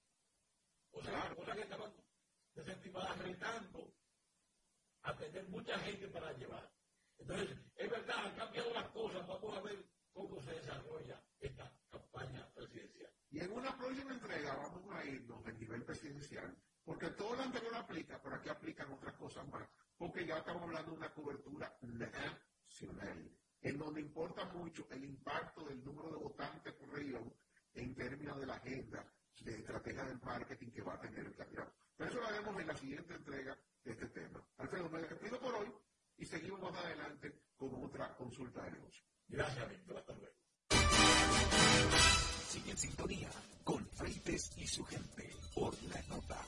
O 0.91 1.03
sea, 1.03 1.35
cosa 1.35 1.53
que 1.53 1.61
estaban 1.61 1.93
desestimadas 2.55 3.19
retando 3.19 3.93
a 5.01 5.15
tener 5.15 5.47
mucha 5.49 5.77
gente 5.79 6.07
para 6.07 6.31
llevar. 6.33 6.71
Entonces, 7.19 7.57
es 7.75 7.89
verdad, 7.89 8.25
han 8.25 8.35
cambiado 8.35 8.73
las 8.73 8.89
cosas, 8.89 9.27
vamos 9.27 9.57
a 9.57 9.61
ver 9.61 9.86
cómo 10.17 10.41
se 10.41 10.51
desarrolla 10.51 11.21
esta 11.39 11.71
campaña 11.91 12.49
presidencial. 12.55 13.11
Y 13.29 13.39
en 13.39 13.51
una 13.51 13.77
próxima 13.77 14.13
entrega 14.13 14.55
vamos 14.55 14.95
a 14.95 15.05
irnos 15.05 15.43
del 15.45 15.59
nivel 15.59 15.83
presidencial, 15.83 16.57
porque 16.83 17.09
todo 17.11 17.35
lo 17.35 17.43
anterior 17.43 17.75
aplica, 17.75 18.19
pero 18.23 18.35
aquí 18.35 18.49
aplican 18.49 18.91
otras 18.91 19.13
cosas 19.13 19.47
más, 19.49 19.69
porque 19.95 20.25
ya 20.25 20.39
estamos 20.39 20.63
hablando 20.63 20.91
de 20.91 20.97
una 20.97 21.13
cobertura 21.13 21.77
nacional, 21.81 23.31
en 23.61 23.77
donde 23.77 24.01
importa 24.01 24.45
mucho 24.45 24.87
el 24.89 25.03
impacto 25.03 25.65
del 25.65 25.83
número 25.83 26.09
de 26.09 26.17
votantes 26.17 26.73
por 26.73 26.89
región 26.89 27.31
en 27.75 27.93
términos 27.93 28.39
de 28.39 28.47
la 28.47 28.55
agenda 28.55 29.05
de 29.41 29.55
estrategia 29.55 30.03
del 30.05 30.19
marketing 30.19 30.71
que 30.71 30.81
va 30.81 30.95
a 30.95 30.99
tener 30.99 31.27
el 31.27 31.35
candidato. 31.35 31.73
Pero 31.95 32.09
eso 32.09 32.19
lo 32.19 32.27
haremos 32.27 32.59
en 32.59 32.67
la 32.67 32.75
siguiente 32.75 33.13
entrega 33.13 33.55
de 33.83 33.91
este 33.91 34.07
tema. 34.07 34.43
Alfredo, 34.57 34.89
me 34.89 35.01
despido 35.01 35.39
por 35.39 35.53
hoy 35.53 35.71
y 36.17 36.25
seguimos 36.25 36.59
más 36.59 36.75
adelante 36.83 37.39
con 37.55 37.83
otra 37.83 38.15
consulta 38.15 38.63
de 38.63 38.71
negocio. 38.71 39.06
Gracias, 39.29 39.69
Víctor. 39.69 39.97
Hasta 39.97 40.13
luego. 40.13 40.35
Sigue 42.49 42.71
en 42.71 42.77
sintonía 42.77 43.29
con 43.63 43.85
Freites 43.89 44.51
y 44.57 44.67
su 44.67 44.83
gente 44.85 45.29
por 45.53 45.73
la 45.83 46.01
nota. 46.09 46.45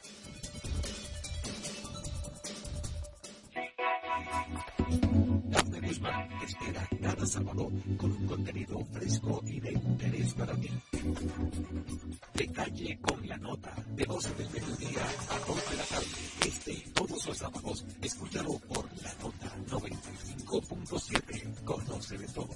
Te 5.90 6.46
espera 6.46 6.86
cada 7.02 7.26
sábado 7.26 7.72
con 7.98 8.12
un 8.12 8.28
contenido 8.28 8.86
fresco 8.94 9.42
y 9.48 9.60
de 9.60 9.72
interés 9.72 10.36
para 10.36 10.56
ti. 10.56 10.70
De 12.36 12.48
calle 12.50 13.00
con 13.02 13.28
la 13.28 13.36
nota, 13.38 13.74
de 13.96 14.06
12 14.06 14.36
del 14.36 14.52
mediodía 14.52 15.04
a 15.32 15.40
2 15.48 15.70
de 15.72 15.78
la 15.78 15.84
tarde. 15.86 16.06
Este 16.46 16.74
y 16.74 16.82
todos 16.94 17.26
los 17.26 17.36
sábados, 17.36 17.84
escúchalo 18.04 18.60
por 18.60 18.86
la 19.02 19.12
nota 19.16 19.52
95.7. 19.68 21.64
Conoce 21.64 22.20
de 22.20 22.28
todo. 22.28 22.56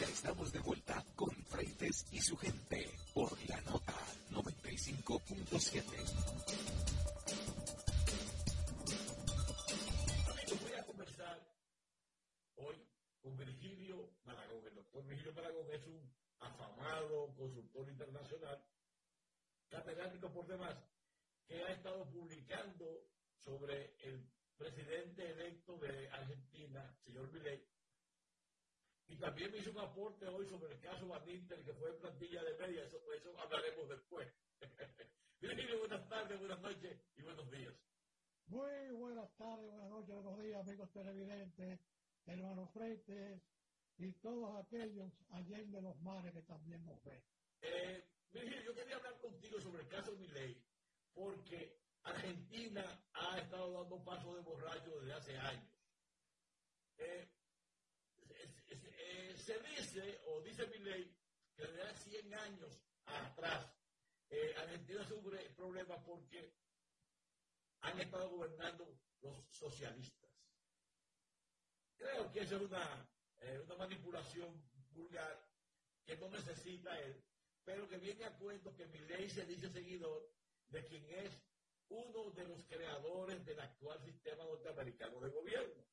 Ya 0.00 0.06
estamos 0.06 0.52
de 0.52 0.60
vuelta 0.60 1.04
con 1.16 1.30
Freites 1.48 2.06
y 2.12 2.20
su 2.20 2.36
gente 2.36 2.88
por 3.12 3.36
la 3.48 3.60
nota 3.62 3.96
95.7. 4.30 6.99
con 13.22 13.36
Virgilio 13.36 14.10
Maragón. 14.24 14.66
El 14.66 14.74
doctor 14.74 15.04
Virgilio 15.06 15.32
Maragón 15.34 15.70
es 15.72 15.86
un 15.86 16.12
afamado 16.38 17.34
consultor 17.36 17.88
internacional, 17.88 18.64
catedrático 19.68 20.32
por 20.32 20.46
demás, 20.46 20.76
que 21.46 21.62
ha 21.62 21.72
estado 21.72 22.04
publicando 22.10 23.06
sobre 23.44 23.94
el 24.00 24.28
presidente 24.56 25.30
electo 25.30 25.78
de 25.78 26.08
Argentina, 26.10 26.96
señor 27.04 27.30
Milei, 27.32 27.66
y 29.08 29.16
también 29.16 29.50
me 29.50 29.58
hizo 29.58 29.70
un 29.72 29.78
aporte 29.80 30.26
hoy 30.28 30.48
sobre 30.48 30.72
el 30.72 30.80
caso 30.80 31.08
Van 31.08 31.28
Inter, 31.28 31.64
que 31.64 31.74
fue 31.74 31.90
en 31.90 32.00
plantilla 32.00 32.44
de 32.44 32.54
media, 32.58 32.84
eso, 32.84 32.98
eso 33.12 33.38
hablaremos 33.40 33.88
después. 33.88 34.28
Virgilio, 35.40 35.80
buenas 35.80 36.08
tardes, 36.08 36.38
buenas 36.38 36.60
noches 36.60 37.00
y 37.16 37.22
buenos 37.22 37.50
días. 37.50 37.74
Muy 38.46 38.90
buenas 38.92 39.30
tardes, 39.36 39.66
buenas 39.66 39.90
noches, 39.90 40.14
buenos 40.14 40.38
días, 40.38 40.60
amigos 40.60 40.92
televidentes, 40.92 41.80
hermanos 42.26 42.70
Freites 42.72 43.42
y 43.98 44.12
todos 44.12 44.64
aquellos 44.64 45.12
allá 45.30 45.58
de 45.58 45.82
los 45.82 46.00
mares 46.00 46.32
que 46.32 46.42
también 46.42 46.84
nos 46.84 47.02
ven. 47.04 47.22
Eh, 47.62 48.04
yo 48.32 48.74
quería 48.74 48.96
hablar 48.96 49.18
contigo 49.18 49.60
sobre 49.60 49.82
el 49.82 49.88
caso 49.88 50.12
Milei, 50.16 50.56
porque 51.12 51.80
Argentina 52.04 53.04
ha 53.12 53.38
estado 53.38 53.72
dando 53.72 54.04
paso 54.04 54.34
de 54.34 54.42
borracho 54.42 55.00
desde 55.00 55.12
hace 55.12 55.38
años. 55.38 55.70
Eh, 56.98 57.28
eh, 58.68 59.34
se 59.36 59.58
dice, 59.60 60.20
o 60.26 60.40
dice 60.42 60.66
Milei, 60.68 61.12
que 61.54 61.66
desde 61.66 61.82
hace 61.82 62.10
100 62.10 62.34
años 62.34 62.80
atrás, 63.06 63.72
eh, 64.30 64.54
Argentina 64.58 65.04
sufre 65.04 65.50
problemas 65.50 65.98
porque 66.04 66.54
han 67.80 68.00
estado 68.00 68.30
gobernando 68.30 68.98
los 69.20 69.44
socialistas. 69.50 70.19
Creo 72.00 72.32
que 72.32 72.40
esa 72.40 72.56
es 72.56 72.62
una 72.62 73.10
eh, 73.40 73.60
una 73.64 73.76
manipulación 73.76 74.48
vulgar 74.92 75.46
que 76.04 76.16
no 76.16 76.28
necesita 76.30 76.98
él, 77.00 77.22
pero 77.62 77.86
que 77.88 77.98
viene 77.98 78.24
a 78.24 78.36
cuento 78.38 78.74
que 78.74 78.86
mi 78.86 79.00
ley 79.00 79.28
se 79.28 79.44
dice 79.44 79.70
seguidor 79.70 80.30
de 80.68 80.84
quien 80.86 81.04
es 81.10 81.38
uno 81.88 82.30
de 82.30 82.48
los 82.48 82.64
creadores 82.64 83.44
del 83.44 83.60
actual 83.60 84.02
sistema 84.02 84.44
norteamericano 84.44 85.20
de 85.20 85.30
gobierno. 85.30 85.84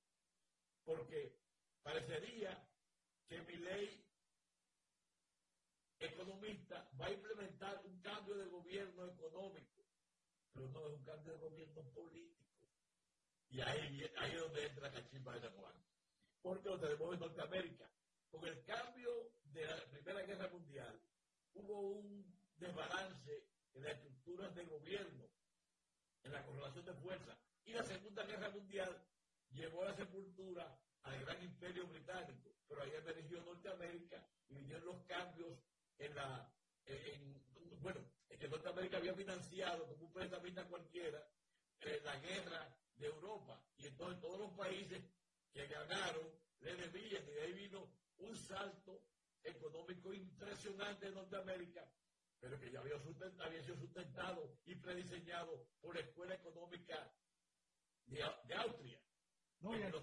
Porque 0.86 1.38
parecería 1.84 2.70
que 3.28 3.42
mi 3.42 3.58
ley 3.58 4.06
economista 6.00 6.90
va 7.00 7.08
a 7.08 7.12
implementar 7.12 7.82
un 7.86 8.00
cambio 8.02 8.36
de 8.36 8.46
gobierno 8.46 9.06
económico, 9.08 9.86
pero 10.54 10.70
no 10.70 10.88
es 10.88 10.94
un 10.94 11.04
cambio 11.04 11.34
de 11.34 11.40
gobierno 11.40 11.82
político. 11.94 12.46
Y 13.50 13.60
ahí, 13.62 14.10
ahí 14.18 14.32
es 14.36 14.40
donde 14.40 14.66
entra 14.66 14.92
Cachimba 14.92 15.34
de 15.34 15.42
San 15.42 15.54
Juan 15.58 15.88
porque 16.48 16.70
lo 16.70 16.80
tenemos 16.80 17.14
en 17.14 17.20
Norteamérica. 17.20 17.90
Con 18.32 18.48
el 18.48 18.64
cambio 18.64 19.32
de 19.52 19.66
la 19.66 19.76
Primera 19.90 20.22
Guerra 20.22 20.48
Mundial, 20.50 21.02
hubo 21.54 21.80
un 21.92 22.40
desbalance 22.56 23.48
en 23.74 23.84
las 23.84 23.94
estructuras 23.94 24.56
de 24.56 24.64
gobierno, 24.66 25.30
en 26.24 26.32
la 26.32 26.46
correlación 26.46 26.86
de 26.86 26.94
fuerza, 26.94 27.38
y 27.66 27.74
la 27.74 27.84
Segunda 27.84 28.24
Guerra 28.24 28.50
Mundial 28.50 29.06
llevó 29.50 29.84
a 29.84 29.90
la 29.90 29.96
sepultura 29.96 30.80
al 31.04 31.20
gran 31.20 31.44
imperio 31.44 31.86
británico, 31.88 32.56
pero 32.68 32.82
ahí 32.82 32.92
emergió 32.96 33.42
Norteamérica 33.42 34.26
y 34.48 34.56
vinieron 34.56 34.86
los 34.86 35.04
cambios 35.04 35.60
en 35.98 36.16
la, 36.16 36.50
en, 36.86 37.44
bueno, 37.82 38.00
en 38.30 38.40
que 38.40 38.48
Norteamérica 38.48 38.98
había 38.98 39.14
financiado 39.14 39.86
como 39.88 40.06
un 40.06 40.14
prestamista 40.14 40.66
cualquiera 40.66 41.28
eh, 41.82 42.02
la 42.04 42.18
guerra 42.20 42.78
de 42.96 43.08
Europa. 43.08 43.62
Y 43.78 43.88
entonces 43.88 44.20
todos 44.22 44.40
los 44.40 44.52
países 44.52 45.02
que 45.58 45.68
ganaron 45.74 46.32
le 46.60 46.76
debían 46.76 47.24
y 47.28 47.32
de 47.32 47.42
ahí 47.42 47.54
vino 47.54 47.92
un 48.20 48.36
salto 48.36 49.02
económico 49.44 50.14
impresionante 50.14 51.08
en 51.08 51.16
Norteamérica, 51.16 51.90
pero 52.40 52.60
que 52.60 52.72
ya 52.72 52.80
había, 52.80 52.96
había 53.40 53.64
sido 53.64 53.78
sustentado 53.78 54.60
y 54.66 54.76
prediseñado 54.76 55.68
por 55.82 55.96
la 55.96 56.02
Escuela 56.02 56.36
Económica 56.36 57.12
de, 58.06 58.24
de 58.46 58.56
Austria. 58.56 59.02
No, 59.60 59.76
y, 59.76 59.82
el, 59.82 59.96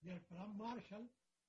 y, 0.00 0.10
el, 0.10 0.20
plan 0.22 0.56
Marshall 0.56 1.08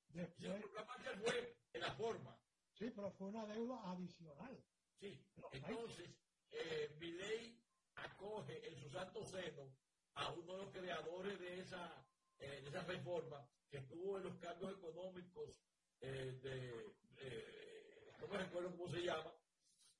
después... 0.09 0.37
Sí, 0.37 0.63
el 0.63 0.69
plan 0.69 0.85
Marshall 0.87 1.19
fue 1.19 1.57
en 1.73 1.81
la 1.81 1.95
forma. 1.95 2.37
Sí, 2.73 2.91
pero 2.95 3.11
fue 3.11 3.27
una 3.27 3.45
deuda 3.47 3.89
adicional. 3.89 4.63
Sí, 4.99 5.19
entonces, 5.51 6.09
eh, 6.51 6.95
Milley 6.99 7.59
acoge 7.95 8.67
en 8.67 8.75
su 8.77 8.89
santo 8.89 9.23
seno 9.25 9.73
a 10.13 10.31
uno 10.31 10.53
de 10.53 10.63
los 10.63 10.71
creadores 10.71 11.39
de 11.39 11.59
esa, 11.59 12.04
eh, 12.39 12.61
de 12.61 12.69
esa 12.69 12.83
reforma 12.83 13.47
que 13.69 13.77
estuvo 13.77 14.17
en 14.17 14.23
los 14.23 14.35
cambios 14.37 14.73
económicos 14.73 15.61
eh, 16.01 16.39
de, 16.41 16.95
eh, 17.17 18.11
no 18.19 18.27
me 18.27 18.37
recuerdo 18.37 18.71
cómo 18.71 18.89
se 18.89 19.01
llama, 19.01 19.33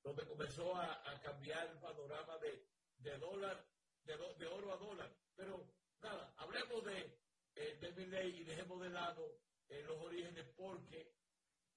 donde 0.02 0.26
comenzó 0.26 0.74
a, 0.74 1.10
a 1.10 1.20
cambiar 1.20 1.68
el 1.68 1.78
panorama 1.78 2.38
de, 2.38 2.66
de 2.98 3.18
dólar, 3.18 3.66
de, 4.04 4.16
de, 4.16 4.46
oro 4.46 4.72
a 4.72 4.76
dólar. 4.76 5.16
Pero 5.34 5.72
nada, 6.00 6.32
hablemos 6.36 6.84
de, 6.84 7.18
eh, 7.54 7.78
de 7.80 7.92
Milley 7.92 8.40
y 8.40 8.44
dejemos 8.44 8.80
de 8.80 8.90
lado 8.90 9.40
eh, 9.68 9.82
los 9.82 9.98
orígenes 10.00 10.46
porque 10.56 11.12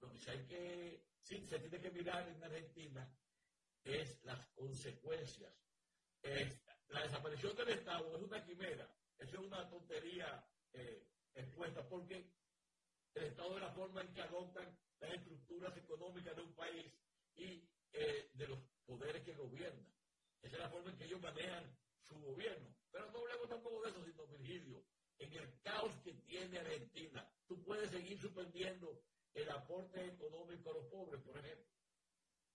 lo 0.02 0.14
que 0.14 0.32
hay 0.32 0.46
que, 0.46 1.04
sí, 1.22 1.46
se 1.48 1.60
tiene 1.60 1.80
que 1.80 1.92
mirar 1.92 2.28
en 2.28 2.44
Argentina 2.44 3.12
es 3.84 4.24
las 4.24 4.46
consecuencias. 4.50 5.54
la 6.90 7.04
desaparición 7.04 7.56
del 7.56 7.70
Estado 7.70 8.16
es 8.16 8.24
una 8.24 8.44
quimera, 8.46 8.88
eso 9.20 9.36
es 9.36 9.40
una 9.40 9.70
tontería 9.70 10.46
eh, 10.74 11.08
expuesta, 11.36 11.88
porque 11.88 12.32
el 13.16 13.24
Estado 13.24 13.56
es 13.56 13.62
la 13.62 13.74
forma 13.74 14.02
en 14.02 14.14
que 14.14 14.22
adoptan 14.22 14.78
las 15.00 15.14
estructuras 15.14 15.78
económicas 15.78 16.36
de 16.36 16.42
un 16.42 16.54
país 16.54 16.94
y 17.36 17.70
eh, 17.92 18.30
de 18.34 18.48
los 18.48 18.60
poderes 18.86 19.24
que 19.24 19.36
gobiernan. 19.36 19.94
Esa 20.42 20.56
es 20.56 20.62
la 20.62 20.70
forma 20.70 20.92
en 20.92 20.98
que 20.98 21.06
ellos 21.06 21.22
manejan 21.22 21.78
su 22.08 22.20
gobierno. 22.20 22.76
Pero 22.92 23.12
no 23.12 23.20
hablemos 23.20 23.50
tampoco 23.50 23.82
de 23.82 23.90
eso, 23.90 24.06
sino 24.06 24.28
Virgilio, 24.28 24.86
en 25.20 25.34
el 25.34 25.62
caos 25.62 25.94
que 26.04 26.14
tiene 26.14 26.60
Argentina, 26.60 27.30
tú 27.46 27.62
puedes 27.64 27.92
seguir 27.92 28.20
suspendiendo 28.20 29.04
el 29.34 29.50
aporte 29.52 30.06
económico 30.06 30.72
a 30.72 30.74
los 30.74 30.86
pobres, 30.86 31.22
por 31.22 31.38
ejemplo. 31.38 31.68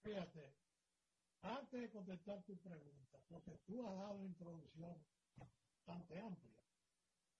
Fíjate, 0.02 0.54
antes 1.42 1.80
de 1.80 1.90
contestar 1.90 2.42
tu 2.44 2.56
pregunta, 2.58 3.18
porque 3.28 3.58
tú 3.66 3.86
has 3.86 3.96
dado 3.96 4.14
una 4.14 4.26
introducción 4.26 5.06
bastante 5.36 6.18
amplia. 6.18 6.53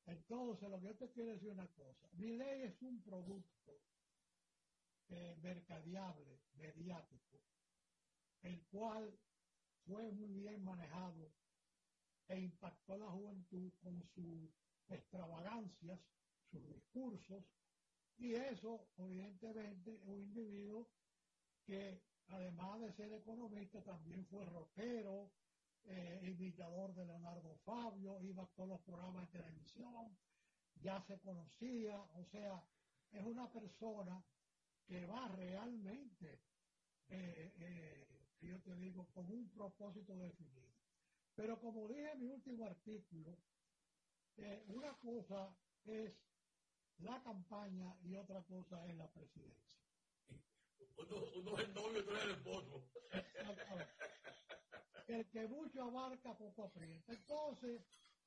Entonces, 0.06 0.68
lo 0.68 0.80
que 0.80 0.86
yo 0.86 0.96
te 0.96 1.10
quiero 1.10 1.32
decir 1.32 1.50
una 1.50 1.66
cosa. 1.68 2.08
Mi 2.12 2.36
ley 2.36 2.62
es 2.62 2.82
un 2.82 3.02
producto 3.02 3.80
eh, 5.08 5.36
mercadiable, 5.42 6.40
mediático, 6.56 7.40
el 8.42 8.62
cual 8.66 9.18
fue 9.86 10.10
muy 10.12 10.32
bien 10.32 10.62
manejado 10.64 11.32
e 12.28 12.40
impactó 12.40 12.94
a 12.94 12.98
la 12.98 13.10
juventud 13.10 13.72
con 13.82 14.02
sus 14.14 14.50
extravagancias, 14.88 16.00
sus 16.50 16.66
discursos, 16.68 17.44
y 18.16 18.34
eso, 18.34 18.88
evidentemente, 18.96 20.00
un 20.04 20.20
individuo 20.20 20.88
que, 21.66 22.02
además 22.28 22.80
de 22.80 22.92
ser 22.92 23.12
economista, 23.12 23.82
también 23.82 24.24
fue 24.26 24.44
rockero, 24.46 25.30
eh, 25.86 26.20
imitador 26.22 26.94
de 26.94 27.04
Leonardo 27.04 27.56
Fabio, 27.64 28.20
iba 28.22 28.42
a 28.42 28.48
todos 28.54 28.68
los 28.68 28.80
programas 28.82 29.30
de 29.30 29.38
televisión, 29.38 30.16
ya 30.80 31.00
se 31.02 31.18
conocía, 31.20 32.00
o 32.14 32.24
sea, 32.24 32.62
es 33.12 33.24
una 33.24 33.50
persona 33.52 34.24
que 34.86 35.04
va 35.06 35.28
realmente, 35.28 36.40
eh, 37.08 37.52
eh, 37.58 38.06
yo 38.40 38.60
te 38.62 38.74
digo, 38.76 39.06
con 39.12 39.30
un 39.30 39.48
propósito 39.50 40.16
definido. 40.16 40.72
Pero 41.34 41.60
como 41.60 41.88
dije 41.88 42.12
en 42.12 42.20
mi 42.20 42.28
último 42.28 42.64
artículo, 42.64 43.38
una 44.68 44.92
cosa 44.98 45.56
es 45.84 46.12
la 46.98 47.22
campaña 47.22 47.96
y 48.02 48.16
otra 48.16 48.42
cosa 48.42 48.86
es 48.86 48.96
la 48.96 49.08
presidencia. 49.08 49.80
Uno, 50.96 51.58
es 51.58 51.64
el 51.64 51.74
novio 51.74 51.98
y 51.98 52.02
otro 52.02 52.16
es 52.16 52.24
el 52.24 52.30
esposo. 52.30 52.84
El 55.06 55.28
que 55.28 55.46
mucho 55.46 55.82
abarca, 55.82 56.36
poco 56.36 56.64
aprieta. 56.64 57.12
Entonces, 57.12 57.82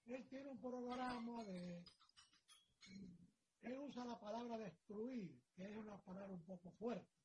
él 0.06 0.28
tiene 0.30 0.50
un 0.50 0.60
programa 0.60 1.44
de... 1.44 1.84
Él 3.62 3.80
usa 3.80 4.06
la 4.06 4.20
palabra 4.20 4.58
destruir, 4.58 5.42
que 5.56 5.66
es 5.66 5.76
una 5.76 5.98
palabra 6.04 6.32
un 6.32 6.46
poco 6.46 6.72
fuerte. 6.72 7.18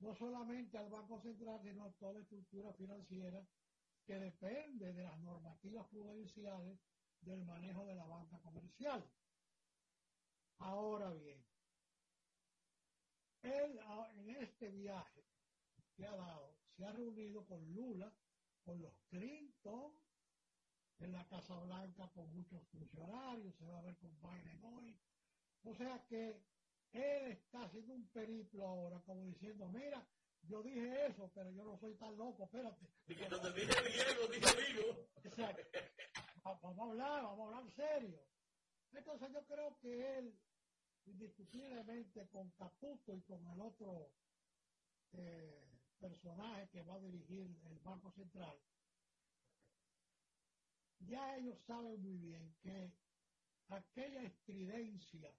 No 0.00 0.14
solamente 0.16 0.76
al 0.76 0.88
Banco 0.88 1.20
Central, 1.20 1.60
sino 1.62 1.84
a 1.84 1.92
toda 1.92 2.14
la 2.14 2.20
estructura 2.20 2.72
financiera 2.72 3.46
que 4.04 4.18
depende 4.18 4.92
de 4.92 5.04
las 5.04 5.18
normativas 5.20 5.86
prudenciales 5.88 6.80
del 7.20 7.44
manejo 7.44 7.84
de 7.86 7.94
la 7.94 8.06
banca 8.06 8.38
comercial. 8.40 9.08
Ahora 10.58 11.10
bien, 11.12 11.42
él 13.42 13.80
en 14.16 14.30
este 14.36 14.68
viaje 14.70 15.24
que 15.94 16.06
ha 16.06 16.14
dado, 16.16 16.54
se 16.76 16.84
ha 16.84 16.92
reunido 16.92 17.46
con 17.46 17.72
Lula, 17.74 18.12
con 18.64 18.80
los 18.80 18.92
Clinton, 19.08 19.92
en 20.98 21.12
la 21.12 21.26
Casa 21.28 21.58
Blanca 21.60 22.10
con 22.14 22.32
muchos 22.34 22.62
funcionarios, 22.68 23.54
se 23.56 23.66
va 23.66 23.78
a 23.78 23.82
ver 23.82 23.96
con 23.96 24.10
Biden 24.20 24.64
hoy. 24.64 24.98
O 25.64 25.74
sea 25.74 26.04
que 26.08 26.42
él 26.92 27.32
está 27.32 27.64
haciendo 27.64 27.94
un 27.94 28.08
periplo 28.08 28.66
ahora, 28.66 29.00
como 29.06 29.24
diciendo, 29.26 29.68
mira, 29.68 30.06
yo 30.42 30.62
dije 30.62 31.06
eso, 31.06 31.30
pero 31.34 31.50
yo 31.50 31.64
no 31.64 31.78
soy 31.78 31.94
tan 31.94 32.16
loco, 32.16 32.44
espérate. 32.44 32.86
Dije, 33.06 33.28
no 33.28 33.40
te 33.40 33.52
dije 33.52 33.74
Diego, 33.88 34.26
dije 34.32 34.72
Diego. 34.72 35.08
Vamos 36.44 36.78
a 36.78 36.90
hablar, 36.90 37.22
vamos 37.22 37.40
a 37.40 37.44
hablar 37.44 37.62
en 37.62 37.76
serio. 37.76 38.20
Entonces 38.92 39.32
yo 39.32 39.46
creo 39.46 39.78
que 39.80 40.18
él, 40.18 40.38
indiscutiblemente 41.06 42.28
con 42.28 42.50
Caputo 42.52 43.14
y 43.14 43.22
con 43.22 43.46
el 43.46 43.60
otro 43.60 44.10
eh, 45.12 45.69
personaje 46.00 46.68
que 46.70 46.82
va 46.82 46.94
a 46.94 47.00
dirigir 47.00 47.56
el 47.64 47.78
Banco 47.80 48.10
Central, 48.12 48.58
ya 51.00 51.36
ellos 51.36 51.58
saben 51.66 52.00
muy 52.02 52.16
bien 52.16 52.54
que 52.62 52.92
aquella 53.68 54.22
estridencia 54.22 55.32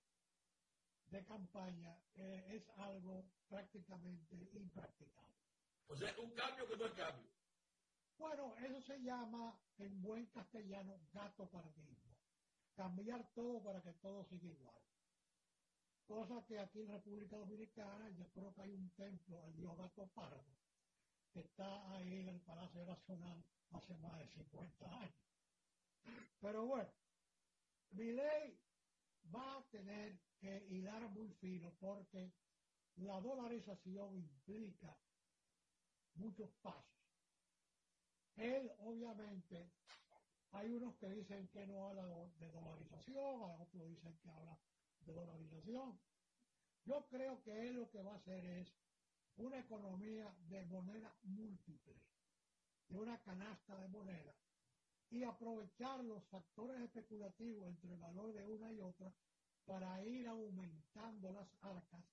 de 1.07 1.25
campaña 1.25 1.97
eh, 2.15 2.45
es 2.49 2.69
algo 2.79 3.25
prácticamente 3.49 4.49
impracticable. 4.53 5.35
O 5.87 5.95
sea, 5.97 6.15
un 6.19 6.31
cambio 6.31 6.67
que 6.67 6.77
no 6.77 6.85
es 6.85 6.93
cambio. 6.93 7.29
Bueno, 8.17 8.55
eso 8.57 8.81
se 8.83 9.01
llama 9.01 9.59
en 9.77 10.01
buen 10.01 10.25
castellano 10.27 10.99
gato 11.11 11.49
paradigma. 11.49 12.15
Cambiar 12.75 13.27
todo 13.33 13.61
para 13.61 13.81
que 13.81 13.91
todo 13.93 14.23
siga 14.25 14.47
igual. 14.47 14.81
Cosa 16.11 16.43
que 16.45 16.59
aquí 16.59 16.81
en 16.81 16.89
República 16.89 17.37
Dominicana 17.37 18.09
yo 18.09 18.27
creo 18.31 18.53
que 18.53 18.61
hay 18.63 18.73
un 18.73 18.89
templo 18.97 19.41
al 19.43 19.55
dios 19.55 19.77
gato 19.77 20.07
pardo 20.07 20.43
que 21.31 21.39
está 21.39 21.89
ahí 21.93 22.19
en 22.19 22.27
el 22.27 22.41
Palacio 22.41 22.83
Nacional 22.83 23.41
hace 23.69 23.95
más 23.99 24.19
de 24.19 24.27
50 24.27 24.99
años. 24.99 25.15
Pero 26.41 26.65
bueno, 26.65 26.91
mi 27.91 28.11
ley 28.11 28.59
va 29.33 29.59
a 29.59 29.63
tener 29.69 30.19
que 30.41 30.67
hilar 30.67 31.09
muy 31.11 31.29
fino 31.35 31.71
porque 31.79 32.33
la 32.97 33.21
dolarización 33.21 34.13
implica 34.13 34.93
muchos 36.15 36.49
pasos. 36.61 36.91
Él, 38.35 38.69
obviamente, 38.79 39.71
hay 40.51 40.73
unos 40.73 40.93
que 40.97 41.07
dicen 41.07 41.47
que 41.47 41.65
no 41.67 41.87
habla 41.87 42.05
de 42.05 42.51
dolarización, 42.51 43.61
otros 43.61 43.87
dicen 43.87 44.17
que 44.17 44.29
habla 44.29 44.59
de 45.05 45.13
dolarización. 45.13 45.99
Yo 46.85 47.05
creo 47.09 47.41
que 47.43 47.67
él 47.67 47.75
lo 47.75 47.89
que 47.89 48.01
va 48.01 48.13
a 48.13 48.17
hacer 48.17 48.45
es 48.45 48.73
una 49.37 49.59
economía 49.59 50.33
de 50.49 50.65
moneda 50.65 51.15
múltiple, 51.23 51.95
de 52.89 52.99
una 52.99 53.21
canasta 53.21 53.77
de 53.77 53.87
moneda, 53.87 54.35
y 55.09 55.23
aprovechar 55.23 56.03
los 56.03 56.23
factores 56.25 56.81
especulativos 56.81 57.67
entre 57.67 57.91
el 57.91 57.97
valor 57.97 58.33
de 58.33 58.45
una 58.45 58.71
y 58.71 58.79
otra 58.79 59.13
para 59.65 60.03
ir 60.05 60.27
aumentando 60.27 61.31
las 61.31 61.47
arcas 61.61 62.03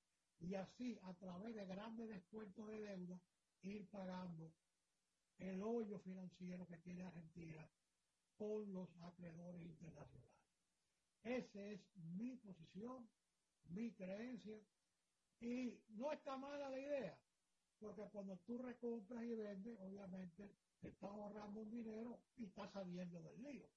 y 0.40 0.54
así 0.54 0.98
a 1.02 1.14
través 1.14 1.54
de 1.54 1.66
grandes 1.66 2.08
descuentos 2.08 2.68
de 2.68 2.80
deuda 2.80 3.20
ir 3.62 3.88
pagando 3.88 4.52
el 5.38 5.62
hoyo 5.62 5.98
financiero 6.00 6.66
que 6.66 6.76
tiene 6.78 7.04
Argentina 7.04 7.68
con 8.36 8.72
los 8.72 8.88
acreedores 9.02 9.62
internacionales. 9.62 10.27
Esa 11.22 11.62
es 11.66 11.80
mi 11.96 12.36
posición, 12.36 13.08
mi 13.64 13.92
creencia. 13.92 14.58
Y 15.40 15.80
no 15.90 16.10
está 16.12 16.36
mala 16.36 16.68
la 16.70 16.78
idea, 16.78 17.18
porque 17.78 18.02
cuando 18.10 18.36
tú 18.38 18.58
recompras 18.58 19.22
y 19.22 19.34
vendes, 19.34 19.78
obviamente 19.80 20.56
te 20.80 20.88
estás 20.88 21.10
ahorrando 21.10 21.60
un 21.60 21.70
dinero 21.70 22.20
y 22.36 22.46
estás 22.46 22.72
saliendo 22.72 23.20
del 23.22 23.42
lío, 23.42 23.68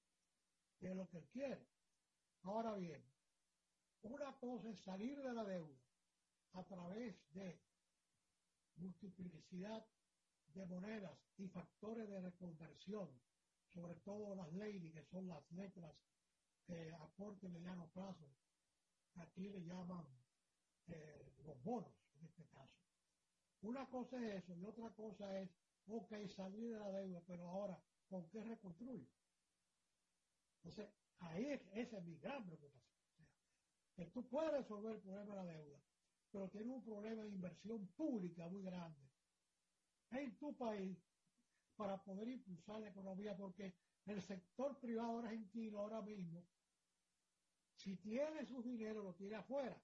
que 0.78 0.88
es 0.88 0.96
lo 0.96 1.08
que 1.08 1.18
él 1.18 1.28
quiere. 1.28 1.68
Ahora 2.42 2.74
bien, 2.74 3.02
una 4.02 4.36
cosa 4.38 4.70
es 4.70 4.80
salir 4.80 5.22
de 5.22 5.32
la 5.32 5.44
deuda 5.44 5.78
a 6.54 6.64
través 6.64 7.16
de 7.32 7.60
multiplicidad 8.76 9.86
de 10.54 10.66
monedas 10.66 11.16
y 11.38 11.48
factores 11.48 12.08
de 12.08 12.20
reconversión, 12.20 13.08
sobre 13.72 13.94
todo 13.96 14.34
las 14.34 14.52
leyes, 14.52 14.92
que 14.92 15.04
son 15.04 15.28
las 15.28 15.50
letras 15.52 15.94
que 16.66 16.92
aporte 16.92 17.48
mediano 17.48 17.88
plazo, 17.92 18.30
aquí 19.14 19.48
le 19.48 19.60
llaman 19.64 20.06
eh, 20.86 21.32
los 21.44 21.62
bonos 21.62 21.92
en 22.14 22.26
este 22.26 22.44
caso. 22.46 22.74
Una 23.62 23.88
cosa 23.88 24.16
es 24.26 24.44
eso 24.44 24.56
y 24.56 24.64
otra 24.64 24.90
cosa 24.94 25.40
es, 25.40 25.50
ok, 25.86 26.12
salir 26.36 26.72
de 26.72 26.78
la 26.78 26.90
deuda, 26.90 27.22
pero 27.26 27.48
ahora, 27.48 27.82
¿con 28.08 28.28
qué 28.30 28.42
reconstruyo? 28.42 29.06
Entonces, 30.62 30.94
ahí 31.18 31.46
es, 31.46 31.60
esa 31.74 31.98
es 31.98 32.04
mi 32.04 32.16
gran 32.18 32.44
preocupación. 32.44 32.82
que 33.94 34.06
tú 34.06 34.28
puedes 34.28 34.52
resolver 34.52 34.96
el 34.96 35.02
problema 35.02 35.34
de 35.34 35.36
la 35.36 35.52
deuda, 35.52 35.80
pero 36.30 36.48
tienes 36.50 36.72
un 36.72 36.84
problema 36.84 37.22
de 37.22 37.28
inversión 37.28 37.86
pública 37.88 38.48
muy 38.48 38.62
grande 38.62 39.00
en 40.10 40.38
tu 40.38 40.56
país 40.56 40.98
para 41.76 42.02
poder 42.04 42.28
impulsar 42.28 42.80
la 42.80 42.88
economía, 42.88 43.36
porque 43.36 43.74
el 44.06 44.22
sector 44.22 44.78
privado 44.78 45.18
argentino 45.20 45.78
ahora 45.78 46.02
mismo, 46.02 46.44
si 47.76 47.96
tiene 47.96 48.44
su 48.46 48.62
dinero, 48.62 49.02
lo 49.02 49.14
tiene 49.14 49.36
afuera. 49.36 49.76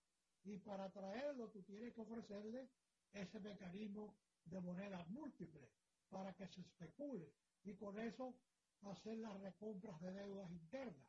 Y 0.45 0.57
para 0.59 0.91
traerlo, 0.91 1.49
tú 1.51 1.62
tienes 1.62 1.93
que 1.95 2.01
ofrecerle 2.01 2.69
ese 3.12 3.41
mecanismo 3.41 4.16
de 4.45 4.61
moneda 4.61 5.05
múltiple 5.09 5.69
para 6.09 6.35
que 6.35 6.47
se 6.49 6.61
especule 6.61 7.33
y 7.64 7.75
con 7.75 7.99
eso 7.99 8.35
hacer 8.83 9.19
las 9.19 9.39
recompras 9.41 10.01
de 10.01 10.12
deudas 10.12 10.51
internas. 10.51 11.09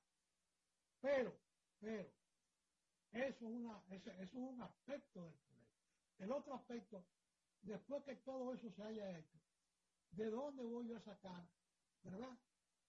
Pero, 1.00 1.38
pero, 1.80 2.10
eso 3.12 3.48
es, 3.48 3.52
una, 3.54 3.82
eso, 3.90 4.12
es 4.12 4.34
un 4.34 4.62
aspecto 4.62 5.24
del 5.24 5.34
problema. 5.34 5.68
El 6.18 6.32
otro 6.32 6.56
aspecto, 6.56 7.06
después 7.62 8.04
que 8.04 8.16
todo 8.18 8.54
eso 8.54 8.70
se 8.72 8.84
haya 8.84 9.18
hecho, 9.18 9.40
¿de 10.12 10.30
dónde 10.30 10.64
voy 10.64 10.92
a 10.94 11.00
sacar, 11.00 11.48
verdad? 12.04 12.38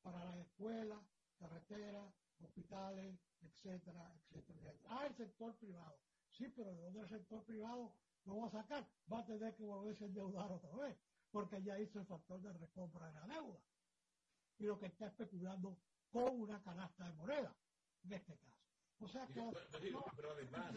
Para 0.02 0.24
la 0.24 0.42
escuela, 0.42 1.00
carretera, 1.38 2.12
hospitales, 2.40 3.18
etcétera, 3.42 4.12
etcétera, 4.30 4.72
Ah, 4.88 5.06
el 5.06 5.14
sector 5.16 5.54
privado. 5.56 5.98
Sí, 6.30 6.48
pero 6.56 6.72
¿de 6.72 6.82
dónde 6.82 7.00
el 7.00 7.08
sector 7.08 7.44
privado 7.44 7.94
lo 8.24 8.38
va 8.38 8.46
a 8.48 8.50
sacar? 8.50 8.88
Va 9.12 9.20
a 9.20 9.26
tener 9.26 9.54
que 9.56 9.64
volverse 9.64 10.04
a 10.04 10.06
endeudar 10.06 10.50
otra 10.50 10.74
vez, 10.76 10.96
porque 11.30 11.62
ya 11.62 11.78
hizo 11.78 12.00
el 12.00 12.06
factor 12.06 12.40
de 12.40 12.52
recompra 12.52 13.08
de 13.08 13.14
la 13.14 13.26
deuda. 13.26 13.60
Y 14.58 14.64
lo 14.64 14.78
que 14.78 14.86
está 14.86 15.06
especulando 15.06 15.78
con 16.10 16.40
una 16.40 16.62
canasta 16.62 17.06
de 17.06 17.12
moneda, 17.14 17.56
en 18.04 18.12
este 18.12 18.36
caso. 18.36 18.60
O 19.00 19.08
sea 19.08 19.26
que... 19.26 19.34
Pero, 20.16 20.30
además, 20.32 20.74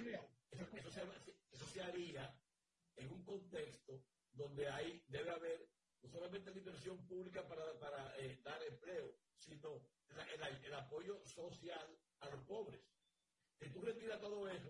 eso, 0.51 1.67
se, 1.67 1.81
haría 1.81 2.35
en 2.95 3.11
un 3.11 3.23
contexto 3.23 4.01
donde 4.33 4.69
hay, 4.69 5.03
debe 5.07 5.31
haber 5.31 5.69
no 6.03 6.09
solamente 6.09 6.51
la 6.51 6.57
inversión 6.57 6.97
pública 7.07 7.47
para, 7.47 7.79
para 7.79 8.17
eh, 8.19 8.39
dar 8.43 8.61
empleo, 8.63 9.15
sino 9.37 9.81
el, 10.63 10.73
apoyo 10.73 11.23
social 11.25 11.97
a 12.19 12.29
los 12.29 12.41
pobres. 12.41 12.81
Si 13.59 13.69
tú 13.69 13.81
retiras 13.81 14.19
todo 14.19 14.47
eso. 14.47 14.69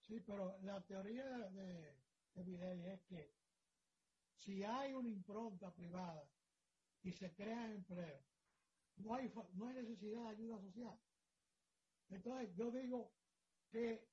Sí, 0.00 0.20
pero 0.20 0.56
la 0.62 0.80
teoría 0.82 1.24
de, 1.50 1.96
de 2.34 2.94
es 2.94 3.02
que 3.02 3.34
si 4.36 4.62
hay 4.62 4.92
una 4.94 5.08
impronta 5.08 5.72
privada 5.74 6.28
y 7.02 7.12
se 7.12 7.32
crea 7.34 7.72
empleo, 7.72 8.24
no 8.96 9.14
hay, 9.14 9.32
no 9.54 9.68
hay 9.68 9.74
necesidad 9.74 10.22
de 10.24 10.28
ayuda 10.28 10.60
social. 10.60 10.98
Entonces, 12.08 12.54
yo 12.54 12.70
digo 12.70 13.12
que 13.70 14.06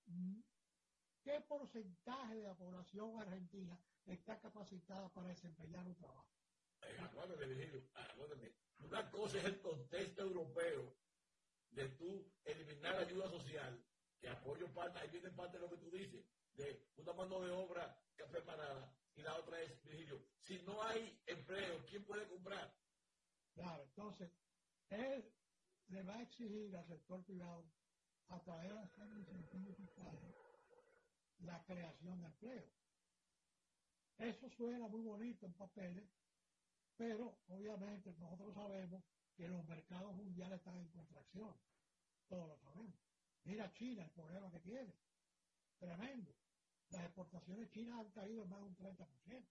¿qué 1.24 1.42
porcentaje 1.42 2.36
de 2.36 2.44
la 2.44 2.56
población 2.56 3.20
argentina 3.20 3.80
está 4.06 4.40
capacitada 4.40 5.10
para 5.10 5.28
desempeñar 5.28 5.86
un 5.86 5.96
trabajo? 5.96 6.39
Una 8.80 9.12
cosa 9.12 9.38
es 9.38 9.46
el 9.46 9.62
contexto 9.62 10.22
europeo 10.24 10.96
de 11.72 11.88
tú 11.90 12.32
eliminar 12.44 12.96
ayuda 12.96 13.30
social, 13.30 13.84
que 14.20 14.30
apoyo 14.30 14.68
parte, 14.74 15.00
ahí 15.00 15.10
viene 15.10 15.30
parte 15.32 15.58
de 15.58 15.64
lo 15.64 15.70
que 15.70 15.78
tú 15.78 15.92
dices, 15.92 16.26
de 16.56 16.86
una 16.98 17.14
mano 17.14 17.42
de 17.42 17.52
obra 17.52 17.98
preparada, 18.32 18.94
y 19.16 19.22
la 19.22 19.36
otra 19.36 19.62
es, 19.62 19.82
Virgilio, 19.84 20.22
si 20.40 20.60
no 20.64 20.82
hay 20.84 21.22
empleo, 21.26 21.86
¿quién 21.90 22.04
puede 22.06 22.28
comprar? 22.28 22.76
Claro, 23.54 23.84
entonces, 23.84 24.32
él 24.90 25.32
le 25.90 26.04
va 26.04 26.16
a 26.16 26.22
exigir 26.22 26.76
al 26.76 26.88
sector 26.88 27.24
privado 27.24 27.66
a 28.30 28.40
través 28.42 28.70
de 28.70 28.76
los 28.76 29.18
incentivos 29.18 29.78
fiscales 29.78 30.36
la 31.40 31.64
creación 31.64 32.20
de 32.22 32.28
empleo. 32.28 32.66
Eso 34.18 34.50
suena 34.50 34.88
muy 34.88 35.02
bonito 35.02 35.46
en 35.46 35.54
papeles, 35.54 36.10
pero 37.00 37.40
obviamente 37.48 38.14
nosotros 38.20 38.54
sabemos 38.54 39.02
que 39.34 39.48
los 39.48 39.66
mercados 39.66 40.14
mundiales 40.18 40.60
están 40.60 40.78
en 40.78 40.90
contracción. 40.90 41.56
Todos 42.28 42.50
lo 42.50 42.58
sabemos. 42.58 43.00
Mira 43.46 43.74
China, 43.74 44.04
el 44.04 44.12
problema 44.12 44.52
que 44.52 44.60
tiene. 44.60 44.94
Tremendo. 45.80 46.36
Las 46.90 47.06
exportaciones 47.06 47.70
chinas 47.72 48.00
han 48.00 48.12
caído 48.12 48.44
en 48.44 48.50
más 48.50 48.60
de 48.60 48.66
un 48.66 48.76
30%. 48.76 49.48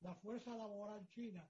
La 0.00 0.16
fuerza 0.16 0.56
laboral 0.56 1.08
china, 1.10 1.48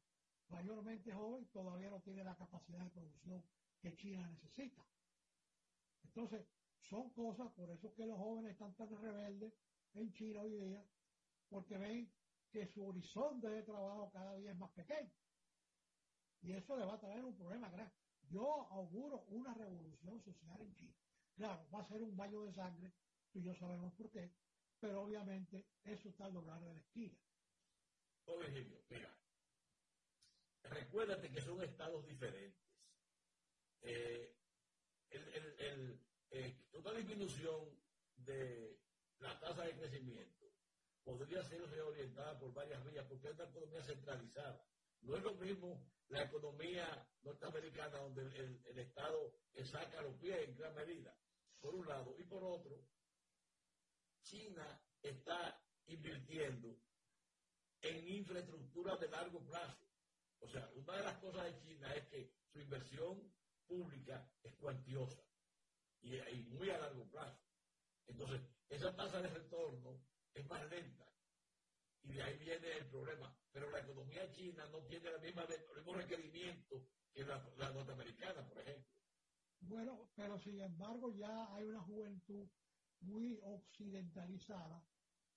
mayormente 0.50 1.11
joven, 1.11 1.46
todavía 1.52 1.88
no 1.88 2.02
tiene 2.02 2.22
la 2.22 2.36
capacidad 2.36 2.84
de 2.84 2.90
producción 2.90 3.42
que 3.80 3.96
China 3.96 4.28
necesita. 4.28 4.84
Entonces, 6.04 6.46
son 6.80 7.08
cosas, 7.11 7.50
por 7.52 7.70
eso 7.70 7.94
que 7.94 8.04
los 8.04 8.18
jóvenes 8.18 8.52
están 8.52 8.74
tan 8.74 8.94
rebeldes 9.00 9.54
en 9.94 10.12
China 10.12 10.42
hoy 10.42 10.52
día, 10.52 10.84
porque 11.48 11.78
ven 11.78 12.12
que 12.51 12.66
su 12.66 12.86
horizonte 12.86 13.48
de 13.48 13.62
trabajo 13.62 14.11
cada 14.12 14.34
día 14.36 14.53
es 14.53 14.59
más 14.59 14.70
pequeño. 14.72 15.11
Y 16.42 16.53
eso 16.53 16.76
le 16.76 16.84
va 16.84 16.94
a 16.94 17.01
traer 17.01 17.24
un 17.24 17.36
problema 17.36 17.68
grave. 17.70 17.92
Yo 18.28 18.68
auguro 18.70 19.24
una 19.28 19.55
revolución 19.55 20.20
social 20.22 20.61
en 20.61 20.74
China. 20.74 20.96
Claro, 21.36 21.66
va 21.72 21.80
a 21.80 21.88
ser 21.88 22.03
un 22.03 22.16
baño 22.16 22.42
de 22.42 22.53
sangre, 22.53 22.92
y 23.32 23.42
yo 23.42 23.55
sabemos 23.55 23.94
por 23.94 24.11
qué, 24.11 24.32
pero 24.78 25.03
obviamente 25.03 25.66
eso 25.84 26.09
está 26.09 26.26
al 26.26 26.34
doblar 26.34 26.61
de 26.61 26.72
la 26.72 26.78
esquina. 26.78 27.18
Oye, 28.26 28.84
mira, 28.88 29.16
recuérdate 30.64 31.30
que 31.30 31.40
son 31.40 31.62
estados 31.62 32.07
diferentes. 32.07 32.61
Eh, 33.82 34.36
el, 35.11 36.01
eh, 36.30 36.55
una 36.72 36.92
disminución 36.92 37.78
de 38.16 38.78
la 39.18 39.38
tasa 39.40 39.62
de 39.62 39.76
crecimiento 39.76 40.39
podría 41.05 41.42
ser 41.44 41.62
reorientada 41.70 42.38
por 42.38 42.53
varias 42.53 42.84
vías, 42.84 43.07
porque 43.09 43.28
es 43.28 43.34
una 43.34 43.44
economía 43.44 43.82
centralizada. 43.82 44.64
No 45.03 45.16
es 45.16 45.22
lo 45.22 45.34
mismo 45.34 45.86
la 46.09 46.24
economía 46.24 47.09
norteamericana, 47.22 47.98
donde 47.98 48.22
el, 48.22 48.78
Estado 48.78 49.32
saca 49.70 50.03
los 50.03 50.16
pies 50.16 50.48
en 50.48 50.57
gran 50.57 50.74
medida, 50.74 51.14
por 51.61 51.74
un 51.74 51.86
lado, 51.86 52.14
y 52.18 52.24
por 52.24 52.42
otro, 52.42 52.84
China 54.22 54.80
está 55.03 55.61
invirtiendo 55.86 56.76
en 57.82 58.09
infraestructura 58.09 58.96
de 58.96 59.09
largo 59.09 59.44
plazo. 59.44 59.86
O 60.40 60.48
sea, 60.48 60.70
una 60.74 60.96
de 60.96 61.03
las 61.03 61.18
cosas 61.18 61.44
de 61.44 61.61
China 61.61 61.94
es 61.94 62.07
que 62.09 62.32
su 62.53 62.61
inversión 62.61 63.32
pública 63.66 64.28
es 64.42 64.55
cuantiosa 64.57 65.22
y, 66.03 66.42
muy 66.48 66.70
a 66.70 66.78
largo 66.78 67.09
plazo. 67.11 67.40
Entonces, 68.07 68.40
esa 68.68 68.94
tasa 68.96 69.20
de 69.20 69.28
retorno 69.28 70.01
es 70.41 70.49
más 70.49 70.68
lenta. 70.70 71.07
Y 72.03 72.12
de 72.12 72.22
ahí 72.22 72.38
viene 72.38 72.72
el 72.78 72.86
problema. 72.86 73.34
Pero 73.53 73.70
la 73.70 73.80
economía 73.80 74.30
china 74.32 74.66
no 74.68 74.78
tiene 74.84 75.11
la 75.11 75.18
misma, 75.18 75.45
el 75.45 75.76
mismo 75.76 75.95
requerimiento 75.95 76.86
que 77.12 77.24
la, 77.24 77.38
norteamericana, 77.72 78.47
por 78.47 78.59
ejemplo. 78.61 78.91
Bueno, 79.61 80.11
pero 80.14 80.38
sin 80.38 80.61
embargo 80.61 81.12
ya 81.12 81.55
hay 81.55 81.66
una 81.66 81.80
juventud 81.82 82.49
muy 83.01 83.38
occidentalizada 83.43 84.82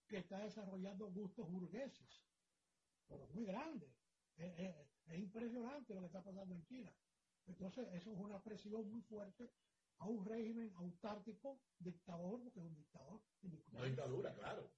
que 0.07 0.17
está 0.17 0.39
desarrollando 0.39 1.11
gustos 1.11 1.49
burgueses, 1.49 2.23
pero 3.07 3.27
muy 3.27 3.45
grandes. 3.45 3.89
Es, 4.37 4.75
es, 5.05 5.19
impresionante 5.19 5.93
lo 5.93 6.01
que 6.01 6.07
está 6.07 6.23
pasando 6.23 6.55
en 6.55 6.63
China. 6.63 6.95
Entonces, 7.45 7.87
eso 7.93 8.13
es 8.13 8.19
una 8.19 8.41
presión 8.41 8.89
muy 8.89 9.01
fuerte 9.01 9.51
a 9.97 10.07
un 10.07 10.25
régimen 10.25 10.71
autártico, 10.75 11.59
dictador, 11.79 12.41
porque 12.41 12.59
es 12.59 12.65
un 12.65 12.75
dictador. 12.75 13.21
Una 13.71 13.83
dictadura, 13.83 14.33
claro. 14.33 14.71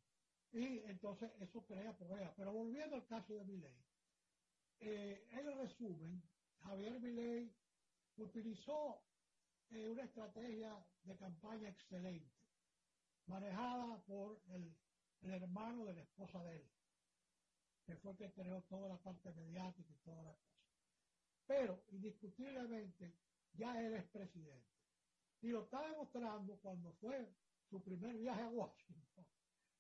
Y 0.55 0.79
entonces 0.85 1.29
eso 1.41 1.65
crea 1.65 1.97
problemas. 1.97 2.33
Pero 2.37 2.53
volviendo 2.53 2.95
al 2.95 3.05
caso 3.07 3.33
de 3.33 3.43
Miley, 3.43 3.75
eh, 4.79 5.27
en 5.31 5.57
resumen, 5.57 6.23
Javier 6.61 6.97
Milei 7.01 7.53
utilizó 8.15 9.03
eh, 9.71 9.89
una 9.89 10.03
estrategia 10.03 10.81
de 11.03 11.17
campaña 11.17 11.67
excelente, 11.67 12.31
manejada 13.25 14.01
por 14.05 14.41
el, 14.47 14.73
el 15.23 15.31
hermano 15.31 15.87
de 15.87 15.93
la 15.95 16.01
esposa 16.03 16.41
de 16.45 16.55
él, 16.55 16.71
que 17.85 17.97
fue 17.97 18.13
el 18.13 18.17
que 18.17 18.31
creó 18.31 18.61
toda 18.61 18.87
la 18.87 18.97
parte 18.97 19.33
mediática 19.33 19.91
y 19.91 20.05
toda 20.05 20.23
la 20.23 20.33
cosa. 20.35 20.55
Pero, 21.47 21.83
indiscutiblemente, 21.91 23.13
ya 23.55 23.77
él 23.85 23.93
es 23.93 24.05
presidente. 24.05 24.71
Y 25.41 25.49
lo 25.49 25.63
está 25.63 25.81
demostrando 25.81 26.57
cuando 26.61 26.93
fue 26.93 27.29
su 27.69 27.83
primer 27.83 28.15
viaje 28.15 28.41
a 28.41 28.49
Washington, 28.49 29.25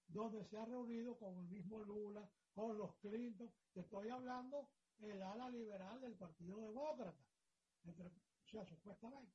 donde 0.07 0.47
se 0.49 0.57
ha 0.57 0.65
reunido 0.65 1.17
con 1.17 1.37
el 1.37 1.45
mismo 1.47 1.79
Lula, 1.83 2.29
con 2.53 2.77
los 2.77 2.95
Clinton, 2.97 3.51
que 3.73 3.81
estoy 3.81 4.09
hablando 4.09 4.69
el 4.99 5.21
ala 5.21 5.49
liberal 5.49 5.99
del 6.01 6.15
Partido 6.15 6.59
Demócrata, 6.61 7.25
entre, 7.83 8.07
o 8.07 8.49
sea, 8.51 8.65
supuestamente. 8.65 9.33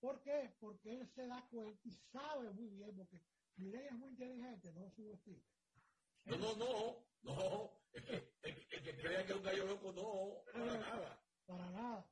¿Por 0.00 0.20
qué? 0.22 0.54
Porque 0.60 1.00
él 1.00 1.10
se 1.14 1.26
da 1.26 1.46
cuenta 1.50 1.80
y 1.84 1.92
sabe 2.12 2.50
muy 2.50 2.68
bien, 2.68 2.96
porque 2.96 3.20
Milei 3.56 3.86
es 3.86 3.92
muy 3.92 4.10
inteligente, 4.10 4.72
no 4.72 4.90
subestime. 4.90 5.42
No, 6.24 6.36
no, 6.36 6.56
no, 6.56 7.04
no, 7.22 7.70
que, 7.92 8.32
el, 8.42 8.82
que 8.82 8.96
crea 9.00 9.26
que 9.26 9.32
es 9.32 9.38
un 9.38 9.44
gallo 9.44 9.66
loco, 9.66 9.92
no, 9.92 10.52
para 10.52 10.78
nada. 10.78 11.24
Para 11.46 11.70
nada. 11.70 12.10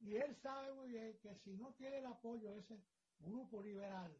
Y 0.00 0.16
él 0.16 0.36
sabe 0.42 0.72
muy 0.74 0.88
bien 0.90 1.18
que 1.22 1.34
si 1.42 1.50
no 1.56 1.74
tiene 1.74 1.98
el 1.98 2.06
apoyo 2.06 2.52
de 2.52 2.60
ese 2.60 2.84
grupo 3.18 3.62
liberal 3.62 4.14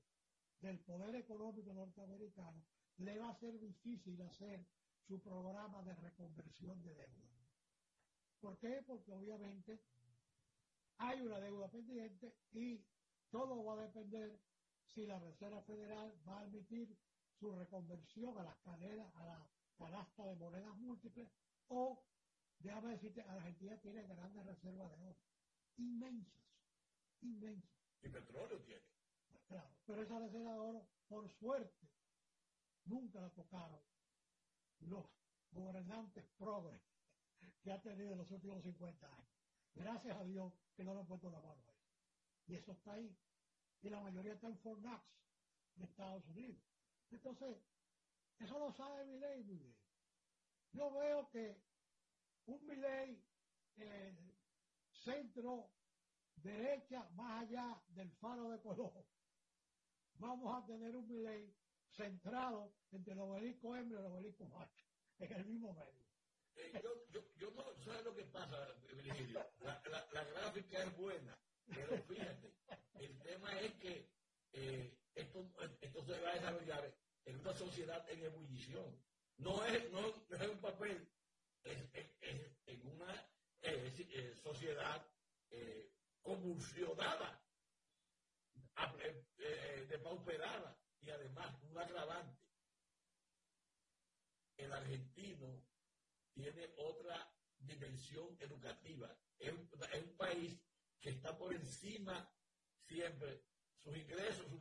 del 0.60 0.80
poder 0.80 1.14
económico 1.16 1.72
norteamericano, 1.72 2.64
le 2.98 3.18
va 3.18 3.30
a 3.30 3.38
ser 3.38 3.58
difícil 3.58 4.20
hacer 4.22 4.64
su 5.06 5.20
programa 5.20 5.82
de 5.82 5.94
reconversión 5.94 6.82
de 6.82 6.94
deuda. 6.94 7.26
¿Por 8.40 8.58
qué? 8.58 8.82
Porque 8.86 9.12
obviamente 9.12 9.80
hay 10.98 11.20
una 11.20 11.38
deuda 11.40 11.68
pendiente 11.68 12.34
y 12.52 12.84
todo 13.30 13.64
va 13.64 13.74
a 13.74 13.86
depender 13.86 14.40
si 14.86 15.06
la 15.06 15.18
Reserva 15.18 15.62
Federal 15.62 16.14
va 16.26 16.38
a 16.38 16.42
admitir 16.42 16.96
su 17.38 17.52
reconversión 17.54 18.36
a 18.38 18.44
las 18.44 18.56
cadenas, 18.58 19.14
a 19.16 19.24
la 19.24 19.50
canasta 19.76 20.24
de 20.24 20.36
monedas 20.36 20.74
múltiples 20.76 21.28
o, 21.68 22.02
déjame 22.60 22.92
decirte, 22.92 23.22
Argentina 23.22 23.76
tiene 23.80 24.02
grandes 24.06 24.46
reservas 24.46 24.90
de 24.90 25.04
oro, 25.04 25.16
inmensas, 25.76 26.42
inmensas. 27.20 27.70
Y 28.02 28.08
petróleo 28.08 28.60
tiene. 28.62 28.82
Claro, 29.48 29.70
pero 29.86 30.02
esa 30.02 30.18
reserva 30.18 30.52
de 30.52 30.58
oro, 30.58 30.88
por 31.08 31.28
suerte, 31.38 31.88
nunca 32.86 33.20
la 33.20 33.30
tocaron 33.30 33.80
los 34.80 35.06
gobernantes 35.52 36.24
progres 36.38 36.80
que 37.62 37.72
ha 37.72 37.80
tenido 37.80 38.12
en 38.12 38.18
los 38.18 38.30
últimos 38.30 38.62
50 38.62 39.06
años. 39.06 39.36
Gracias 39.74 40.16
a 40.16 40.24
Dios 40.24 40.52
que 40.74 40.84
no 40.84 40.94
lo 40.94 41.00
han 41.00 41.06
puesto 41.06 41.30
la 41.30 41.40
mano 41.40 41.62
ahí. 41.68 41.74
Y 42.46 42.54
eso 42.54 42.72
está 42.72 42.92
ahí. 42.92 43.16
Y 43.82 43.90
la 43.90 44.00
mayoría 44.00 44.34
está 44.34 44.48
en 44.48 44.58
Fort 44.58 44.80
Knox, 44.80 45.04
de 45.76 45.84
Estados 45.84 46.26
Unidos. 46.28 46.62
Entonces, 47.10 47.58
eso 48.38 48.58
lo 48.58 48.72
sabe 48.72 49.04
Milley 49.04 49.44
muy 49.44 49.56
bien. 49.56 49.76
Yo 50.72 50.90
veo 50.92 51.28
que 51.30 51.60
un 52.46 52.66
Milley 52.66 53.22
eh, 53.76 54.16
centro 55.04 55.70
derecha 56.36 57.08
más 57.10 57.42
allá 57.42 57.82
del 57.88 58.10
faro 58.12 58.50
de 58.50 58.60
Colón, 58.60 58.92
vamos 60.14 60.62
a 60.62 60.66
tener 60.66 60.94
un 60.96 61.06
Milley 61.08 61.54
centrado 61.96 62.72
entre 62.92 63.14
el 63.14 63.20
obelisco 63.20 63.74
hembra 63.74 63.98
y 63.98 64.00
el 64.00 64.12
obelisco 64.12 64.44
macho, 64.46 64.84
en 65.18 65.32
el 65.32 65.44
mismo 65.46 65.72
medio. 65.72 66.06
Eh, 66.54 66.80
yo, 66.82 67.06
yo, 67.10 67.20
yo, 67.36 67.50
no 67.50 67.64
sé 67.84 68.02
lo 68.02 68.14
que 68.14 68.24
pasa, 68.24 68.68
Virgilio. 69.02 69.44
La, 69.60 69.82
la, 70.12 70.24
gráfica 70.24 70.84
es 70.84 70.96
buena, 70.96 71.38
pero 71.66 72.02
fíjate, 72.04 72.54
el 73.00 73.18
tema 73.18 73.60
es 73.60 73.72
que 73.74 74.08
eh, 74.52 74.98
esto, 75.14 75.44
esto 75.80 76.04
se 76.04 76.20
va 76.20 76.30
a 76.30 76.34
desarrollar 76.34 76.94
en 77.24 77.40
una 77.40 77.52
sociedad 77.54 78.08
en 78.10 78.24
ebullición. 78.24 79.02
No 79.38 79.64
es, 79.64 79.90
no, 79.92 80.00
no 80.00 80.36
es 80.36 80.48
un 80.48 80.60
papel, 80.60 81.08
es, 81.64 81.76
en 82.66 82.86
una 82.86 83.28
eh, 83.60 84.34
sociedad 84.42 85.06
eh, 85.50 85.90
convulsionada, 86.22 87.42
depauperada 89.88 90.76
y 91.06 91.10
además 91.10 91.56
un 91.62 91.78
agravante. 91.78 92.42
El 94.56 94.72
argentino 94.72 95.62
tiene 96.34 96.74
otra 96.78 97.32
dimensión 97.58 98.36
educativa. 98.40 99.16
Es 99.38 99.52
un, 99.52 100.16
país 100.16 100.60
que 100.98 101.10
está 101.10 101.36
por 101.36 101.54
encima 101.54 102.28
siempre, 102.80 103.44
sus 103.76 103.96
ingresos, 103.96 104.46
sus, 104.48 104.58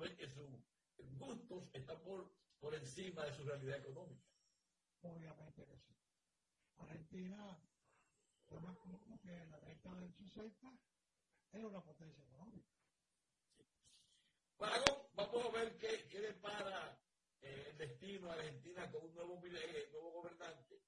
sus 0.95 1.17
gustos 1.17 1.69
están 1.73 2.01
por, 2.03 2.31
por 2.59 2.75
encima 2.75 3.25
de 3.25 3.33
su 3.33 3.43
realidad 3.43 3.79
económica. 3.79 4.27
Obviamente 5.01 5.65
que 5.65 5.77
sí. 5.77 5.95
Argentina, 6.77 7.57
me 8.49 8.67
acuerdo 8.69 9.19
que 9.21 9.35
en 9.35 9.51
la 9.51 9.59
década 9.61 9.99
del 10.01 10.13
60 10.13 10.77
era 11.53 11.67
una 11.67 11.83
potencia 11.83 12.23
económica. 12.23 12.69
Vamos 14.57 15.45
a 15.45 15.49
ver 15.49 15.77
qué, 15.77 16.07
qué 16.09 16.19
depara 16.21 16.99
eh, 17.41 17.67
el 17.71 17.77
destino 17.77 18.31
a 18.31 18.35
Argentina 18.35 18.91
con 18.91 19.05
un 19.05 19.13
nuevo, 19.13 19.41
eh, 19.45 19.89
nuevo 19.91 20.11
gobernante 20.11 20.81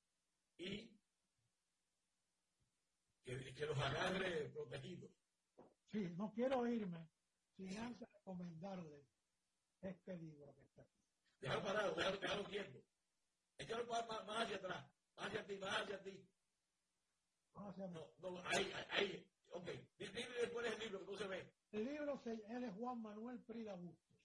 y 0.57 0.97
que, 3.23 3.53
que, 3.53 3.65
los 3.65 3.77
agarre 3.77 4.49
protegidos. 4.49 5.11
Sí, 5.91 5.99
no 6.15 6.31
quiero 6.33 6.65
irme 6.67 7.09
sin 7.55 7.77
antes 7.77 8.09
recomendarle 8.13 9.05
este 9.81 10.17
libro 10.17 10.55
que 10.55 10.63
está 10.63 10.81
aquí. 10.83 11.01
Déjalo 11.39 11.63
parado, 11.63 11.95
déjalo, 11.95 12.17
déjalo 12.17 12.43
quieto. 12.45 12.83
Échalo 13.57 13.85
más, 13.87 14.07
más, 14.07 14.45
hacia 14.45 14.57
atrás, 14.57 14.91
más 15.15 15.27
hacia 15.27 15.45
ti, 15.45 15.57
más 15.57 15.81
hacia 15.81 16.03
ti. 16.03 16.29
No, 17.55 18.13
no, 18.19 18.43
ahí, 18.45 18.71
ahí, 18.91 19.31
ok. 19.51 19.69
Dime 19.97 20.27
después 20.41 20.73
el 20.73 20.79
libro 20.79 21.05
no 21.05 21.17
se 21.17 21.27
ve. 21.27 21.53
El 21.71 21.85
libro, 21.85 22.17
se, 22.19 22.31
él 22.31 22.63
es 22.63 22.73
Juan 22.75 23.01
Manuel 23.01 23.39
Prida 23.39 23.75
Bustos. 23.75 24.17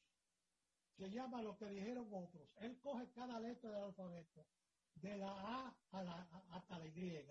Se 0.97 1.11
llama 1.11 1.43
Lo 1.43 1.57
que 1.57 1.67
dijeron 1.67 2.09
otros. 2.13 2.49
Él 2.57 2.79
coge 2.81 3.11
cada 3.13 3.41
letra 3.41 3.71
del 3.71 3.85
alfabeto, 3.85 4.47
de 4.95 5.17
la 5.17 5.75
A 5.91 6.03
la, 6.03 6.29
hasta 6.51 6.79
la 6.79 6.87
Y, 6.87 7.27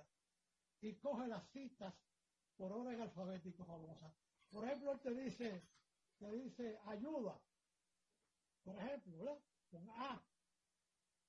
y 0.82 0.96
coge 0.96 1.28
las 1.28 1.48
citas 1.52 1.94
por 2.58 2.72
orden 2.72 3.02
alfabético 3.02 3.66
famosas. 3.66 4.14
Por 4.50 4.66
ejemplo, 4.66 4.92
él 4.92 5.00
te 5.00 5.14
dice, 5.14 5.64
te 6.20 6.32
dice 6.32 6.80
ayuda. 6.86 7.39
Por 8.64 8.78
ejemplo, 8.78 9.18
¿verdad? 9.18 9.39
Con 9.70 9.89
A. 9.92 10.22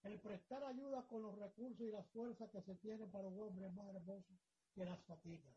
El 0.03 0.21
prestar 0.21 0.65
ayuda 0.65 1.07
con 1.07 1.23
los 1.23 1.39
recursos 1.39 1.81
y 1.81 1.93
las 1.93 2.07
fuerzas 2.09 2.51
que 2.51 2.61
se 2.63 2.75
tienen 2.77 3.11
para 3.11 3.29
un 3.29 3.41
hombre 3.41 3.71
más 3.71 3.95
hermoso 3.95 4.35
que 4.75 4.85
las 4.85 5.01
fatigas. 5.05 5.55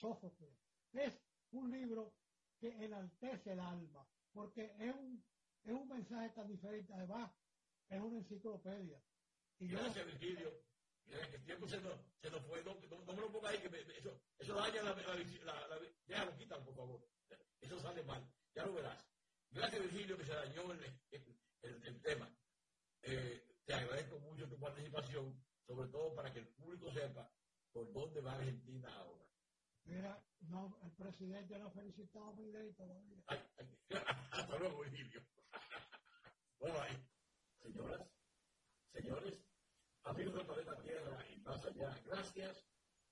Sófocles. 0.00 0.54
Es 0.92 1.18
un 1.52 1.70
libro 1.70 2.14
que 2.58 2.68
enaltece 2.84 3.52
el 3.52 3.60
alma, 3.60 4.06
porque 4.32 4.74
es 4.78 4.94
un, 4.94 5.24
es 5.64 5.72
un 5.72 5.88
mensaje 5.88 6.30
tan 6.30 6.48
diferente. 6.48 6.92
Además, 6.92 7.32
es 7.88 8.00
una 8.00 8.18
enciclopedia. 8.18 9.02
Y 9.58 9.68
Gracias, 9.68 9.96
yo, 9.96 10.04
Virgilio. 10.06 10.52
Mira, 11.04 11.28
que 11.28 11.36
el 11.36 11.44
tiempo 11.44 11.68
se 11.68 11.80
nos, 11.80 11.94
se 12.20 12.30
nos 12.30 12.44
fue. 12.46 12.62
No, 12.62 12.74
no, 12.74 13.04
no 13.04 13.12
me 13.12 13.20
lo 13.20 13.32
ponga 13.32 13.50
ahí, 13.50 13.58
que 13.58 13.68
me, 13.68 13.80
eso, 13.80 14.20
eso 14.38 14.54
daña 14.54 14.82
la, 14.82 14.94
la, 14.94 15.14
la, 15.44 15.68
la 15.68 15.78
Déjalo, 16.06 16.36
quítalo, 16.36 16.64
por 16.64 16.74
favor. 16.76 17.08
Eso 17.60 17.80
sale 17.80 18.02
mal. 18.04 18.24
Ya 18.54 18.66
lo 18.66 18.74
verás. 18.74 19.04
Gracias, 19.50 19.82
Virgilio, 19.82 20.16
que 20.16 20.24
se 20.24 20.32
dañó 20.32 20.72
el, 20.72 20.84
el, 21.10 21.38
el, 21.62 21.86
el 21.86 22.02
tema. 22.02 22.34
Eh, 23.02 23.42
te 23.64 23.74
agradezco 23.74 24.18
mucho 24.20 24.48
tu 24.48 24.58
participación, 24.58 25.44
sobre 25.66 25.88
todo 25.88 26.14
para 26.14 26.32
que 26.32 26.40
el 26.40 26.48
público 26.48 26.90
sepa 26.92 27.30
por 27.72 27.92
dónde 27.92 28.20
va 28.20 28.34
Argentina 28.34 28.94
ahora. 28.96 29.24
Mira, 29.84 30.22
no, 30.48 30.78
el 30.82 30.92
presidente 30.92 31.58
lo 31.58 31.66
ha 31.66 31.70
felicitado 31.70 32.28
a 32.28 32.32
Milei 32.34 32.72
todavía. 32.74 33.22
Hasta 34.30 34.58
luego, 34.58 34.80
Virgilio. 34.82 35.22
bueno, 36.60 36.80
ahí. 36.80 37.08
Señoras, 37.62 38.08
señores, 38.92 39.44
amigos 40.02 40.34
del 40.34 40.46
planeta 40.46 40.82
Tierra 40.82 41.26
y 41.30 41.40
más 41.42 41.64
allá, 41.64 42.02
gracias. 42.06 42.64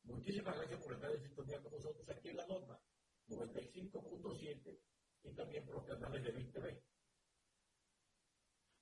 Muchísimas 0.03 0.57
gracias 0.57 0.83
por 0.83 0.93
estar 0.95 1.11
en 1.13 1.23
sintonía 1.23 1.63
con 1.63 1.73
nosotros 1.73 2.09
aquí 2.09 2.29
en 2.31 2.37
la 2.37 2.47
nota 2.47 2.81
95.7 3.29 4.81
y 5.23 5.35
también 5.35 5.65
por 5.67 5.77
los 5.77 5.87
canales 5.87 6.25
de 6.25 6.33
VISTV. 6.33 6.83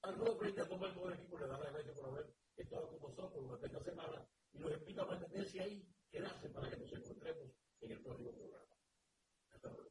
Al 0.02 0.16
nuevo 0.16 0.38
presidente 0.38 0.76
todo 0.76 1.08
el 1.08 1.14
equipo 1.14 1.38
le 1.38 1.46
da 1.48 1.58
las 1.58 1.72
gracias 1.72 1.98
por 1.98 2.08
haber 2.08 2.34
estado 2.56 2.88
con 2.88 3.10
nosotros 3.10 3.42
durante 3.44 3.66
esta 3.66 3.82
semana 3.82 4.26
y 4.52 4.58
los 4.58 4.72
invito 4.72 5.02
a 5.02 5.06
mantenerse 5.06 5.60
ahí, 5.60 5.86
quedarse 6.10 6.48
para 6.48 6.70
que 6.70 6.76
nos 6.76 6.92
encontremos 6.92 7.57
en 7.80 7.92
el 7.92 7.98
próximo 8.00 8.30
programa. 8.32 8.64
Hasta 9.52 9.68
luego. 9.68 9.90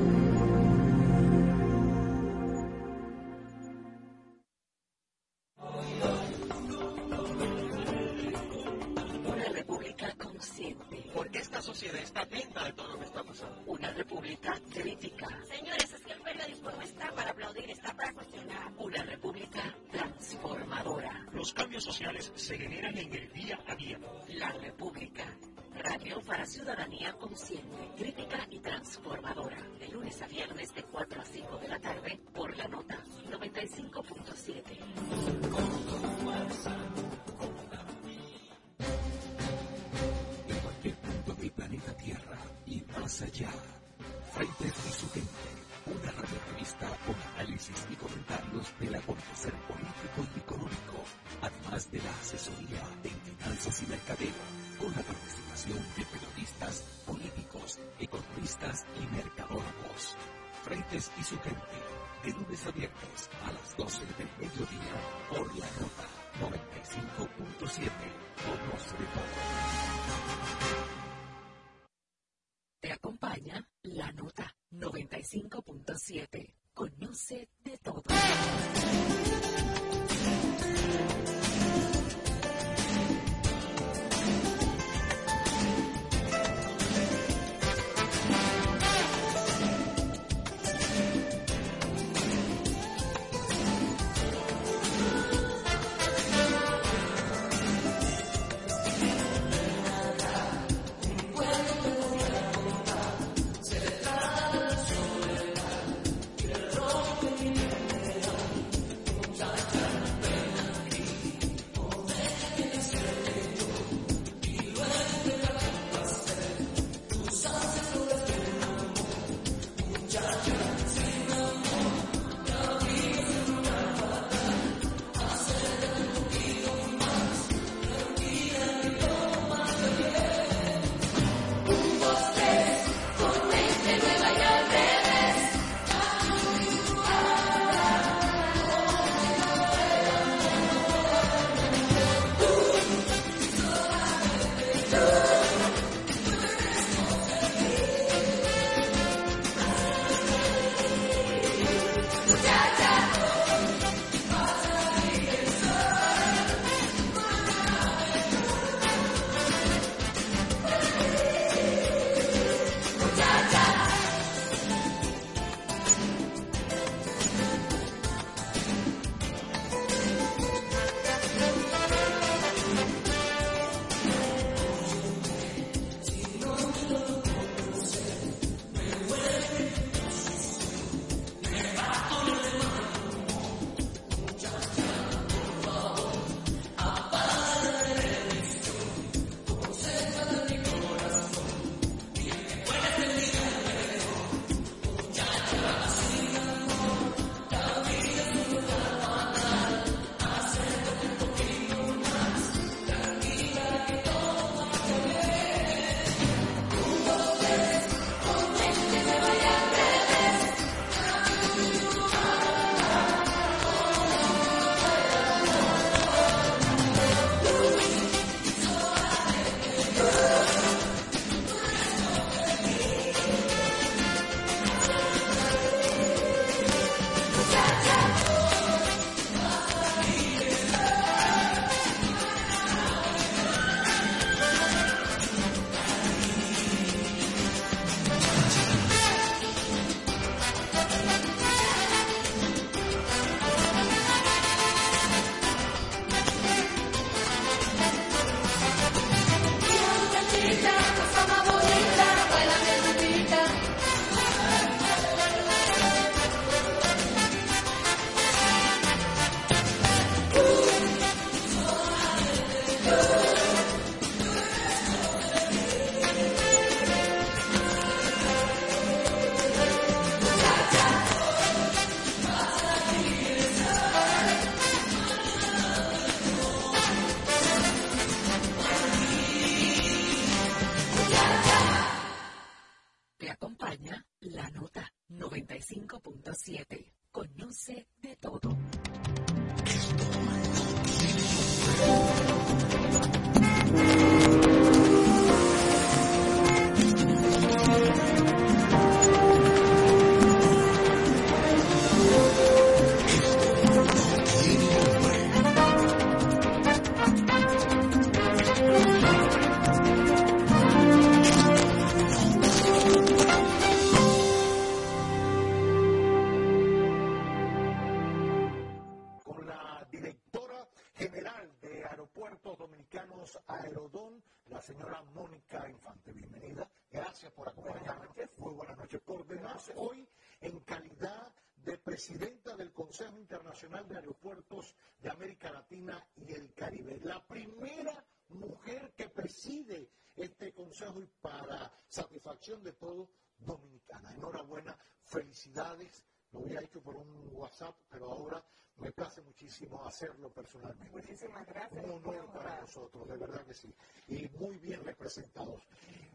Internacional 333.10 333.88
de 333.88 333.96
Aeropuertos 333.98 334.76
de 335.00 335.10
América 335.10 335.52
Latina 335.52 336.06
y 336.16 336.34
el 336.34 336.54
Caribe, 336.54 337.00
la 337.04 337.26
primera 337.26 338.06
mujer 338.30 338.94
que 338.96 339.10
preside 339.10 339.90
este 340.16 340.54
consejo 340.54 341.02
y 341.02 341.08
para 341.22 341.72
satisfacción 341.88 342.64
de 342.64 342.74
todos, 342.74 343.10
dominicana. 343.38 344.14
Enhorabuena, 344.14 344.78
felicidades. 345.04 346.06
Lo 346.32 346.40
había 346.40 346.62
hecho 346.62 346.82
por 346.82 346.96
un 346.96 347.30
WhatsApp, 347.34 347.76
pero 347.90 348.12
ahora 348.12 348.44
me 348.78 348.92
place 348.92 349.22
muchísimo 349.22 349.86
hacerlo 349.86 350.32
personalmente. 350.32 350.92
Muchísimas 350.92 351.46
gracias. 351.46 351.84
Un 351.86 351.92
honor 351.92 352.32
para 352.32 352.62
nosotros, 352.62 353.08
de 353.08 353.18
verdad 353.18 353.46
que 353.46 353.54
sí. 353.54 353.74
Y 354.08 354.28
muy 354.40 354.58
bien 354.58 354.84
representados. 354.84 355.62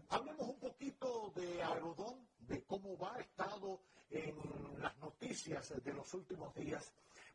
Hablemos 0.08 0.48
un 0.48 0.58
poquito 0.58 1.30
de 1.34 1.62
Aerodón, 1.62 2.26
de 2.38 2.64
cómo 2.64 2.96
va, 2.98 3.18
estado 3.20 3.80
en 4.10 4.36
las 4.80 4.96
noticias 4.98 5.74
de 5.82 5.92
los 5.92 6.12
últimos 6.14 6.54
días. 6.54 6.92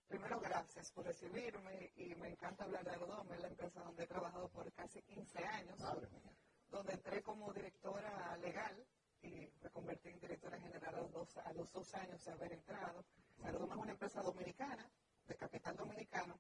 Primero, 0.08 0.40
gracias 0.40 0.92
por 0.92 1.06
recibirme 1.06 1.92
y 1.96 2.16
me 2.16 2.30
encanta 2.30 2.66
hablar 2.66 2.84
de 2.84 2.92
Aerodón, 2.92 3.32
es 3.34 3.42
la 3.42 3.48
empresa 3.48 3.82
donde 3.82 4.04
he 4.04 4.08
trabajado 4.08 4.50
por 4.50 4.70
casi 4.74 5.02
15 5.04 5.40
años, 5.44 5.80
Madre 5.80 6.10
mía. 6.10 6.32
donde 6.70 6.94
entré 6.94 7.22
como 7.22 7.54
directora 7.54 8.36
legal 8.38 8.86
y 9.22 9.50
me 9.62 9.70
convertí 9.72 10.10
en 10.10 10.20
directora 10.20 10.60
general 10.60 10.96
a 10.96 11.02
los 11.02 11.12
dos, 11.12 11.38
a 11.38 11.54
los 11.54 11.72
dos 11.72 11.94
años 11.96 12.24
de 12.26 12.32
haber 12.32 12.54
entrado. 12.54 13.06
Aerodón 13.44 13.72
es 13.72 13.78
una 13.78 13.92
empresa 13.92 14.22
dominicana, 14.22 14.90
de 15.28 15.36
capital 15.36 15.76
dominicano, 15.76 16.40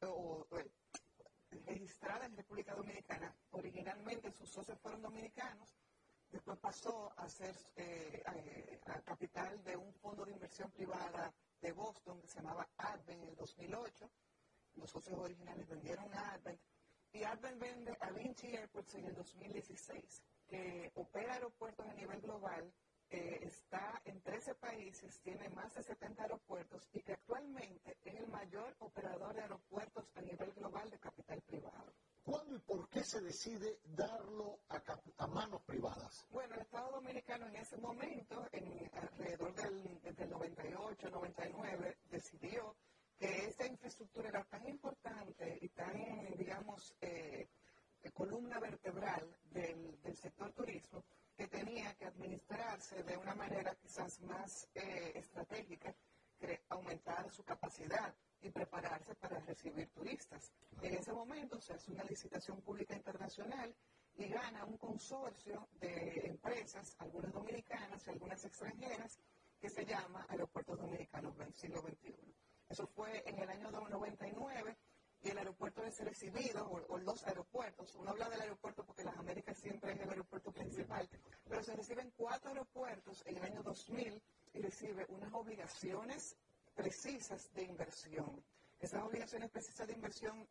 o, 0.00 0.46
registrada 1.66 2.26
en 2.26 2.36
República 2.36 2.74
Dominicana. 2.74 3.34
Originalmente 3.52 4.30
sus 4.32 4.50
socios 4.50 4.78
fueron 4.80 5.02
dominicanos, 5.02 5.76
después 6.30 6.58
pasó 6.58 7.12
a 7.16 7.28
ser 7.28 7.54
eh, 7.76 8.22
a, 8.86 8.92
a 8.92 9.00
capital 9.02 9.62
de 9.64 9.76
un 9.76 9.92
fondo 9.94 10.24
de 10.24 10.32
inversión 10.32 10.70
privada 10.72 11.32
de 11.60 11.72
Boston 11.72 12.20
que 12.20 12.28
se 12.28 12.40
llamaba 12.40 12.68
Advent 12.76 13.22
en 13.22 13.28
el 13.28 13.36
2008. 13.36 14.10
Los 14.76 14.90
socios 14.90 15.18
originales 15.18 15.68
vendieron 15.68 16.12
a 16.14 16.32
Advent 16.32 16.60
y 17.14 17.22
Advent 17.22 17.60
vende 17.60 17.96
a 18.00 18.10
Vinci 18.10 18.48
Airports 18.56 18.96
en 18.96 19.04
el 19.04 19.14
2016, 19.14 20.22
que 20.48 20.90
opera 20.94 21.34
aeropuertos 21.34 21.86
a 21.86 21.94
nivel 21.94 22.20
global, 22.20 22.72
eh, 23.10 23.38
está 23.42 24.00
en 24.04 24.20
13 24.22 24.54
países, 24.56 25.20
tiene 25.22 25.48
más 25.50 25.74
de 25.74 25.82
70 25.82 26.22
aeropuertos 26.22 26.88
y 26.92 27.00
que 27.02 27.12
actualmente 27.12 27.96
es 28.02 28.14
el 28.14 28.26
mayor 28.28 28.74
operador 28.80 29.34
de 29.34 29.42
aeropuertos 29.42 30.04
a 30.14 30.20
nivel 30.22 30.52
global 30.52 30.90
de 30.90 30.98
capital 30.98 31.40
privado. 31.42 31.92
¿Cuándo 32.24 32.56
y 32.56 32.58
por 32.60 32.88
qué 32.88 33.04
se 33.04 33.20
decide 33.20 33.78
darlo 33.84 34.58
a, 34.70 34.82
a 35.18 35.26
manos 35.26 35.62
privadas? 35.62 36.26
Bueno, 36.30 36.54
el 36.54 36.62
Estado 36.62 36.90
Dominicano 36.92 37.46
en 37.46 37.56
ese 37.56 37.76
momento, 37.76 38.48
en 38.50 38.90
alrededor 38.94 39.54
del, 39.54 40.00
del 40.16 40.30
98, 40.30 41.10
99, 41.10 41.98
decidió 42.10 42.74
que 43.18 43.46
esta 43.46 43.66
infraestructura 43.66 44.28
era 44.30 44.44
tan 44.44 44.66
importante 44.66 45.58
y 45.60 45.68
tan, 45.68 45.92
digamos, 46.36 46.96
eh, 47.00 47.48
columna 48.12 48.58
vertebral 48.60 49.36
del, 49.50 49.98
sector 50.14 50.52
turismo 50.52 51.04
que 51.36 51.48
tenía 51.48 51.92
que 51.94 52.06
administrarse 52.06 53.02
de 53.02 53.16
una 53.16 53.34
manera 53.34 53.74
quizás 53.74 54.20
más 54.20 54.68
eh, 54.74 55.12
estratégica, 55.16 55.94
aumentar 56.68 57.30
su 57.30 57.42
capacidad 57.44 58.14
y 58.40 58.50
prepararse 58.50 59.14
para 59.14 59.38
recibir 59.40 59.88
turistas. 59.88 60.52
En 60.82 60.94
ese 60.94 61.12
momento 61.12 61.60
se 61.60 61.72
hace 61.72 61.90
una 61.90 62.04
licitación 62.04 62.60
pública 62.60 62.94
internacional 62.94 63.74
y 64.16 64.28
gana 64.28 64.64
un 64.64 64.76
consorcio 64.76 65.68
de 65.80 66.26
empresas, 66.26 66.94
algunas 66.98 67.32
dominicanas 67.32 68.06
y 68.06 68.10
algunas 68.10 68.44
extranjeras, 68.44 69.18
que 69.60 69.70
se 69.70 69.86
llama 69.86 70.26
Aeropuertos 70.28 70.78
Dominicanos 70.78 71.36
del 71.38 71.52
siglo 71.54 71.80
XXI. 71.80 72.14
Eso 72.68 72.86
fue 72.86 73.22
en 73.26 73.38
el 73.38 73.48
año 73.48 73.70
99 73.70 73.96
y 74.28 74.28
el 74.28 74.36
aeropuerto 74.36 74.93
es 76.00 76.08
recibido, 76.08 76.66
o, 76.66 76.94
o, 76.94 76.98
los 76.98 77.24
aeropuertos, 77.24 77.94
uno 77.94 78.10
habla 78.10 78.28
del 78.28 78.40
aeropuerto 78.40 78.84
porque 78.84 79.04
las 79.04 79.16
Américas 79.16 79.56
siempre 79.58 79.92
es 79.92 80.00
el 80.00 80.10
aeropuerto 80.10 80.50
principal, 80.50 81.08
pero 81.48 81.62
se 81.62 81.76
reciben 81.76 82.12
cuatro 82.16 82.50
aeropuertos 82.50 83.22
en 83.26 83.36
el 83.36 83.44
año 83.44 83.62
2000 83.62 84.22
y 84.54 84.60
recibe 84.60 85.06
unas 85.08 85.32
obligaciones 85.32 86.36
precisas 86.74 87.52
de 87.54 87.62
inversión. 87.62 88.44
Esas 88.80 89.02
obligaciones 89.02 89.50
precisas 89.50 89.86
de 89.86 89.94
inversión 89.94 90.46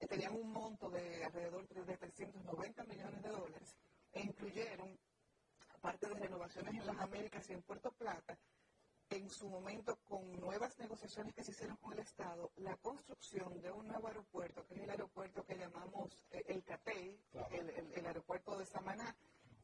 eh, 0.00 0.06
tenían 0.06 0.34
un 0.34 0.52
monto 0.52 0.88
de 0.90 1.24
alrededor 1.24 1.68
de 1.68 1.96
390 1.96 2.84
millones 2.84 3.22
de 3.22 3.28
dólares 3.28 3.76
e 4.12 4.20
incluyeron, 4.20 4.98
aparte 5.74 6.08
de 6.08 6.14
renovaciones 6.14 6.74
en 6.74 6.86
las 6.86 6.98
Américas 6.98 7.48
y 7.50 7.52
en 7.52 7.62
Puerto 7.62 7.92
Plata, 7.92 8.38
en 9.10 9.30
su 9.30 9.48
momento 9.48 9.96
con 10.08 10.30
nuevas 10.40 10.78
negociaciones 10.78 11.34
que 11.34 11.42
se 11.42 11.52
hicieron 11.52 11.76
con 11.76 11.92
el 11.92 12.00
Estado, 12.00 12.50
la 12.56 12.76
construcción 12.76 13.60
de 13.60 13.70
un 13.70 13.86
nuevo 13.86 14.08
aeropuerto, 14.08 14.66
que 14.66 14.74
es 14.74 14.80
el 14.82 14.90
aeropuerto 14.90 15.44
que 15.44 15.56
llamamos 15.56 16.10
eh, 16.30 16.44
el 16.48 16.62
CATEI, 16.62 17.18
claro. 17.30 17.54
el, 17.54 17.70
el, 17.70 17.92
el, 17.94 18.06
aeropuerto 18.06 18.58
de 18.58 18.66
Samaná, 18.66 19.16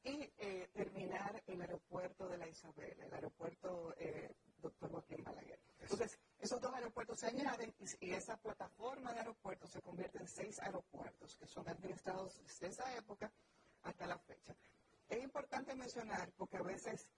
y 0.03 0.31
eh, 0.39 0.69
terminar 0.75 1.43
el 1.47 1.61
aeropuerto 1.61 2.29
de 2.29 2.39
la 2.39 2.49
Isabel, 2.49 2.95
el 3.01 3.13
aeropuerto 3.13 3.95
eh, 3.99 4.31
Dr. 4.63 4.91
Joaquín 4.91 5.25
Balaguer. 5.25 5.59
Entonces, 5.81 6.19
esos 6.39 6.61
dos 6.61 6.75
aeropuertos 6.75 7.19
se 7.19 7.27
añaden 7.27 7.75
y, 7.79 8.07
y, 8.07 8.13
esa 8.13 8.37
plataforma 8.37 9.13
de 9.13 9.21
aeropuertos 9.21 9.71
se 9.71 9.81
convierte 9.81 10.19
en 10.19 10.29
seis 10.29 10.59
aeropuertos 10.61 11.37
que 11.37 11.47
son 11.47 11.69
administrados 11.69 12.39
desde 12.43 12.69
esa 12.69 12.97
época 12.97 13.33
hasta 13.83 14.07
la 14.07 14.19
fecha. 14.19 14.55
Es 15.09 15.23
importante 15.23 15.75
mencionar 15.75 16.31
porque 16.37 16.57
a 16.57 16.63
veces 16.63 17.09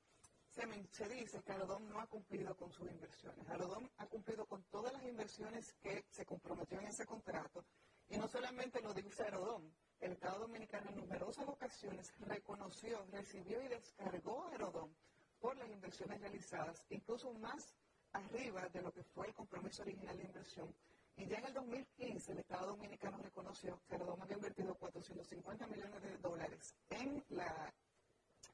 se, 0.57 0.89
se 0.91 1.09
dice 1.09 1.43
que 1.43 1.53
Aerodón 1.53 1.89
no 1.89 2.01
ha 2.01 2.07
cumplido 2.07 2.57
con 2.57 2.73
sus 2.73 2.91
inversiones. 2.91 3.47
Aerodón 3.49 3.91
ha 3.99 4.07
cumplido 4.07 4.47
con 4.47 4.65
todas 4.65 4.93
las 4.95 5.05
inversiones 5.05 5.75
que 5.83 6.05
se 6.11 6.25
comprometió 6.25 6.81
en 6.81 6.87
ese 6.87 7.05
contrato 7.05 7.65
y 8.09 8.17
no 8.17 8.27
solamente 8.29 8.81
lo 8.81 8.95
dice 8.95 9.25
Aerodón, 9.25 9.71
el 10.01 10.13
Estado 10.13 10.41
Dominicano 10.41 10.89
en 10.91 10.97
numerosas 10.97 11.47
ocasiones 11.49 12.13
reconoció, 12.21 13.05
recibió 13.11 13.63
y 13.63 13.69
descargó 13.69 14.45
a 14.45 14.53
Aerodón 14.53 14.97
por 15.41 15.57
las 15.57 15.69
inversiones 15.69 16.21
realizadas, 16.21 16.85
incluso 16.89 17.33
más 17.35 17.75
arriba 18.13 18.69
de 18.69 18.83
lo 18.83 18.93
que 18.93 19.03
fue 19.03 19.27
el 19.27 19.35
compromiso 19.35 19.83
original 19.83 20.17
de 20.17 20.25
inversión. 20.25 20.75
Y 21.17 21.27
ya 21.27 21.39
en 21.39 21.47
el 21.47 21.55
2015 21.55 22.33
el 22.33 22.39
Estado 22.39 22.69
Dominicano 22.69 23.19
reconoció 23.19 23.81
que 23.89 23.95
Aerodón 23.95 24.23
había 24.23 24.37
invertido 24.37 24.75
450 24.75 25.67
millones 25.67 26.03
de 26.03 26.17
dólares 26.19 26.75
en 26.91 27.25
la 27.31 27.75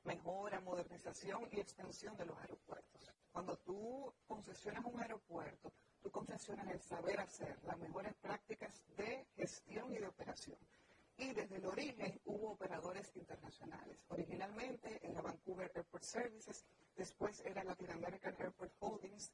mejora, 0.04 0.60
modernización 0.60 1.48
y 1.52 1.60
expansión 1.60 2.16
de 2.16 2.26
los 2.26 2.38
aeropuertos. 2.38 3.12
Cuando 3.32 3.56
tú 3.58 4.12
concesionas 4.26 4.84
un 4.84 5.00
aeropuerto, 5.00 5.72
tú 6.02 6.10
concesionas 6.10 6.68
el 6.68 6.80
saber 6.80 7.20
hacer, 7.20 7.58
las 7.64 7.78
mejores 7.78 8.14
prácticas 8.14 8.84
de 8.96 9.26
gestión 9.36 9.92
y 9.92 9.98
de 9.98 10.08
operación. 10.08 10.58
Y 11.16 11.32
desde 11.34 11.56
el 11.56 11.66
origen 11.66 12.20
hubo 12.24 12.52
operadores 12.52 13.10
internacionales. 13.14 13.98
Originalmente 14.08 14.98
era 15.02 15.20
Vancouver 15.20 15.70
Airport 15.74 16.02
Services, 16.02 16.64
después 16.96 17.40
era 17.44 17.62
Latin 17.64 17.90
American 17.90 18.34
Airport 18.38 18.72
Holdings, 18.80 19.32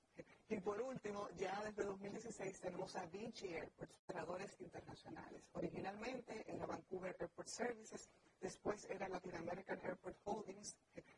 y 0.49 0.61
por 0.61 0.81
último, 0.81 1.29
ya 1.37 1.63
desde 1.65 1.85
2016 1.85 2.61
tenemos 2.61 2.97
a 2.97 3.07
Vinci 3.07 3.49
Airports, 3.49 3.95
operadores 4.05 4.57
internacionales. 4.61 5.43
Originalmente 5.53 6.45
era 6.47 6.67
Vancouver 6.67 7.15
Airport 7.21 7.49
Services, 7.49 8.09
después 8.41 8.85
era 8.91 9.09
Latin 9.09 9.37
American 9.37 9.79
Airport 9.83 10.17
Holdings, 10.25 10.77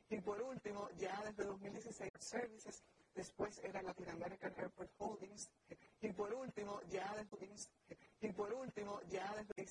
y 0.08 0.20
por 0.20 0.40
último, 0.42 0.88
ya 0.96 1.22
desde 1.24 1.44
2016 1.44 2.10
Services, 2.18 2.82
después 3.14 3.58
era 3.62 3.82
Latin 3.82 4.08
American 4.10 4.52
Airport 4.56 4.90
Holdings, 4.98 5.50
y 6.00 6.12
por 6.12 6.32
último, 6.32 6.80
ya 6.88 7.14
desde, 7.14 7.68
y 8.20 8.32
por 8.32 8.52
último, 8.52 9.00
ya 9.08 9.34
desde 9.36 9.62